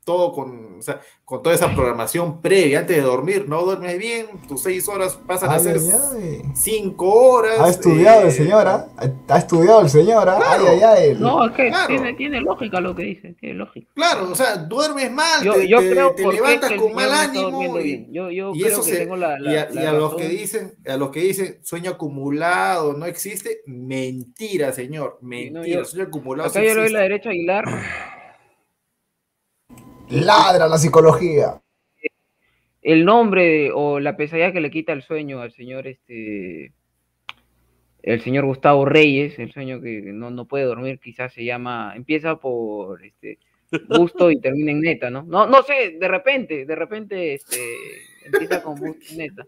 [0.04, 4.26] todo con, o sea, con toda esa programación previa antes de dormir, no duermes bien,
[4.46, 6.42] tus seis horas pasan a ser ay, ay.
[6.54, 7.58] cinco horas.
[7.60, 8.88] Ha estudiado el eh, señor, ¿ah?
[9.28, 10.36] Ha estudiado el señor, ¿ah?
[10.36, 10.64] Claro.
[10.68, 11.16] Ay, ay, ay.
[11.18, 11.86] No, es que Claro.
[11.88, 13.88] tiene, tiene lógica lo que dice, tiene lógica.
[13.94, 17.80] Claro, o sea, duermes mal, Yo, te, yo te- creo levantas que con mal ánimo
[17.80, 18.06] y.
[18.10, 19.92] Yo, yo y creo eso que se tengo la, la, y a, la y a
[19.92, 25.84] los que dicen, a los que dicen sueño acumulado no existe, mentira, señor, mentira, yo-
[25.84, 26.92] sueño acumulado Acá yo le doy existe.
[26.98, 27.64] la derecha a Aguilar.
[30.10, 31.60] Ladra la psicología.
[32.82, 36.72] el nombre o la pesadilla que le quita el sueño al señor este
[38.02, 42.36] el señor Gustavo Reyes, el sueño que no, no puede dormir, quizás se llama, empieza
[42.36, 43.38] por este
[43.88, 45.22] gusto y termina en neta, ¿no?
[45.22, 47.56] No, no sé, de repente, de repente este
[48.26, 49.46] empieza con gusto y neta.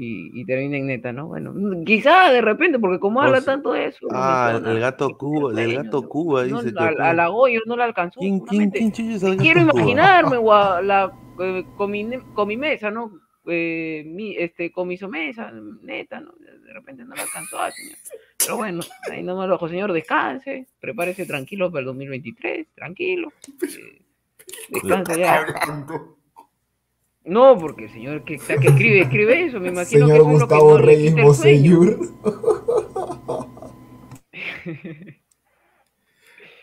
[0.00, 1.26] Y, y termina en neta, ¿no?
[1.26, 1.52] Bueno,
[1.84, 4.06] quizá de repente, porque como O habla sea, tanto de eso.
[4.12, 6.08] Ah, el gato que Cuba, tiene del sueño, gato ¿no?
[6.08, 6.84] Cuba, No, dice que.
[6.84, 8.20] a, a la Goyo no la alcanzó.
[8.20, 8.78] ¿Quién, quién, seguramente.
[8.78, 9.72] quién chucha es el gato Quiero Cuba?
[9.82, 13.10] imaginarme, gua- la, eh, con, mi, ne- con mi mesa, ¿no?
[13.50, 15.50] Eh, mi, este, con mi somesa,
[15.82, 16.32] neta, ¿no?
[16.38, 17.96] De repente no la alcanzó, ah, señor.
[18.38, 18.80] Pero bueno,
[19.10, 23.32] ahí no me lo dejo, señor, descanse, prepárese tranquilo para el 2023, tranquilo.
[23.62, 24.00] eh,
[24.68, 25.44] descanse ya.
[27.28, 30.22] No, porque el señor que, está que escribe, escribe eso, me imagino que Señor es
[30.26, 31.14] que Gustavo no le Reyes.
[31.14, 31.98] Boseyur.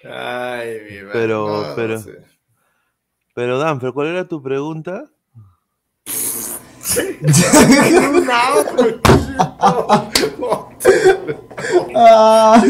[0.04, 2.18] Ay, mi madre, Pero, no, no pero, sé.
[3.36, 5.06] pero Dan, ¿pero cuál era tu pregunta?
[11.96, 12.62] Ah.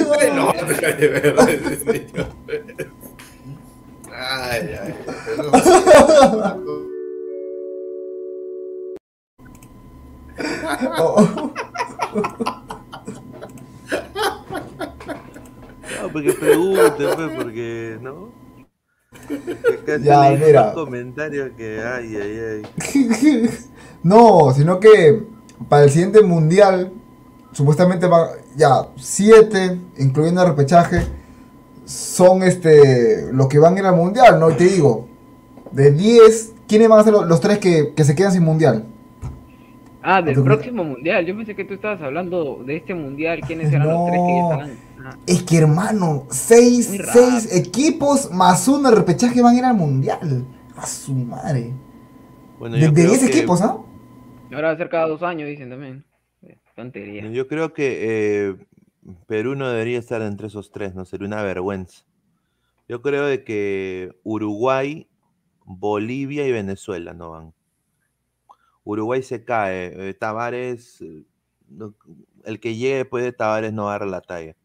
[4.17, 4.95] Ay, ay,
[10.99, 11.51] Oh.
[16.01, 18.29] No, porque pregunte, pues, porque, ¿no?
[19.81, 20.73] Acá Ya, mira.
[20.73, 22.63] comentarios que, ay, ay,
[22.93, 23.49] ay.
[24.03, 25.23] No, sino que
[25.69, 26.91] para el siguiente mundial,
[27.53, 31.01] supuestamente van ya siete, incluyendo el repechaje,
[31.85, 34.51] son este los que van a ir al mundial, ¿no?
[34.51, 35.07] Y te digo,
[35.71, 38.85] de 10, ¿quiénes van a ser los, los tres que, que se quedan sin mundial?
[40.07, 41.25] Ah, del próximo mundial.
[41.25, 43.41] Yo pensé que tú estabas hablando de este mundial.
[43.45, 44.51] ¿Quiénes eran los tres que ya No.
[44.51, 44.77] estaban?
[45.03, 49.75] Ah, Es que hermano, seis, seis equipos más uno de repechaje van a ir al
[49.75, 50.45] mundial.
[50.77, 51.73] A su madre.
[52.59, 53.77] Bueno, De, yo de creo 10 que- equipos, ¿ah?
[54.53, 56.05] Ahora va a ser cada dos años, dicen también.
[56.43, 57.25] Eh, Tontería.
[57.31, 57.97] Yo creo que
[58.49, 58.55] eh,
[59.27, 62.03] Perú no debería estar entre esos tres, no sería una vergüenza.
[62.87, 65.07] Yo creo de que Uruguay,
[65.65, 67.53] Bolivia y Venezuela no van.
[68.85, 71.23] Uruguay se cae, eh, Tavares, eh,
[71.67, 71.93] no-
[72.45, 74.55] el que llegue después de Tavares no va a dar la talla.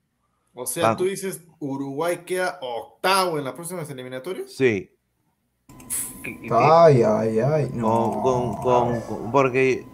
[0.54, 0.98] O sea, Vamos.
[0.98, 4.52] tú dices Uruguay queda octavo en las próximas eliminatorias.
[4.52, 4.90] Sí,
[6.50, 7.70] Ay, ay, ay.
[7.72, 8.20] No.
[8.22, 9.86] con, con- con- con- porque,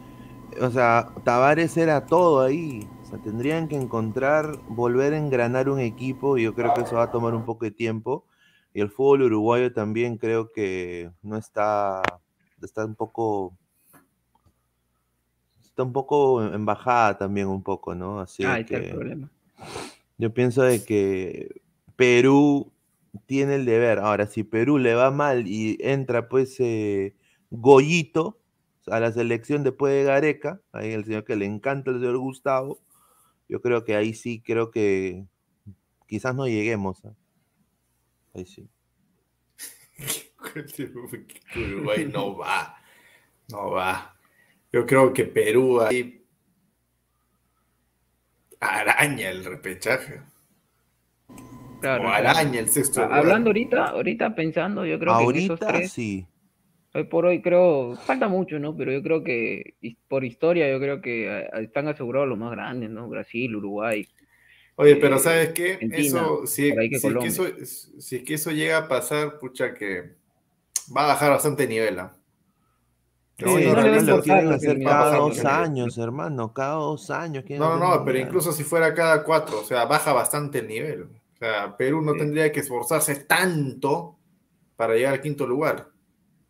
[0.60, 2.88] o sea, Tavares era todo ahí.
[3.02, 6.96] O sea, tendrían que encontrar, volver a engranar un equipo y yo creo que eso
[6.96, 8.24] va a tomar un poco de tiempo.
[8.74, 12.02] Y el fútbol uruguayo también creo que no está,
[12.60, 13.56] está un poco,
[15.76, 18.18] está un poco en bajada también un poco, ¿no?
[18.20, 19.30] Así Ah, está el que problema.
[20.16, 21.60] yo pienso de que
[21.96, 22.72] Perú
[23.26, 23.98] tiene el deber.
[23.98, 27.14] Ahora, si Perú le va mal y entra pues eh,
[27.50, 28.40] Goyito
[28.86, 32.80] a la selección después de Gareca, ahí el señor que le encanta el señor Gustavo,
[33.46, 35.26] yo creo que ahí sí, creo que
[36.06, 37.04] quizás no lleguemos.
[37.04, 37.12] ¿ah?
[38.34, 38.66] Ahí sí.
[41.54, 42.76] Uruguay no va.
[43.50, 44.15] No va.
[44.72, 46.24] Yo creo que Perú ahí
[48.60, 50.20] araña el repechaje.
[51.80, 52.28] Claro, o claro.
[52.28, 53.18] araña el sexto lugar.
[53.18, 56.26] Hablando ahorita, ahorita pensando, yo creo que esos Ahorita tres, sí.
[56.94, 58.76] hoy por hoy creo, falta mucho, ¿no?
[58.76, 59.74] Pero yo creo que
[60.08, 63.08] por historia, yo creo que ah, están asegurados los más grandes, ¿no?
[63.08, 64.08] Brasil, Uruguay.
[64.76, 65.74] Oye, pero eh, ¿sabes qué?
[65.74, 67.44] Argentina, Eso, si, que si es que eso,
[67.98, 70.16] si es que eso llega a pasar, pucha, que
[70.94, 71.98] va a bajar bastante nivel.
[71.98, 72.16] ¿ah?
[73.38, 77.44] No, Sí, no además lo quieren hacer cada dos años, hermano, cada dos años.
[77.50, 78.26] No, no, no, pero mundial.
[78.28, 81.02] incluso si fuera cada cuatro, o sea, baja bastante el nivel.
[81.02, 84.16] O sea, Perú no tendría que esforzarse tanto
[84.74, 85.88] para llegar al quinto lugar,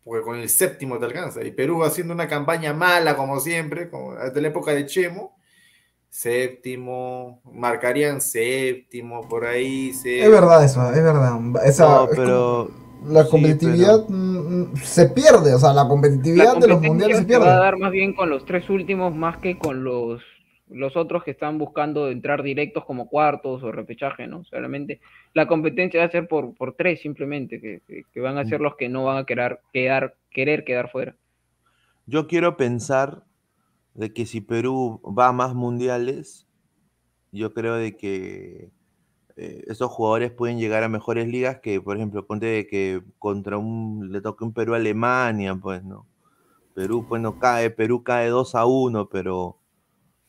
[0.01, 1.43] porque con el séptimo te alcanza.
[1.43, 5.35] Y Perú haciendo una campaña mala, como siempre, como desde la época de Chemo,
[6.09, 9.89] séptimo, marcarían séptimo, por ahí.
[9.89, 11.37] Es verdad eso, es verdad.
[11.65, 15.87] Esa, No, es pero como- la sí, competitividad mm, mm, se pierde, o sea, la
[15.87, 17.59] competitividad La de los mundiales se se va a pierde.
[17.59, 20.21] dar más bien con los tres últimos más que con los,
[20.69, 24.43] los otros que están buscando entrar directos como cuartos o repechaje, ¿no?
[24.45, 25.01] Solamente
[25.33, 27.81] la competencia va a ser por, por tres simplemente, que,
[28.13, 31.15] que- van a ser los que no van a quedar, quedar, querer quedar fuera.
[32.05, 33.25] Yo quiero pensar
[33.95, 36.47] de que si Perú va a más mundiales,
[37.31, 38.71] yo creo de que
[39.37, 43.57] eh, esos jugadores pueden llegar a mejores ligas que, por ejemplo, ponte de que contra
[43.57, 46.05] un le toque un Perú Alemania, pues no.
[46.73, 49.57] Perú, pues no cae, Perú cae 2 a 1, pero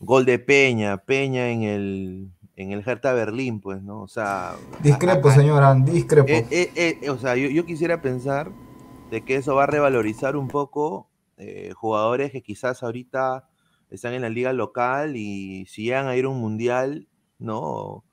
[0.01, 4.03] gol de Peña, Peña en el en el Hertha Berlín, pues, ¿no?
[4.03, 6.29] O sea, Discrepo, a- a- señora, discrepo.
[6.29, 8.51] eh, eh, o sea, yo, yo quisiera pensar
[9.11, 13.49] de que eso va a revalorizar un poco eh, jugadores que quizás ahorita
[13.91, 17.07] están en la liga local y si llegan a ir a un mundial,
[17.39, 18.05] ¿no?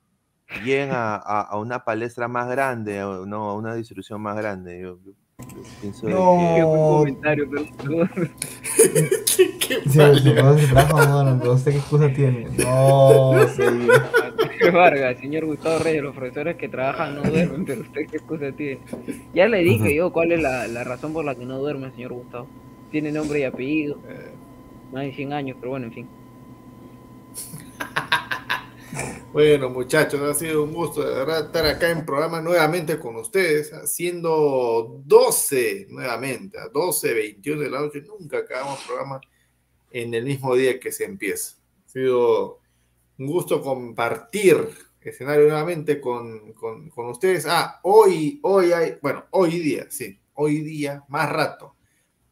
[0.64, 3.50] Lleguen a, a- a una palestra más grande, o, ¿no?
[3.50, 4.80] A una distribución más grande.
[4.80, 6.36] Yo, yo- yo pienso de No.
[6.38, 7.44] que- Qué buen comentario,
[9.36, 10.18] ¿Qué, qué Sí, mal.
[10.22, 12.48] se puede hacer trabajo, bueno, pero ¿usted qué excusa tiene?
[12.58, 13.62] No, sí.
[14.58, 18.50] Qué Vargas, señor Gustavo Reyes, los profesores que trabajan no duermen, pero usted qué excusa
[18.52, 18.80] tiene.
[19.34, 22.12] Ya le dije yo cuál es la, la razón por la que no duerme, señor
[22.14, 22.46] Gustavo.
[22.90, 23.98] Tiene nombre y apellido,
[24.92, 26.08] más de 100 años, pero bueno, en fin.
[29.36, 33.70] Bueno, muchachos, ha sido un gusto de verdad estar acá en programa nuevamente con ustedes,
[33.70, 38.00] haciendo 12 nuevamente, a 12, 21 de la noche.
[38.00, 39.20] Nunca acabamos programa
[39.90, 41.56] en el mismo día que se empieza.
[41.84, 42.60] Ha sido
[43.18, 44.70] un gusto compartir
[45.02, 47.44] escenario nuevamente con, con, con ustedes.
[47.46, 51.76] Ah, hoy, hoy hay, bueno, hoy día, sí, hoy día, más rato,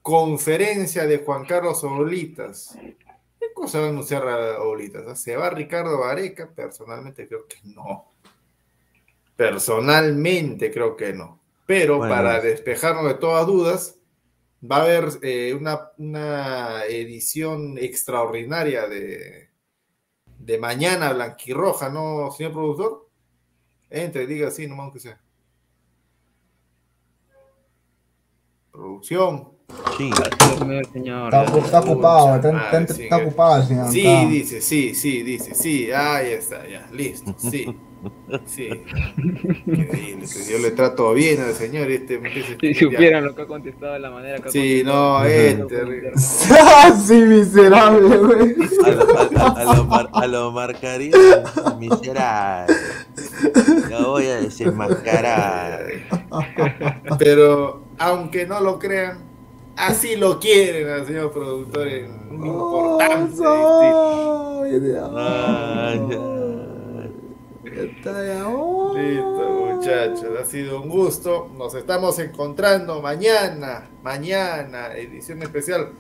[0.01, 2.78] conferencia de Juan Carlos Orlitas.
[3.46, 5.20] ¿Qué cosa va a anunciar a Oblitas?
[5.20, 6.50] ¿Se va Ricardo Vareca?
[6.54, 8.12] Personalmente creo que no.
[9.36, 11.40] Personalmente creo que no.
[11.66, 13.98] Pero Bueno, para es- despejarnos de todas dudas,
[14.62, 19.50] va a haber eh, una, una edición extraordinaria de,
[20.38, 23.08] de Mañana Blanquirroja, ¿no, señor productor?
[23.90, 25.20] Entre, diga así, nomás que sea.
[28.72, 29.53] Producción.
[29.97, 30.11] Sí.
[30.11, 32.51] Está, está ocupado, está,
[32.81, 33.91] está- está ocupado el señor.
[33.91, 37.74] Sí, dice, sí, sí, dice, sí, ahí está, ya, listo, sí.
[38.45, 38.69] Sí.
[39.66, 42.20] Increíble, yo le trato bien al señor este.
[42.61, 46.12] Si supieran lo que ha contestado de la manera que ha Sí, no, es terrible.
[46.19, 48.55] sí, miserable, güey.
[48.85, 51.12] A lo, a, a- a lo mar- a lo marcaría
[51.78, 52.74] miserable.
[53.89, 55.86] Lo voy a desenmascarar.
[57.19, 59.19] Pero aunque no lo crean,
[59.76, 63.36] así lo quieren al señor productor en un importante.
[64.80, 65.10] Dios.
[65.16, 67.10] Ay, ay.
[68.46, 68.94] Oh.
[68.96, 71.51] Listo, muchachos, ha sido un gusto.
[71.56, 75.90] Nos estamos encontrando mañana, mañana, edición especial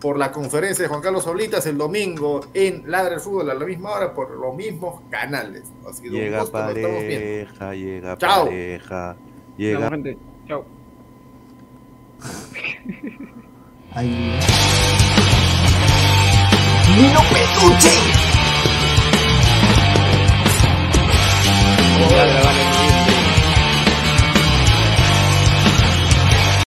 [0.00, 3.64] por la conferencia de Juan Carlos Oblitas el domingo en Ladra el Fútbol a la
[3.66, 5.64] misma hora por los mismos canales.
[5.86, 7.26] Ha sido un Llega gusto, nos estamos viendo.
[7.26, 8.44] pareja, llega Chao.
[8.46, 9.16] pareja.
[9.56, 10.18] Llega gente.
[10.46, 10.64] Chao.
[13.94, 14.38] Ahí.
[16.96, 17.88] ¡Nino Petucci!
[21.98, 22.69] Voy a grabar